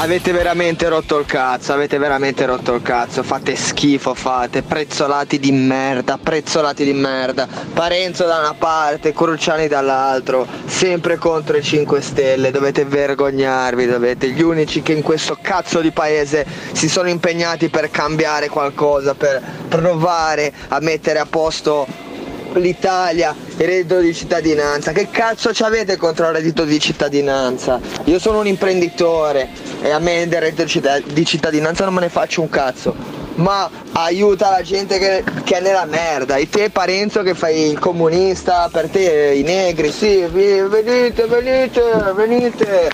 [0.02, 5.52] Avete veramente rotto il cazzo, avete veramente rotto il cazzo, fate schifo, fate, prezzolati di
[5.52, 12.50] merda, prezzolati di merda, Parenzo da una parte, Cruciani dall'altro, sempre contro i 5 Stelle,
[12.50, 17.88] dovete vergognarvi, dovete, gli unici che in questo cazzo di paese si sono impegnati per
[17.88, 22.10] cambiare qualcosa, per provare a mettere a posto
[22.58, 24.92] l'Italia, il reddito di cittadinanza.
[24.92, 27.80] Che cazzo ci avete contro il reddito di cittadinanza?
[28.04, 29.48] Io sono un imprenditore
[29.80, 32.94] e a me del reddito di cittad- di cittadinanza non me ne faccio un cazzo.
[33.34, 36.36] Ma aiuta la gente che, che è nella merda.
[36.36, 41.82] E te Parenzo che fai il comunista, per te i negri, sì, venite, venite,
[42.14, 42.90] venite.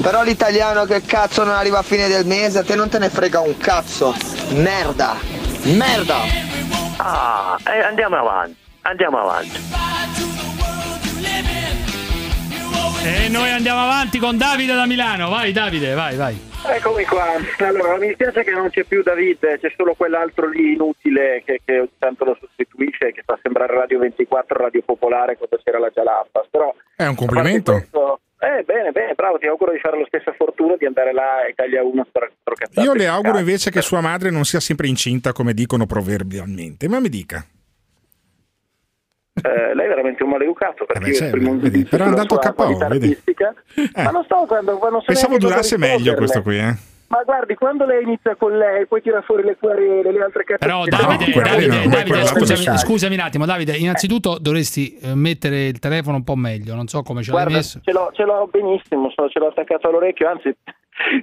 [0.00, 3.10] Però l'italiano che cazzo non arriva a fine del mese, a te non te ne
[3.10, 4.14] frega un cazzo.
[4.50, 5.16] Merda.
[5.64, 6.16] Merda.
[6.96, 9.60] Ah, eh, andiamo avanti, andiamo avanti.
[13.04, 15.28] E noi andiamo avanti con Davide da Milano.
[15.28, 16.50] Vai Davide, vai, vai.
[16.64, 17.26] Eccomi qua.
[17.58, 21.78] Allora, mi dispiace che non c'è più David, c'è solo quell'altro lì inutile che, che
[21.80, 25.90] ogni tanto lo sostituisce e che fa sembrare Radio 24, Radio Popolare quando c'era la
[25.92, 26.46] Jalapas.
[26.48, 27.72] Però È un complimento.
[27.72, 31.42] questo- eh, bene, bene, bravo, ti auguro di fare la stessa fortuna di andare là
[31.44, 32.06] a Italia 1
[32.82, 36.88] Io le auguro invece che sua madre non sia sempre incinta, come dicono proverbialmente.
[36.88, 37.44] Ma mi dica.
[39.34, 42.08] Eh, lei è veramente un maleducato perché io certo, esprimo un vedi, giudizio però è
[42.08, 42.50] andato sua
[42.84, 43.04] a vedi.
[43.06, 43.54] artistica,
[43.96, 46.76] ma non sto quando, quando Pensavo durasse meglio questo qui, eh.
[47.12, 50.64] Ma guardi, quando lei inizia con lei, poi tira fuori le querele, le altre cazzate.
[50.66, 52.76] Però Davide, lì Davide, non- Davide, quella scusami, scusa.
[52.78, 57.02] scusami un attimo, Davide, innanzitutto dovresti eh, mettere il telefono un po' meglio, non so
[57.02, 57.80] come ce l'hai Guarda, messo.
[57.84, 60.48] ce l'ho, ce l'ho benissimo, ce l'ho attaccato all'orecchio, anzi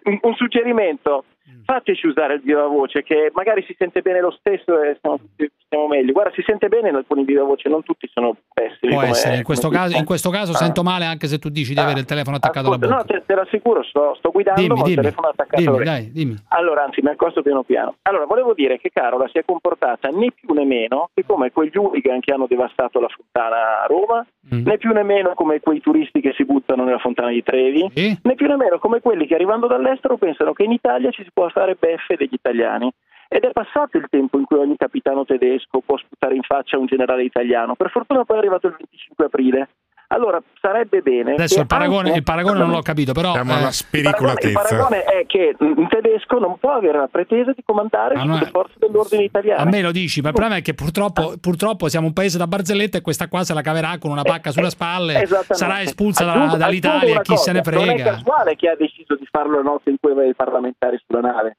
[0.05, 1.25] un, un suggerimento.
[1.65, 5.19] Fateci usare il viva voce che magari si sente bene lo stesso e stiamo,
[5.65, 6.11] stiamo meglio.
[6.13, 8.93] Guarda, si sente bene con il viva voce, non tutti sono pessimi.
[8.93, 10.55] Può essere, in questo, caso, in questo caso Ah.
[10.55, 13.19] sento male anche se tu dici di avere il telefono attaccato Ascolta, alla no, bocca.
[13.19, 16.35] te, te l'assicuro, sto, sto guidando, Dimmi, ho il dimmi, telefono attaccato dimmi, dai, dimmi.
[16.49, 17.95] Allora, anzi, mi accosto piano piano.
[18.03, 21.77] Allora, volevo dire che Carola si è comportata né più né meno che come quegli
[21.77, 24.65] hooligan che hanno devastato la fontana a Roma, Mm.
[24.65, 27.87] né più né meno come quei turisti che si buttano nella fontana di Trevi,
[28.23, 31.29] né più né meno come quelli che arrivando dall'estero pensano che in Italia ci si
[31.31, 32.91] può fare beffe degli italiani.
[33.29, 36.87] Ed è passato il tempo in cui ogni capitano tedesco può sputare in faccia un
[36.87, 37.75] generale italiano.
[37.75, 39.69] Per fortuna poi è arrivato il 25 aprile.
[40.11, 41.33] Allora, sarebbe bene...
[41.33, 43.31] Adesso il paragone, anche- il paragone non l'ho capito, però...
[43.33, 47.07] Siamo alla eh, il paragone, il paragone è che un tedesco non può avere la
[47.07, 49.61] pretesa di comandare Ah, no, le forze dell'ordine italiane.
[49.61, 52.47] A me lo dici, ma il problema è che purtroppo, purtroppo siamo un paese da
[52.47, 56.57] barzelletta e questa qua se la caverà con una pacca sulle spalle, sarà espulsa Aggiungo-
[56.57, 58.09] dall'Italia aggiungo e chi se ne cosa, Non è frega.
[58.11, 61.57] casuale che ha deciso di farlo la notte in cui aveva i parlamentari sulla nave.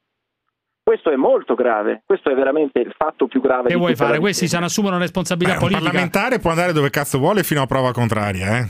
[0.90, 3.68] Questo è molto grave, questo è veramente il fatto più grave.
[3.68, 4.14] Che di vuoi fare?
[4.14, 5.88] la Questi se ne assumono responsabilità Beh, un politica.
[5.88, 8.68] parlamentare può andare dove cazzo vuole fino a prova contraria, eh.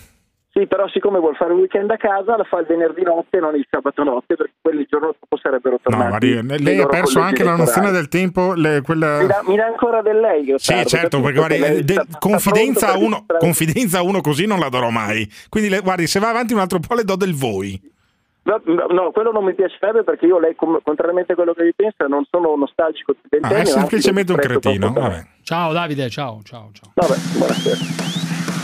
[0.53, 3.41] Sì, però siccome vuol fare un weekend a casa, lo fa il venerdì notte e
[3.41, 6.09] non il sabato notte, perché quelli il giorno dopo sarebbero No, tornati.
[6.31, 9.21] guardi, nei lei ha perso anche la nozione del tempo, le- quella...
[9.21, 12.05] Mi dà, mi dà ancora del lei, Sì, Gottardo, certo, perché guardi, Lei de- sta-
[12.07, 15.27] sta confidenza, a pronto per uno, confidenza a uno così non la darò mai.
[15.49, 17.81] Quindi, le- guardi, se va avanti un altro po' le do del voi.
[18.43, 22.07] No, no, quello non mi piacerebbe perché io, lei, contrariamente a quello che vi pensa,
[22.07, 24.95] non sono nostalgico di Ah, è semplicemente un cretino.
[25.43, 26.91] Ciao Davide, ciao, ciao, ciao.
[26.95, 28.59] Vabbè, buonasera.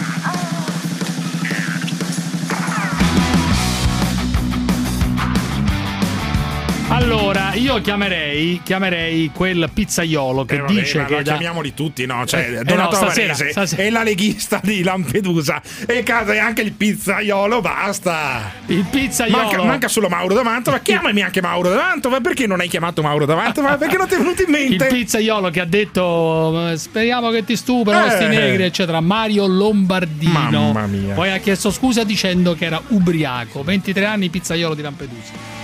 [6.89, 12.07] Allora, io chiamerei, chiamerei quel pizzaiolo che Eh, vabbè, dice ma che da- chiamiamoli tutti,
[12.07, 12.25] no?
[12.25, 13.35] Cioè, Eh, Donato no, stasera,
[13.83, 18.53] e la leghista di Lampedusa e casa e anche il pizzaiolo, basta.
[18.67, 19.37] Il pizzaiolo.
[19.37, 23.77] Manca, manca solo Mauro Davantova, chiamami anche Mauro Davantova, perché non hai chiamato Mauro Davantova?
[23.77, 24.85] Perché non ti è venuto in mente?
[24.87, 28.11] Il pizzaiolo che ha detto eh, speriamo che ti stuprano Eh.
[28.11, 30.33] sti negri eccetera Mario Lombardino
[30.73, 31.15] Mamma mia.
[31.15, 35.56] poi ha chiesto scusa dicendo che era ubriaco 23 anni pizzaiolo di Lampedusa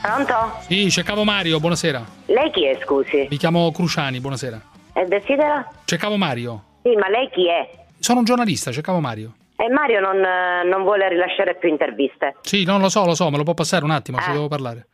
[0.00, 0.34] Pronto?
[0.66, 3.26] Sì, cercavo Mario, buonasera Lei chi è, scusi?
[3.30, 4.60] Mi chiamo Cruciani, buonasera
[4.94, 5.68] E desidera?
[5.84, 7.68] Cercavo Mario Sì, ma lei chi è?
[7.98, 12.36] Sono un giornalista, cercavo Mario E Mario non, eh, non vuole rilasciare più interviste.
[12.42, 14.32] Sì, non lo so, lo so, me lo può passare un attimo, ci Eh.
[14.32, 14.88] devo parlare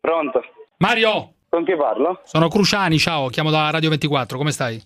[0.00, 0.42] Pronto?
[0.78, 1.32] Mario!
[1.48, 2.20] Con chi parlo?
[2.24, 4.82] Sono Cruciani, ciao, chiamo da Radio 24, come stai?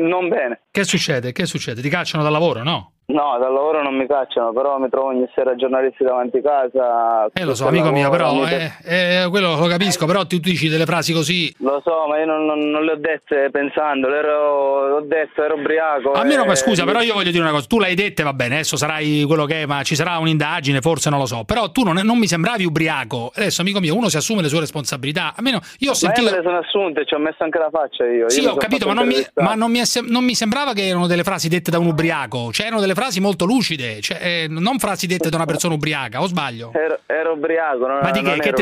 [0.00, 0.62] Non bene.
[0.70, 1.32] Che succede?
[1.32, 1.82] Che succede?
[1.82, 2.92] Ti cacciano dal lavoro, no?
[3.12, 7.28] No, dal lavoro non mi cacciano, però mi trovo ogni sera giornalisti davanti casa.
[7.32, 10.84] Eh lo so, amico mio, però eh, eh, quello lo capisco, però tu dici delle
[10.86, 11.52] frasi così.
[11.58, 15.42] Lo so, ma io non, non- non le ho dette pensando, le ero, ho detto,
[15.42, 16.12] ero ubriaco.
[16.12, 18.54] Almeno, e- ma scusa, però io voglio dire una cosa, tu l'hai detta, va bene,
[18.54, 21.82] adesso sarai quello che è, ma ci sarà un'indagine, forse non lo so, però tu
[21.82, 23.32] non, non mi sembravi ubriaco.
[23.34, 25.34] Adesso, amico mio, uno si assume le sue responsabilità.
[25.36, 26.30] Almeno io ho Ma io sentito...
[26.30, 28.28] me le sono assunte, ci ho messo anche la faccia io.
[28.30, 30.86] Sì, Io ho capito, ma non mi, ma non mi è non mi sembrava che
[30.86, 34.46] erano delle frasi dette da un ubriaco, cioè erano delle frasi molto lucide, cioè, eh,
[34.48, 36.70] non frasi dette da una persona ubriaca, o sbaglio?
[36.74, 38.38] Ero, ero ubriaco, non, Ma di che?
[38.38, 38.52] Che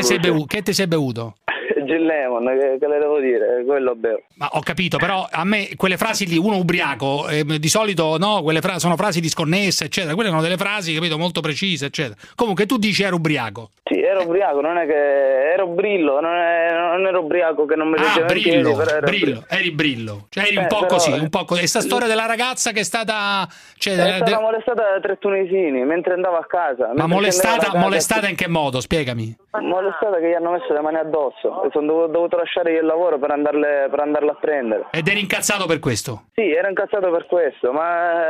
[0.61, 1.37] te sei bevuto?
[1.85, 2.45] Gin Lemon,
[2.79, 3.63] che, le devo dire?
[3.65, 4.21] Quello bevo.
[4.35, 8.41] Ma ho capito, però a me quelle frasi lì, uno ubriaco, eh, di solito no,
[8.43, 10.13] quelle fra- sono frasi disconnesse, eccetera.
[10.15, 12.15] Quelle sono delle frasi, capito, molto precise, eccetera.
[12.35, 13.71] Comunque tu dici ero ubriaco.
[13.83, 17.89] Sì, ero ubriaco, non è che ero brillo, non, è- non ero ubriaco che non
[17.89, 20.27] mi Ah, in piedi, brillo, però ero brillo, eri brillo.
[20.29, 21.63] Cioè eri un Eh, po' però- così, un po' così.
[21.63, 23.47] E sta storia della ragazza che è stata...
[23.77, 26.91] Cioè, È de- stata molestata da tre tunisini mentre andavo a casa.
[26.95, 27.77] ma molestata, casa.
[27.79, 28.79] molestata in che modo?
[28.79, 29.35] Spiegami.
[29.51, 32.85] Molestata che gli hanno messo le mani addosso e sono dovuto, dovuto lasciare io il
[32.85, 34.87] lavoro per, andarle, per andarla a prendere.
[34.91, 36.25] Ed eri incazzato per questo?
[36.35, 38.27] Sì, ero incazzato per questo, ma...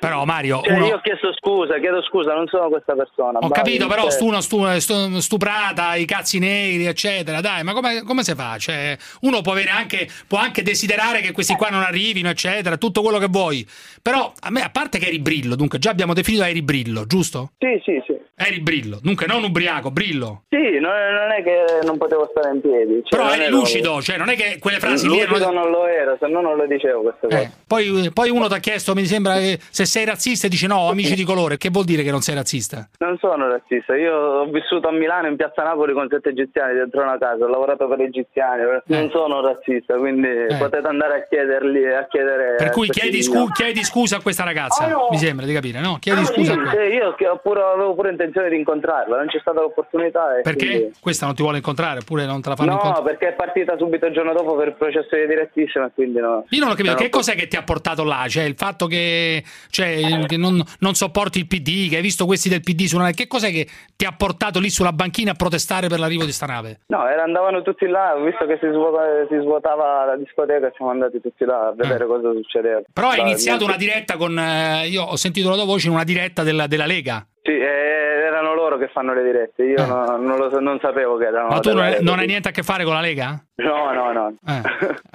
[0.00, 0.86] Però Mario, Cioè, uno...
[0.86, 3.38] io ho chiesto scusa, chiedo scusa, non sono questa persona.
[3.38, 7.40] Ho capito, però cioè- stu, uno stu- stu- stuprata, i cazzi neri, eccetera.
[7.40, 8.56] Dai, ma come, come si fa?
[8.58, 13.02] Cioè, uno può avere anche, può anche desiderare che questi qua non arrivino, eccetera, tutto
[13.02, 13.66] quello che vuoi.
[14.00, 17.50] Però a me, a parte che eri brillo, dunque già abbiamo definito eri brillo, giusto?
[17.58, 18.18] Sì, sì, sì.
[18.36, 20.42] Eri brillo, dunque non ubriaco, brillo.
[20.48, 23.00] Sì, non, non è che non potevo stare in piedi.
[23.04, 25.60] Cioè, Però eri lucido, cioè non è che quelle frasi lì Lucido erano...
[25.62, 27.42] non lo ero, se no non lo dicevo queste cose.
[27.42, 30.66] Eh, poi, poi uno ti ha chiesto, mi sembra che se sei razzista e dici
[30.66, 32.88] no, amici di colore, che vuol dire che non sei razzista?
[32.98, 37.02] Non sono razzista, io ho vissuto a Milano in piazza Napoli con sette egiziani dentro
[37.02, 38.82] una casa, ho lavorato per egiziani, Eh.
[38.86, 40.28] non sono razzista, quindi
[40.58, 42.56] potete andare a chiedergli, a chiedere...
[42.56, 45.06] Per cui chiedi, scu- chiedi scusa a questa ragazza, Oh, no.
[45.10, 45.98] mi sembra di capire, no?
[46.00, 46.82] Chiedi Ah, scusa sì, a questa.
[46.82, 50.40] io pure- avevo pure intenzione di incontrarla, non c'è stata l'opportunità.
[50.42, 50.66] Perché?
[50.66, 53.04] quindi- Questa non ti vuole incontrare, oppure non te la fanno No, incontrare?
[53.04, 56.44] perché è partita subito il giorno dopo per il processo di direttissima, quindi no.
[56.48, 58.24] Io non ho capito, non che cos'è che ti ha portato là?
[58.28, 62.48] Cioè, il fatto che, cioè, che non, non sopporti il PD, che hai visto questi
[62.48, 63.10] del PD su una...
[63.10, 66.46] Che cos'è che ti ha portato lì sulla banchina a protestare per l'arrivo di sta
[66.46, 66.80] nave?
[66.86, 70.90] No, era- andavano tutti là, ho visto che si, svuota- si svuotava la discoteca, siamo
[70.90, 72.78] andati tutti là a vedere cosa succedeva.
[72.78, 72.84] Eh.
[72.92, 74.38] Però hai iniziato una diretta con...
[74.38, 77.26] eh, io ho sentito la tua voce in una diretta della, della Lega.
[77.42, 78.13] Sì, eh,
[78.44, 81.48] erano loro che fanno le dirette, io no- non, lo so- non sapevo che erano
[81.48, 81.54] Eh.
[81.54, 83.42] Ma tu non, non hai niente a che fare con la Lega?
[83.56, 84.34] No, no, no.
[84.46, 84.60] Eh.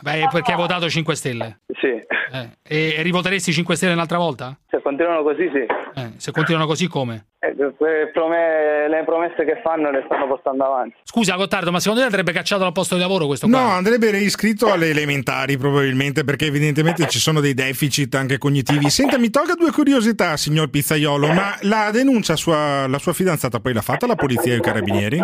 [0.01, 1.59] Beh, perché hai votato 5 Stelle.
[1.79, 1.87] Sì.
[1.87, 2.49] Eh.
[2.67, 4.55] E, e rivoteresti 5 Stelle un'altra volta?
[4.69, 5.65] Se continuano così, sì.
[5.99, 7.25] Eh, Se continuano così, come?
[7.41, 10.95] Eh, le promesse che fanno le stanno portando avanti.
[11.03, 13.59] Scusa, Gottardo, ma secondo te andrebbe cacciato dal posto di lavoro questo qua?
[13.61, 18.89] No, andrebbe reiscritto alle elementari probabilmente perché evidentemente ci sono dei deficit anche cognitivi.
[18.89, 23.73] Senta, mi tolga due curiosità, signor Pizzaiolo, ma la denuncia sua, la sua fidanzata poi
[23.73, 25.19] l'ha fatta la polizia e i carabinieri?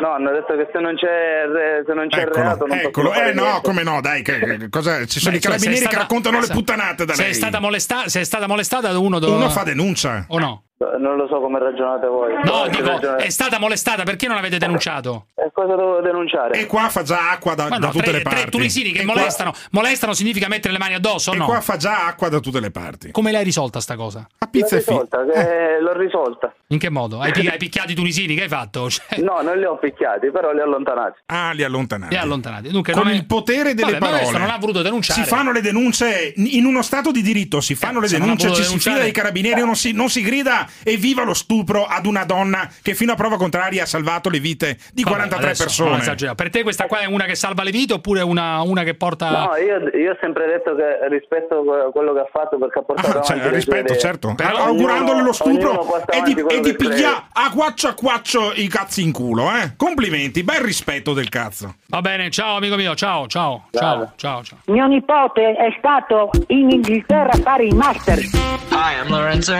[0.00, 1.44] No, hanno detto che se non c'è,
[1.86, 3.60] se non c'è reato non Eccolo, eh no, niente.
[3.62, 5.98] come no, dai, che, che cosa, ci sono Beh, i cioè, carabinieri sei che stata-
[6.00, 7.30] raccontano le puttanate da se lei.
[7.30, 10.24] È stata molesta- se è stata molestata, uno, do- Uno fa denuncia.
[10.30, 10.64] O no?
[10.98, 12.32] Non lo so come ragionate voi.
[12.44, 15.26] No, dico, ragionate- è stata molestata, perché non avete denunciato?
[15.34, 16.58] E cosa devo denunciare?
[16.58, 18.40] E qua fa già acqua da, Ma da no, tutte tre, le parti.
[18.42, 19.52] tre tunisini che E qua- molestano.
[19.70, 21.44] Molestano significa mettere le mani addosso E no?
[21.46, 23.10] qua fa già acqua da tutte le parti.
[23.10, 24.26] Come l'hai risolta sta cosa?
[24.38, 26.54] A pizza L'ho e fi- risolta, che- l'ho risolta.
[26.68, 27.20] In che modo?
[27.20, 28.34] Hai, hai picchiato i tunisini?
[28.34, 28.88] Che hai fatto?
[28.90, 31.20] Cioè, No, non li ho picchiati, però li ho allontanati.
[31.26, 32.12] Ah, li allontanati.
[32.12, 32.68] li hai allontanati.
[32.70, 34.38] Dunque, Con non è- il potere delle Vabbè, ma parole.
[34.38, 35.20] non ha voluto denunciare.
[35.22, 38.48] Si fanno le denunce in uno stato di diritto, si fanno le non ha denunce,
[38.48, 42.06] ci si fida denunciare- dei carabinieri, non si, non si grida evviva lo stupro ad
[42.06, 45.62] una donna che fino a prova contraria ha salvato le vite di Vabbè, 43 adesso
[45.64, 46.34] persone.
[46.34, 49.30] Per te questa qua è una che salva le vite oppure una, una che porta...
[49.30, 52.82] No, io, io ho sempre detto che rispetto que- quello che ha fatto perché ha
[52.82, 54.34] portato Ah, cioè, rispetto, certo.
[54.34, 59.02] Però Augurandole lo stupro e di, e di piglia a quaccio a quaccio i cazzi
[59.02, 59.74] in culo, eh?
[59.76, 61.76] Complimenti, bel rispetto del cazzo.
[61.88, 64.58] Va bene, ciao amico mio, ciao, ciao, ciao, ciao, ciao.
[64.66, 68.18] Mio nipote è stato in Inghilterra a fare il master.
[68.18, 69.54] Hi, I'm Lorenzo,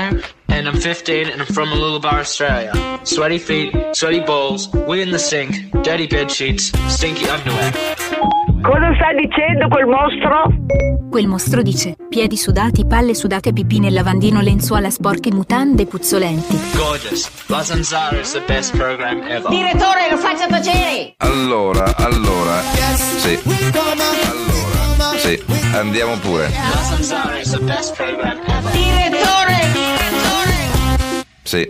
[0.53, 2.73] and I'm 15, and I'm from Mooloolaba, Australia.
[3.05, 7.73] Sweaty feet, sweaty balls, wee in the sink, dirty bed sheets, stinky underwear.
[8.63, 10.53] Cosa sta dicendo quel mostro?
[11.11, 16.57] Quel mostro dice: piedi sudati, palle sudate, pipì nel lavandino, lenzuola sporche, mutande puzzolenti.
[16.77, 17.29] Gorgeous.
[17.47, 19.49] La Zanzara is the best program ever.
[19.49, 21.15] Direttore, lo faccia tacere!
[21.19, 22.61] Allora, allora.
[22.95, 23.39] Sì.
[23.45, 25.17] Allora.
[25.17, 25.43] Sì,
[25.75, 26.49] andiamo pure.
[26.49, 28.71] La Zanzara is the best program ever.
[28.71, 29.82] Direttore!
[31.43, 31.67] Sì.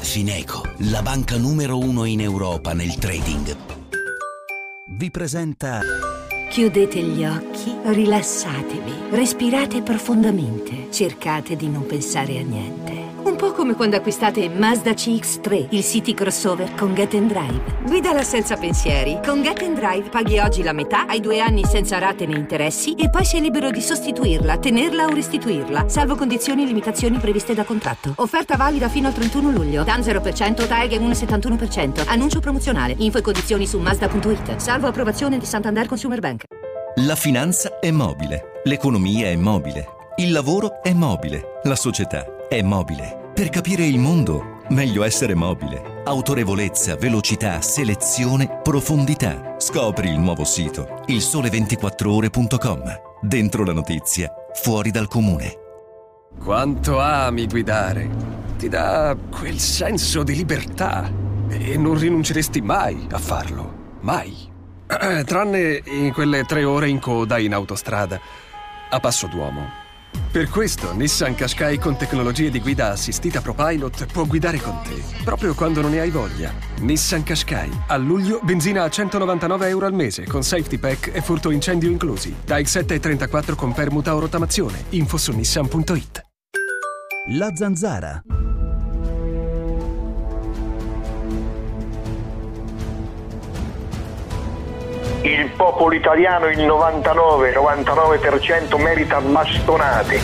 [0.00, 3.56] Fineco, la banca numero uno in Europa nel trading,
[4.98, 5.80] vi presenta
[6.48, 13.05] Chiudete gli occhi, rilassatevi, respirate profondamente, cercate di non pensare a niente.
[13.26, 17.60] Un po' come quando acquistate Mazda CX3, il city crossover con Get and Drive.
[17.82, 19.18] Guidala senza pensieri.
[19.20, 22.94] Con Get and Drive paghi oggi la metà, hai due anni senza rate né interessi
[22.94, 27.64] e poi sei libero di sostituirla, tenerla o restituirla, salvo condizioni e limitazioni previste da
[27.64, 28.12] contratto.
[28.18, 29.82] Offerta valida fino al 31 luglio.
[29.82, 32.04] TAN 0%, TAEG 1,71%.
[32.06, 32.94] Annuncio promozionale.
[32.98, 34.56] Info e condizioni su Mazda.it.
[34.58, 36.44] Salvo approvazione di Santander Consumer Bank.
[37.04, 39.84] La finanza è mobile, l'economia è mobile,
[40.18, 43.15] il lavoro è mobile, la società è mobile.
[43.36, 46.00] Per capire il mondo, meglio essere mobile.
[46.04, 49.56] Autorevolezza, velocità, selezione, profondità.
[49.58, 53.00] Scopri il nuovo sito, ilsole24ore.com.
[53.20, 55.52] Dentro la notizia, fuori dal comune.
[56.42, 58.08] Quanto ami guidare?
[58.56, 61.12] Ti dà quel senso di libertà
[61.50, 63.98] e non rinunceresti mai a farlo.
[64.00, 64.34] Mai.
[65.26, 68.18] Tranne in quelle tre ore in coda in autostrada,
[68.88, 69.84] a passo d'uomo.
[70.30, 75.54] Per questo Nissan Qashqai con tecnologie di guida assistita ProPilot può guidare con te, proprio
[75.54, 76.52] quando non ne hai voglia.
[76.80, 77.70] Nissan Qashqai.
[77.88, 82.34] A luglio benzina a 199 euro al mese con safety pack e furto incendio inclusi.
[82.44, 84.84] Da X7 con permuta o rottamazione.
[84.90, 86.22] Info su nissan.it.
[87.30, 88.22] La zanzara.
[95.26, 100.20] Il popolo italiano, il 99-99% merita bastonate.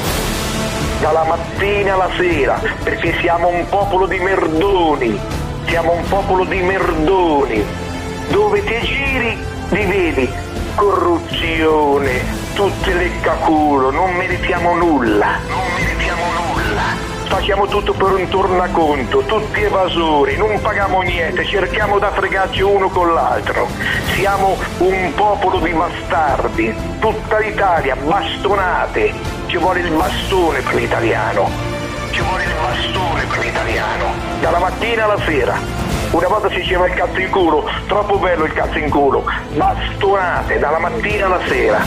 [1.01, 5.19] Dalla mattina alla sera, perché siamo un popolo di merdoni.
[5.67, 7.67] Siamo un popolo di merdoni.
[8.29, 9.37] Dove ti giri,
[9.71, 10.33] li vedi.
[10.77, 12.23] Corruzione,
[12.55, 15.41] tutte le caculo, non meritiamo nulla.
[17.33, 23.15] Facciamo tutto per un tornaconto, tutti evasori, non paghiamo niente, cerchiamo da fregarci uno con
[23.15, 23.69] l'altro.
[24.15, 29.15] Siamo un popolo di bastardi, tutta l'Italia, bastonate.
[29.47, 31.49] Ci vuole il bastone per l'italiano.
[32.11, 34.13] Ci vuole il bastone per l'italiano.
[34.43, 35.59] Dalla mattina alla sera.
[36.11, 39.25] Una volta si diceva il cazzo in culo, troppo bello il cazzo in culo.
[39.55, 41.83] Bastonate dalla mattina alla sera.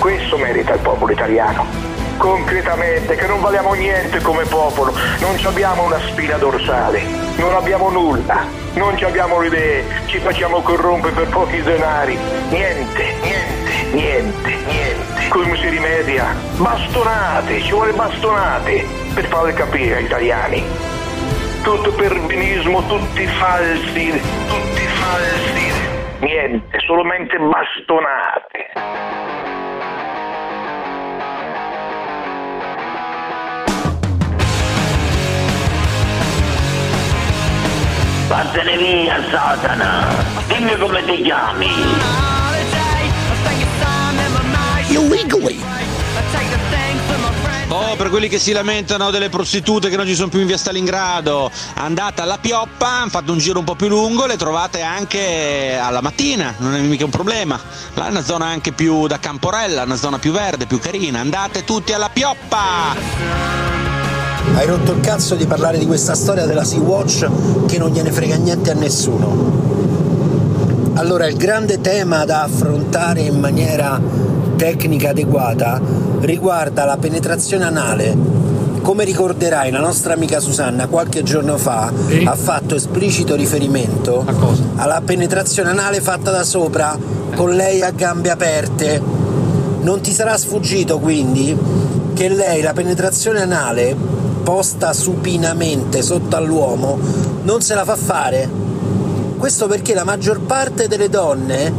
[0.00, 5.98] Questo merita il popolo italiano concretamente che non valiamo niente come popolo, non abbiamo una
[6.08, 7.02] spina dorsale,
[7.36, 12.18] non abbiamo nulla, non abbiamo le idee, ci facciamo corrompere per pochi denari,
[12.48, 15.28] niente, niente, niente, niente.
[15.28, 16.34] Come si rimedia?
[16.56, 18.84] Bastonate, ci vuole bastonate
[19.14, 20.64] per farle capire agli italiani.
[21.62, 25.72] Tutto per benismo, tutti falsi, tutti falsi.
[26.20, 29.53] Niente, solamente bastonate.
[38.34, 40.08] Vattene via, Satana!
[40.48, 41.70] Dimmi come ti chiami!
[44.88, 45.62] Illegally!
[47.68, 50.58] Oh, per quelli che si lamentano delle prostitute che non ci sono più in via
[50.58, 55.78] Stalingrado, andate alla Pioppa, hanno fatto un giro un po' più lungo, le trovate anche
[55.80, 57.56] alla mattina, non è mica un problema.
[57.94, 61.20] Là è una zona anche più da Camporella, una zona più verde, più carina.
[61.20, 63.93] Andate tutti alla Pioppa!
[64.52, 67.28] Hai rotto il cazzo di parlare di questa storia della Sea-Watch
[67.66, 69.62] che non gliene frega niente a nessuno.
[70.94, 74.00] Allora, il grande tema da affrontare in maniera
[74.54, 75.80] tecnica adeguata
[76.20, 78.16] riguarda la penetrazione anale.
[78.80, 82.22] Come ricorderai, la nostra amica Susanna qualche giorno fa e?
[82.24, 84.24] ha fatto esplicito riferimento
[84.76, 86.96] alla penetrazione anale fatta da sopra,
[87.34, 89.02] con lei a gambe aperte.
[89.80, 91.56] Non ti sarà sfuggito quindi
[92.14, 93.96] che lei la penetrazione anale
[94.44, 96.98] posta supinamente sotto all'uomo
[97.42, 98.48] non se la fa fare.
[99.38, 101.72] Questo perché la maggior parte delle donne eh?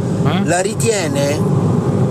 [0.44, 1.38] la ritiene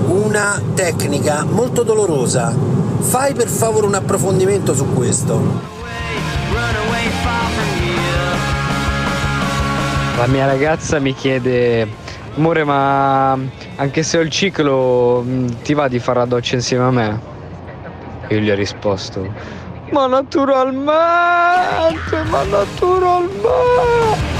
[0.08, 2.56] una tecnica molto dolorosa.
[3.00, 5.74] Fai per favore un approfondimento su questo.
[10.18, 11.88] La mia ragazza mi chiede,
[12.38, 13.38] amore ma
[13.76, 17.20] anche se ho il ciclo mm, ti va di fare la doccia insieme a me?
[18.30, 19.28] Io gli ho risposto,
[19.92, 20.94] ma naturalmente,
[22.30, 24.34] ma naturalmente.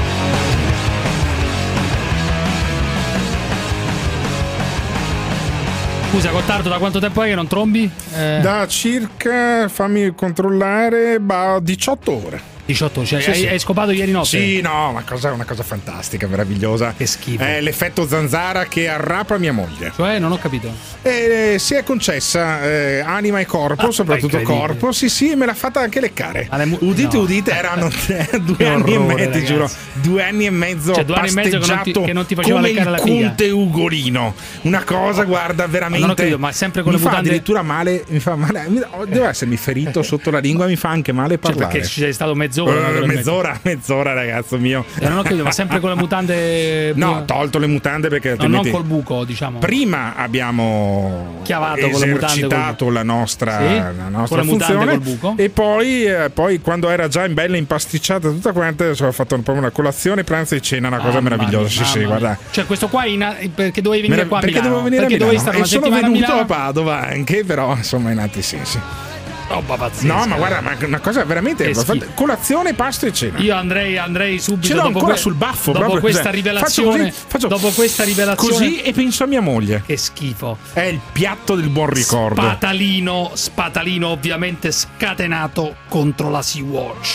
[6.10, 7.90] Scusa, Gottardo, da quanto tempo è che non trombi?
[8.14, 8.38] Eh...
[8.40, 11.20] Da circa, fammi controllare,
[11.60, 12.55] 18 ore.
[12.66, 13.46] 18, cioè sì, hai, sì.
[13.46, 14.26] hai, scopato ieri notte?
[14.26, 16.94] Sì, no, ma cosa, una cosa fantastica, meravigliosa.
[16.96, 17.44] Che schifo.
[17.44, 19.92] È l'effetto zanzara che arrapa mia moglie.
[19.94, 20.72] Cioè, non ho capito.
[21.02, 24.90] E, eh, si è concessa eh, anima e corpo, ah, soprattutto corpo.
[24.90, 26.48] Sì, sì, me l'ha fatta anche leccare.
[26.64, 27.22] Mu- udite, no.
[27.22, 27.88] udite, erano
[28.42, 29.70] due anni e mezzo, ti giuro.
[29.92, 32.34] Due anni e mezzo cioè, due anni e mezzo che non ti, che non ti
[32.34, 33.26] faceva come leccare la figa.
[33.28, 34.34] Conte Ugolino.
[34.62, 36.00] Una cosa, guarda, veramente.
[36.00, 38.66] Non ho capito, ma sempre con mi le fa addirittura male, mi fa male.
[39.06, 41.62] Deve essermi ferito sotto la lingua, mi fa anche male parlare.
[41.62, 42.34] Cioè, perché ci sei stato
[42.64, 43.00] mezz'ora.
[43.00, 44.84] Uh, mezz'ora mezz'ora, ragazzo mio.
[44.98, 46.94] E non ho capito, ma sempre con le mutande.
[47.06, 48.36] No, tolto le mutande perché.
[48.38, 49.58] No, non col buco, diciamo.
[49.58, 52.94] Prima abbiamo Chiavato esercitato col...
[52.94, 53.74] la nostra, sì?
[53.74, 55.00] la nostra funzione.
[55.36, 59.58] E poi, eh, poi, quando era già in bella impasticciata tutta quanta, ho fatto proprio
[59.58, 61.84] una colazione, pranzo e cena, una cosa ah, meravigliosa.
[61.84, 62.36] Sì, sì, guarda.
[62.50, 63.18] Cioè, questo qua in,
[63.54, 65.38] perché dovevi venire Merav- qua a Perché dovevo venire perché a Milano.
[65.38, 69.05] Dovevi stare e sono venuto a, a Padova anche, però insomma in altri sensi
[69.48, 70.06] roba pazzesca.
[70.14, 71.72] No, ma guarda, ma una cosa veramente.
[72.14, 73.38] Colazione, pasto e cena.
[73.38, 74.66] Io andrei, andrei subito.
[74.66, 75.72] Ce l'ho ancora que- sul baffo.
[75.72, 76.90] Dopo proprio, questa così, rivelazione.
[76.98, 78.52] Faccio così, faccio dopo questa rivelazione.
[78.52, 79.82] Così e penso a mia moglie.
[79.86, 80.58] Che schifo.
[80.72, 82.40] È il piatto del buon ricordo.
[82.40, 87.14] Spatalino, spatalino, ovviamente scatenato contro la Sea-Watch.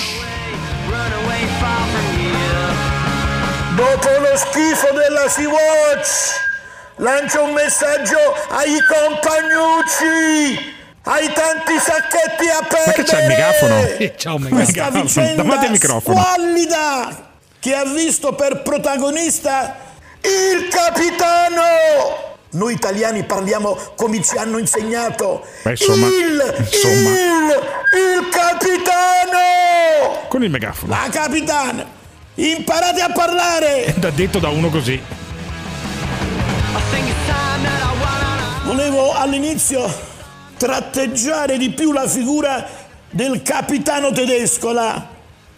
[3.75, 6.09] Dopo lo schifo della Sea-Watch,
[6.97, 8.17] lancio un messaggio
[8.49, 12.85] ai compagnucci Hai tanti sacchetti a perdere!
[12.85, 13.79] Ma che c'è il megafono?
[13.97, 15.33] Eh, Ciao, megafono.
[15.35, 16.21] Davanti al microfono.
[16.21, 17.29] squallida
[17.59, 19.75] che ha visto per protagonista
[20.21, 21.63] il capitano!
[22.51, 25.43] Noi italiani parliamo come ci hanno insegnato.
[25.63, 27.09] Beh, insomma, il, insomma.
[27.09, 27.59] il,
[28.19, 30.27] il capitano!
[30.27, 30.91] Con il megafono.
[30.93, 31.83] La capitana!
[32.35, 33.93] Imparate a parlare!
[33.97, 35.01] Da detto da uno così.
[38.63, 40.09] Volevo all'inizio
[40.61, 42.63] tratteggiare di più la figura
[43.09, 45.07] del capitano tedesco là,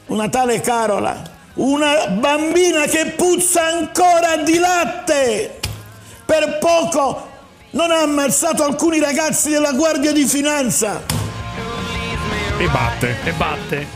[0.06, 1.22] una tale Carola,
[1.56, 5.60] una bambina che puzza ancora di latte.
[6.26, 7.30] Per poco
[7.72, 11.02] non ha ammazzato alcuni ragazzi della Guardia di Finanza.
[12.58, 13.18] E batte.
[13.26, 13.88] E batte.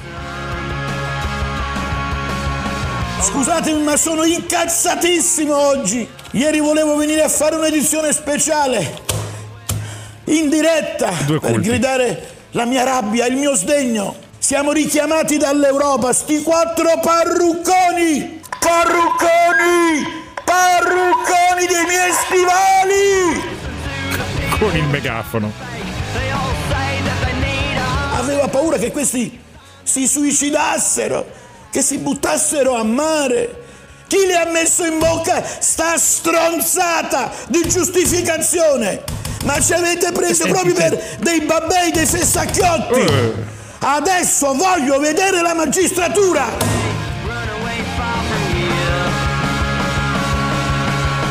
[3.22, 6.06] Scusatemi, ma sono incazzatissimo oggi.
[6.32, 9.06] Ieri volevo venire a fare un'edizione speciale,
[10.28, 14.16] in diretta, per gridare la mia rabbia, il mio sdegno.
[14.38, 18.41] Siamo richiamati dall'Europa, sti quattro parrucconi!
[18.60, 20.26] Parrucconi!
[20.44, 23.56] Parrucconi dei miei stivali!
[24.60, 25.52] Con il megafono.
[28.16, 29.40] Aveva paura che questi
[29.84, 31.26] si suicidassero,
[31.72, 33.64] che si buttassero a mare.
[34.08, 39.27] Chi le ha messo in bocca sta stronzata di giustificazione?
[39.43, 43.45] Ma ci avete preso proprio per dei babbei, dei fessacchiotti!
[43.80, 46.45] Adesso voglio vedere la magistratura!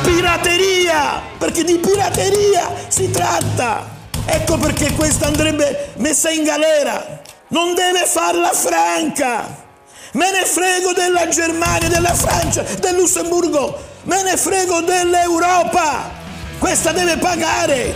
[0.03, 1.21] Pirateria!
[1.39, 3.95] Perché di pirateria si tratta!
[4.25, 7.21] Ecco perché questa andrebbe messa in galera!
[7.49, 9.65] Non deve farla franca!
[10.13, 13.79] Me ne frego della Germania, della Francia, del Lussemburgo!
[14.05, 16.26] Me ne frego dell'Europa!
[16.59, 17.95] Questa deve pagare!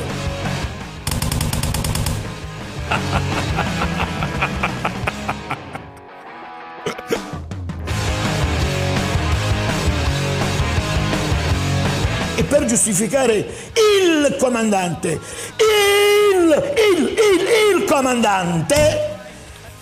[12.37, 13.35] E per giustificare
[13.75, 19.19] il comandante, il, il, il, il comandante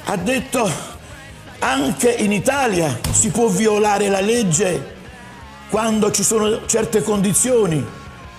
[0.04, 0.70] ha detto
[1.58, 4.96] anche in Italia si può violare la legge
[5.68, 7.84] quando ci sono certe condizioni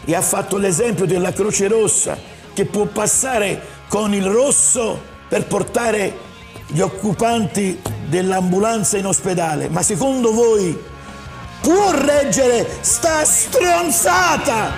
[0.09, 2.17] e ha fatto l'esempio della Croce Rossa
[2.51, 6.27] che può passare con il rosso per portare
[6.65, 9.69] gli occupanti dell'ambulanza in ospedale.
[9.69, 10.75] Ma secondo voi
[11.61, 14.71] può reggere sta stronzata?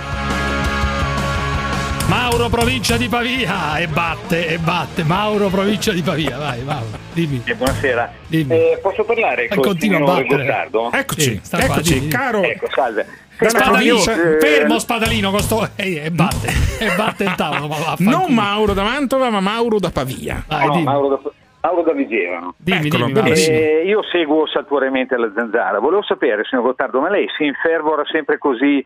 [2.08, 3.78] Mauro, provincia di Pavia.
[3.78, 5.02] E batte, e batte.
[5.02, 6.36] Mauro, provincia di Pavia.
[6.36, 6.98] Vai, Mauro.
[7.14, 7.40] Dimmi.
[7.44, 8.12] Eh, buonasera.
[8.26, 8.54] Dimmi.
[8.54, 10.44] Eh, posso parlare Eh, con il continua a signor battere.
[10.44, 10.92] Gottardo?
[10.92, 12.08] Eccoci, Sì, qua, eccoci, dimmi.
[12.10, 12.42] caro.
[12.42, 13.06] Ecco, salve.
[13.38, 15.68] Spadalino, Eh, fermo Spadalino con sto...
[15.76, 16.48] Ehi, e batte,
[16.78, 17.66] e batte il tavolo.
[17.68, 17.94] ma.
[17.98, 20.44] Non Mauro da Mantova, ma Mauro da Pavia.
[20.46, 20.80] Vai, no.
[20.80, 21.30] Mauro da,
[21.62, 22.54] Mauro da Vigevano.
[22.56, 23.30] Dimmi, Eccolo, dimmi.
[23.32, 25.78] Eh, io seguo saltuariamente la zanzara.
[25.80, 28.84] Volevo sapere, signor Gottardo, ma lei si infervora sempre così?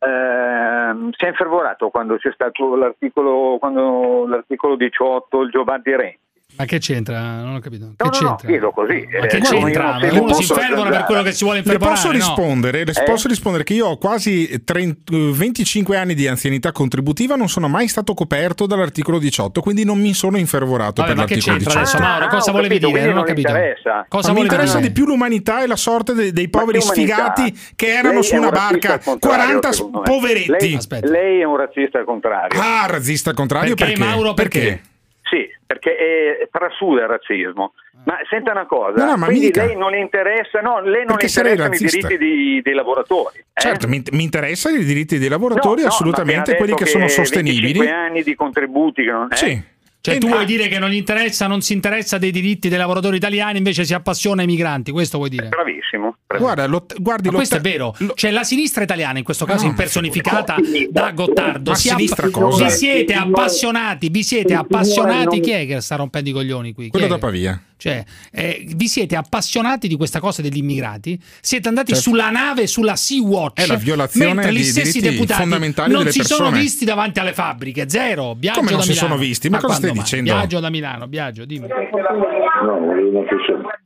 [0.00, 6.18] ehm, si è infervorato quando c'è stato l'articolo, quando l'articolo 18, il Giovanni Renzi.
[6.58, 7.20] Ma che c'entra?
[7.40, 7.84] Non ho capito.
[7.84, 8.48] No, Che no, no, c'entra?
[8.48, 9.06] chiedo così.
[9.20, 9.98] Ma che Eh, c'entra?
[10.00, 12.12] seguo Uno si infervora per quello che si vuole Le infervorare, posso no?
[12.14, 12.84] rispondere?
[12.84, 13.02] Le Eh?
[13.04, 14.96] posso rispondere che io ho quasi 30
[15.32, 20.12] 25 anni di anzianità contributiva, non sono mai stato coperto dall'articolo 18, quindi non mi
[20.14, 21.96] sono infervorato Vabbè, per ma che l'articolo c'entra 18.
[21.96, 22.24] adesso, Mauro?
[22.24, 23.06] Ah, Cosa volevi capito, dire?
[23.12, 23.48] Non ho capito.
[23.48, 24.06] interessa.
[24.08, 24.86] Cosa Ma mi interessa dire?
[24.88, 28.46] di più l'umanità e la sorte dei, dei poveri sfigati che erano Lei su una
[28.46, 30.04] un barca, al contrario, 40 secondo me.
[30.04, 30.78] poveretti.
[31.02, 32.60] Lei, è un razzista al contrario.
[32.60, 34.08] Ah, razzista al contrario Perché, perché?
[34.10, 34.80] Mauro, perché?
[35.28, 37.74] Sì, perché è, trasuda il razzismo.
[38.04, 41.74] Ma senta una cosa, No, no, quindi lei non le interessa, no, lei non interessano
[41.74, 43.38] i diritti di- dei lavoratori.
[43.38, 43.60] eh?
[43.60, 47.72] Certo, mi, mi interessano i diritti dei lavoratori, No, assolutamente, quelli appena che sono sostenibili.
[47.78, 49.34] 25 anni di contributi che non è.
[49.36, 49.62] Sì.
[50.08, 52.78] Cioè, E- tu vuoi dire che non gli interessa, non si interessa dei diritti dei
[52.78, 55.48] lavoratori italiani, invece si appassiona ai migranti, questo vuoi dire?
[55.48, 56.16] Bravissimo.
[56.38, 59.70] Guarda, lot- guardi, Ma questo è vero, cioè la sinistra italiana in questo caso No,
[59.70, 60.56] impersonificata
[60.90, 62.64] da Gottardo, Ma si sinistra app- cosa?
[62.64, 66.84] vi siete appassionati, vi siete appassionati, chi è che sta rompendo i coglioni qui?
[66.84, 67.60] Chi quello da Pavia.
[67.78, 71.18] Cioè, eh, vi siete appassionati di questa cosa degli immigrati?
[71.40, 72.10] Siete andati Certo.
[72.10, 76.00] sulla nave, sulla Sea-Watch, È la violazione mentre gli di stessi diritti deputati fondamentali non
[76.00, 76.60] delle si sono persone.
[76.60, 78.34] visti davanti alle fabbriche, zero.
[78.34, 79.08] Biagio Come non da si Milano.
[79.08, 79.48] sono visti?
[79.48, 80.04] Ma cosa quando stai mai?
[80.04, 80.32] dicendo?
[80.34, 81.66] Biagio da Milano, Biagio, dimmi.
[81.68, 82.80] No.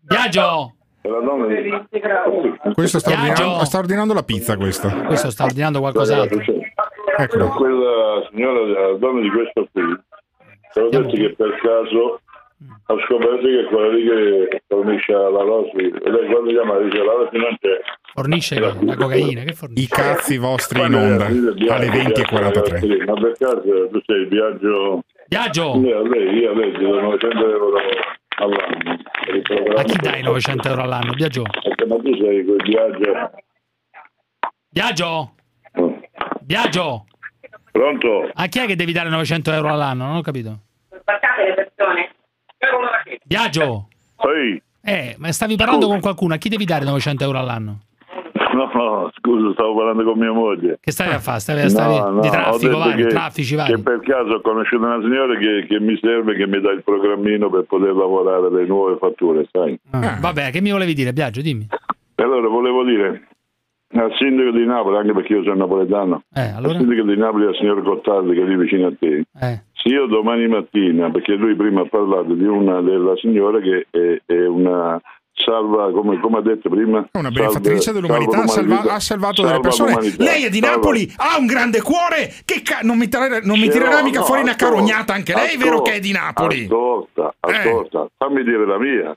[0.02, 0.74] Biagio!
[2.74, 4.88] Questo sta ordinando, sta ordinando la pizza, questo.
[5.06, 6.40] Questo sta ordinando qualcos'altro.
[7.18, 7.48] Eccolo.
[7.48, 8.60] Quella signora,
[8.90, 9.82] la donna di questo qui,
[10.72, 12.20] ti ho detto che per caso
[12.86, 14.04] ho scoperto che quella lì
[14.48, 17.80] che fornisce la Rossi, e lei quando chiama dice la Rossi non c'è.
[18.14, 19.84] Fornisce la cocaina, che fornisce?
[19.84, 23.04] I cazzi vostri in onda alle 20.43.
[23.04, 25.02] Ma per caso tu sei il viaggio...
[25.26, 25.80] Biagio!
[25.82, 27.72] Io a lei, io a lei ti do 900 euro
[28.36, 29.00] all'anno.
[29.76, 31.12] A chi dai 900 euro all'anno?
[31.14, 31.42] Biagio?
[31.42, 33.30] Perché Ma tu sei quel viaggio.
[34.68, 35.34] Biagio?
[36.40, 37.06] Biagio?
[37.70, 38.30] Pronto?
[38.34, 40.06] A chi è che devi dare 900 euro all'anno?
[40.06, 40.58] Non ho capito.
[40.90, 42.10] le persone.
[43.24, 43.88] Biagio?
[44.24, 47.80] Ehi, Eh, ma stavi parlando con qualcuno, a chi devi dare 900 euro all'anno?
[48.52, 50.78] no, no, scusa, stavo parlando con mia moglie.
[50.80, 51.40] Che stavi a fare?
[51.40, 53.74] Stavi, stavi No, no, di ho traffico detto vari, che, traffici vari.
[53.74, 56.82] che per caso ho conosciuto una signora che, che mi serve, che mi dà il
[56.84, 59.78] programmino per poter lavorare le nuove fatture, sai?
[59.90, 61.40] Ah, Vabbè, che mi volevi dire, Biagio?
[61.40, 61.66] Dimmi.
[62.14, 63.26] E allora volevo dire
[63.94, 66.74] al sindaco di Napoli, anche perché io sono napoletano, Eh, allora?
[66.74, 69.62] al sindaco di Napoli, al signor Gottardi, che è lì vicino a te, Eh.
[69.82, 74.20] Se io domani mattina, perché lui prima ha parlato di una della signora che è,
[74.24, 75.00] è una
[75.34, 79.96] salva, come, come ha detto prima, Una benefattrice dell'umanità, ha, salva- ha salvato delle persone.
[80.18, 82.32] Lei è di Napoli, ha un grande cuore.
[82.44, 85.14] Che ca- non mi, tirerà- non mi tirerà l'ho, mica no, fuori una ascolta, carognata
[85.14, 86.64] anche lei, vero che è di Napoli?
[86.64, 87.52] Ascolta, Eh.
[87.52, 89.16] ascolta, fammi dire la mia.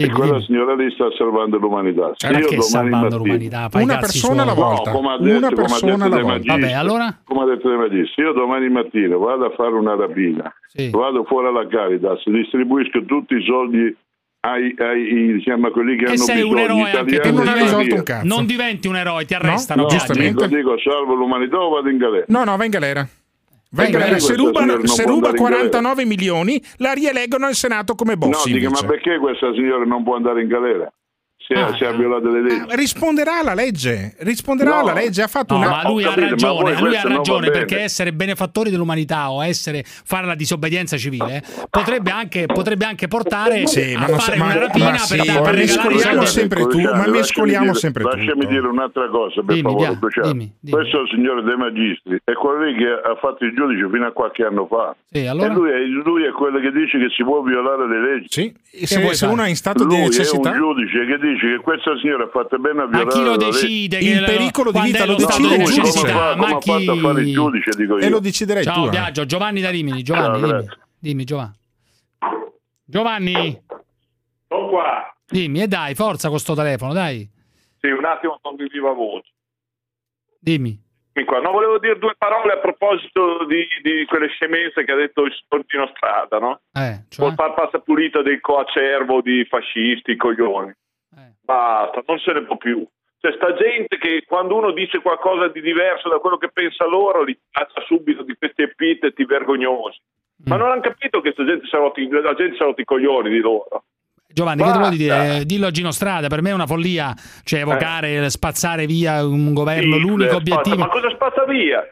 [0.00, 2.12] E quella signora lì sta salvando l'umanità.
[2.14, 3.68] Se Perché io domani salvando mattina- l'umanità?
[3.74, 4.90] Una persona alla volta.
[4.92, 6.52] No, come ha detto, Una persona alla volta.
[6.54, 7.18] Vabbè, allora?
[7.24, 10.54] Come ha detto De Magistri, io domani mattina vado a fare una rapina,
[10.90, 13.96] vado fuori alla Caritas, distribuisco tutti i soldi
[14.40, 17.32] ai, ai diciamo, a quelli che E hanno sei un bisogno eroe anche tu.
[17.34, 18.26] Non hai risolto un cazzo.
[18.26, 19.82] Non diventi un eroe, ti arrestano.
[19.82, 20.12] No, Biagio.
[20.12, 22.24] dico, dico, salvo l'umanità o vado in galera?
[22.28, 23.08] No, no, va in galera.
[23.74, 24.18] Perché galera.
[24.18, 25.68] Se ruba, se ruba andare in galera?
[25.68, 28.52] 49 milioni, la rieleggono al Senato come Bossi.
[28.52, 30.90] no, dico, ma perché questa signora non può andare in galera?
[31.48, 32.64] Se, Ah, se ha violato le leggi.
[32.76, 34.14] Risponderà alla legge.
[34.18, 34.78] Risponderà No.
[34.80, 35.22] alla legge.
[35.22, 35.68] Ha fatto No, una.
[35.82, 40.26] ma lui ha capito, ragione, lui ha ragione perché essere benefattori dell'umanità o essere fare
[40.26, 44.84] la disobbedienza civile potrebbe anche, potrebbe anche portare Sì, a fare so- ma- una rapina
[44.90, 48.46] ma per, sì, per mescoliamo sempre tu, ma lasciami mescoliamo dire- sempre Lasciami tutto.
[48.46, 50.76] dire un'altra cosa, per Dimmi, favore, dia- dimmi, dimmi.
[50.76, 54.44] Questo signore De Magistri è quello lì che ha fatto il giudice fino a qualche
[54.44, 54.94] anno fa.
[55.10, 55.48] Sì, allora?
[55.50, 58.26] E lui è, lui è quello che dice che si può violare le leggi.
[58.28, 58.52] Sì,
[58.84, 60.50] se, se uno è in stato di lui necessità.
[60.52, 63.24] è un giudice che dice che questa signora ha fatto bene a Ma violare chi
[63.24, 63.98] lo decide?
[63.98, 65.80] Il pericolo di vita è lo decide di il giudice.
[65.80, 66.12] necessità?
[66.12, 67.00] Come fa- come Ma ha fatto a chi...
[67.00, 68.04] fare il giudice, dico io.
[68.04, 68.86] E lo deciderai Ciao tu.
[68.86, 68.90] eh.
[68.90, 70.02] Biagio, Giovanni da Rimini.
[70.02, 70.68] Giovanni, Ciao, dimmi.
[70.98, 71.52] dimmi Giovanni.
[72.84, 73.62] Giovanni,
[74.48, 75.14] Sono qua.
[75.28, 77.28] dimmi, e dai, forza con sto telefono, dai.
[77.80, 79.30] Sì, un attimo sono di viva voce.
[80.40, 80.86] Dimmi.
[81.12, 81.40] Mi qua.
[81.40, 85.32] No, volevo dire due parole a proposito di, di quelle scemenze che ha detto il
[85.32, 86.60] signor Gino Strada, no?
[86.72, 87.26] Eh, cioè?
[87.26, 90.72] Col far passa pulita del coacervo di fascisti, coglioni.
[91.48, 91.52] Eh.
[91.52, 92.86] Basta, non se ne può più.
[93.20, 97.24] C'è sta gente che quando uno dice qualcosa di diverso da quello che pensa loro,
[97.24, 99.98] li caccia subito di questi epiteti vergognosi.
[100.44, 100.58] Ma Mm.
[100.60, 103.40] non hanno capito che sta gente rotti- la gente si è rotti i coglioni di
[103.40, 103.84] loro.
[104.30, 105.44] Giovanni, che devo dire?
[105.46, 107.12] Dillo a Gino Strada, per me è una follia,
[107.42, 110.76] cioè evocare, spazzare via un governo, Sì, l'unico eh, obiettivo.
[110.76, 111.82] Ma cosa spazza via?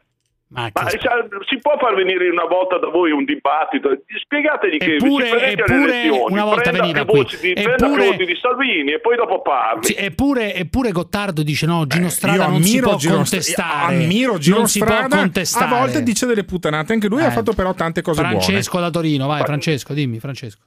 [0.48, 3.90] Ma Ma, cioè, si può far venire una volta da voi un dibattito?
[4.22, 7.18] Spiegategli che Eppure- alle eppure elezioni, una volta prenda veniva qui.
[7.18, 9.84] voti di, prenda Eppure- voti di Salvini e poi dopo parli.
[9.86, 13.94] Sì, eppure, eppure Gottardo dice no, Gino Strada Io non si può Gino, contestare.
[13.96, 15.74] ammiro Gino non si può Strada, contestare.
[15.74, 17.24] a volte dice delle puttanate, anche lui Eh.
[17.24, 20.60] ha fatto però tante cose Francesco da Torino, vai Francesco, dimmi Francesco.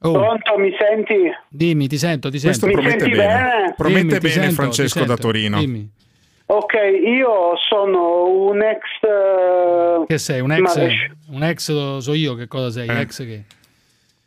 [0.00, 1.14] Oh, Pronto, mi senti?
[1.48, 2.66] dimmi, ti sento, ti Questo sento.
[2.66, 3.34] Mi promette senti bene.
[3.34, 3.74] bene?
[3.76, 5.16] Promette Dimmi, bene sento, Francesco da.
[5.16, 5.58] Torino.
[5.60, 5.90] Dimmi.
[6.50, 6.72] Ok,
[7.04, 8.80] io sono un ex...
[9.02, 10.40] eh, Che sei?
[10.40, 10.60] Un ex?
[10.76, 12.88] maresci- Un ex lo so io che cosa sei?
[12.88, 13.00] Eh.
[13.00, 13.42] Ex che?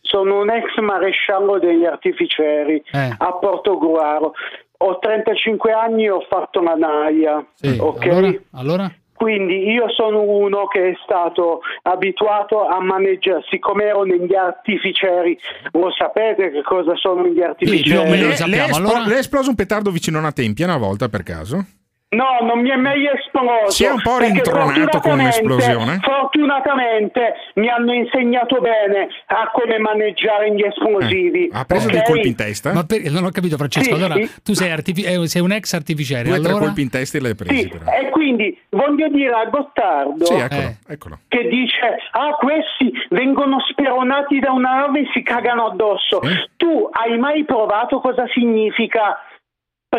[0.01, 3.15] sono un ex maresciallo degli artificieri Eh.
[3.17, 4.33] a Portogruaro.
[4.79, 7.45] Ho 35 anni e ho fatto la naia.
[7.55, 8.05] Sì, ok?
[8.07, 8.33] allora?
[8.51, 8.91] allora?
[9.13, 15.37] Quindi io sono uno che è stato abituato a maneggiare, siccome ero negli artificieri,
[15.73, 17.89] lo sapete che cosa sono gli artificieri?
[17.89, 19.07] più o meno lo Le, le è sappiamo, esplo- allora?
[19.07, 21.63] le è esploso un petardo vicino a una tempia una volta per caso?
[22.13, 23.69] No, non mi è mai esploso.
[23.71, 25.99] Si è un po' rintronato con l'esplosione?
[26.01, 31.49] Fortunatamente mi hanno insegnato bene a come maneggiare gli esplosivi.
[31.53, 31.93] Ha preso ok?
[31.93, 32.73] dei colpi in testa?
[32.73, 34.29] Ma per- non ho capito Francesco, Sì, allora sì.
[34.43, 36.65] tu sei, artifi- eh, sei un ex artificiere, Due o tre allora?
[36.65, 37.91] colpi in testa e le hai presi Sì, però.
[37.91, 40.75] e quindi voglio dire a Gottardo Sì, eccolo, Eh.
[40.87, 41.19] eccolo.
[41.29, 46.19] che dice ah questi vengono speronati da una nave e si cagano addosso.
[46.57, 49.17] Tu hai mai provato cosa significa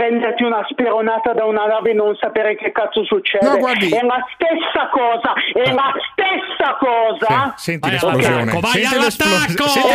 [0.03, 3.47] prenderti una speronata da una nave e non sapere che cazzo succede?
[3.47, 7.53] No, guardi- È la stessa cosa, è la stessa cosa.
[7.57, 8.41] Sì, senti Vai l'esplosione.
[8.41, 9.69] all'attacco, vai Senti all'attacco!
[9.69, 9.89] senti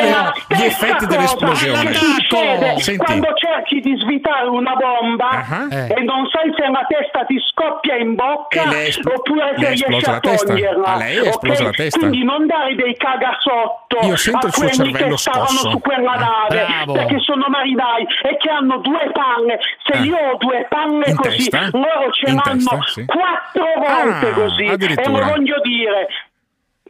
[0.47, 1.93] gli stessa effetti cosa dell'esplosione.
[1.93, 3.03] succede Senti.
[3.05, 5.93] quando cerchi di svitare una bomba Ah, eh.
[5.97, 10.19] e non sai se la testa ti scoppia in bocca espl- oppure se riesci a
[10.19, 10.85] toglierla.
[10.85, 11.67] A lei è esplosa ok?
[11.69, 11.97] la testa.
[11.99, 15.69] Quindi non dare dei cagasotto Io sento a quelli che stavano scosso.
[15.71, 16.93] su quella nave Bravo.
[16.93, 19.57] perché sono marinai e che hanno due palle.
[19.87, 20.01] Se Eh.
[20.03, 21.69] io ho due palle In così, testa?
[21.71, 23.05] loro ce In l'hanno testa, sì.
[23.05, 24.63] quattro volte Ah, così.
[24.65, 26.07] E lo voglio dire.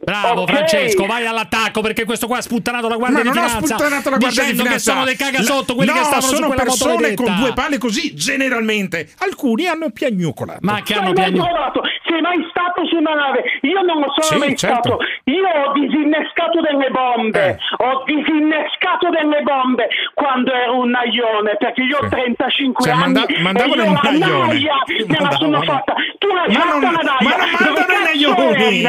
[0.00, 0.50] Bravo Ok?
[0.52, 3.66] Francesco, vai all'attacco perché questo qua ha sputtanato la guardia Ma di non ho finanza.
[3.74, 4.72] sputtanato la guardia di dicendo finanza.
[4.72, 8.14] che sono dei cagasotto quelli no, che stavano su sono persone con due palle così,
[8.14, 9.08] generalmente.
[9.18, 10.60] Alcuni hanno piagnucolato.
[10.62, 11.82] Ma che hanno provato?
[12.06, 13.44] Sei mai stato su una nave?
[13.62, 14.98] Io non lo sono Sì, mai certo.
[14.98, 14.98] stato.
[15.30, 17.38] Io ho disinnescato delle bombe.
[17.54, 17.56] Eh.
[17.86, 23.26] Ho disinnescato delle bombe quando ero un naglione, perché io ho 35 Cioè, anni manda-
[23.26, 24.54] e mandavano la naglione.
[25.06, 25.94] me la sono fatta.
[26.18, 28.82] Tu l'hai Ma fatta non- la ma non mandano i naglioni.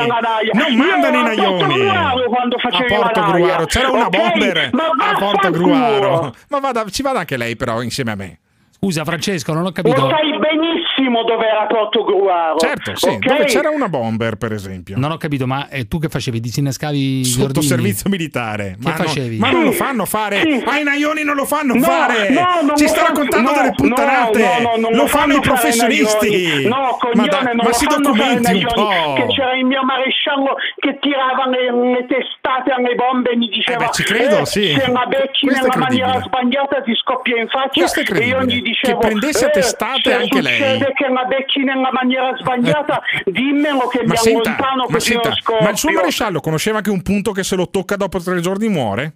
[0.54, 2.24] Non mandano i a Porto naglioni.
[2.30, 3.38] Quando A facevi Porto la naia.
[3.46, 4.18] Gruaro c'era una ok?
[4.18, 5.52] bomber Ma a Porto.
[5.52, 6.34] Gruaro.
[6.50, 8.40] Ma vada, ci vada anche lei, però, insieme a me.
[8.81, 10.10] Scusa Francesco, non ho Lo capito.
[10.10, 12.57] sai benissimo dove era Porto Gruaro.
[12.60, 13.18] Certo, sì, ok?
[13.27, 14.97] dove c'era una bomber, per esempio.
[14.97, 16.39] Non ho capito, ma eh, tu che facevi?
[16.39, 17.65] Disinnescavi Sotto ordini?
[17.65, 18.77] servizio militare.
[18.80, 19.38] Che ma non- facevi?
[19.38, 20.39] ma non lo Sì, fanno fare.
[20.41, 20.64] sì.
[20.65, 22.30] Ai Naioni non lo fanno No, fare.
[22.30, 24.39] no, non Ci lo sta raccontando no, delle puttanate.
[24.39, 26.68] no, no, no, non lo lo fanno i professionisti.
[26.68, 29.34] No, ma, coglione, da- non ma lo si fanno documenti un Naioni, Che po'.
[29.34, 33.85] c'era il mio maresciallo che tirava le, le testate alle bombe e mi diceva: Eh
[33.88, 34.73] beh, ci credo, "Eh, sì.
[34.80, 37.88] Se la becchi Questo nella maniera sbagliata ti scoppia in faccia.
[38.19, 41.24] E io gli dicevo: Che prendesse a "Eh, testate se anche lei." succede che la
[41.26, 45.70] becchi nella maniera sbagliata, dimmelo che Ma mi senta, allontano ma, così senta, non ma
[45.70, 49.14] il suo maresciallo conosceva anche un punto che se lo tocca dopo tre giorni muore?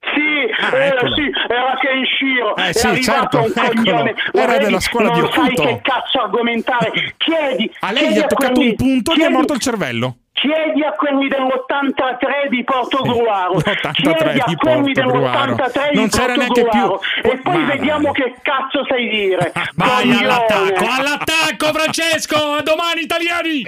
[0.00, 1.14] Sì, Ah, eh, eccolo.
[1.14, 4.02] sì, era che in Shiro Eh, è sì, arrivato certo, un eccolo.
[4.32, 4.64] Lo Era vedi?
[4.64, 5.62] della scuola non di sai occulto.
[5.62, 6.90] che cazzo argomentare.
[7.16, 7.70] Chiedi.
[7.80, 10.16] A lei gli ha toccato quelli- un punto e gli è morto il cervello.
[10.40, 13.54] Chiedi a quelli dell'83 di Porto Gruaro.
[13.54, 15.54] l'83 Chiedi a di quelli Porto Gruaro.
[15.54, 17.00] dell'83 Non di c'era Porto neanche più- Gruaro.
[17.22, 19.52] E poi Ma vediamo che cazzo sai dire.
[19.74, 20.22] Vai Coglione.
[20.24, 22.36] all'attacco, all'attacco Francesco!
[22.36, 23.62] A domani italiani!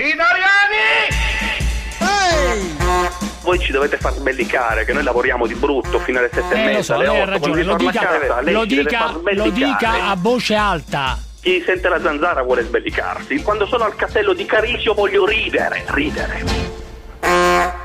[3.42, 6.64] Voi ci dovete far sbellicare, che noi lavoriamo di brutto fino alle sette e Eh,
[6.66, 7.38] lo mezza, so, alle lei ha otto.
[7.38, 11.18] Quando ragione, lo dica, casa, lo dica, lo dica a voce alta.
[11.42, 13.42] Chi sente la zanzara vuole sbellicarsi.
[13.42, 16.44] Quando sono al castello di Carisio voglio ridere, ridere.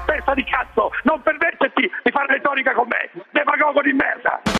[0.05, 4.53] Testa di cazzo, non permetterti di fare retorica con me, demagogo di merda!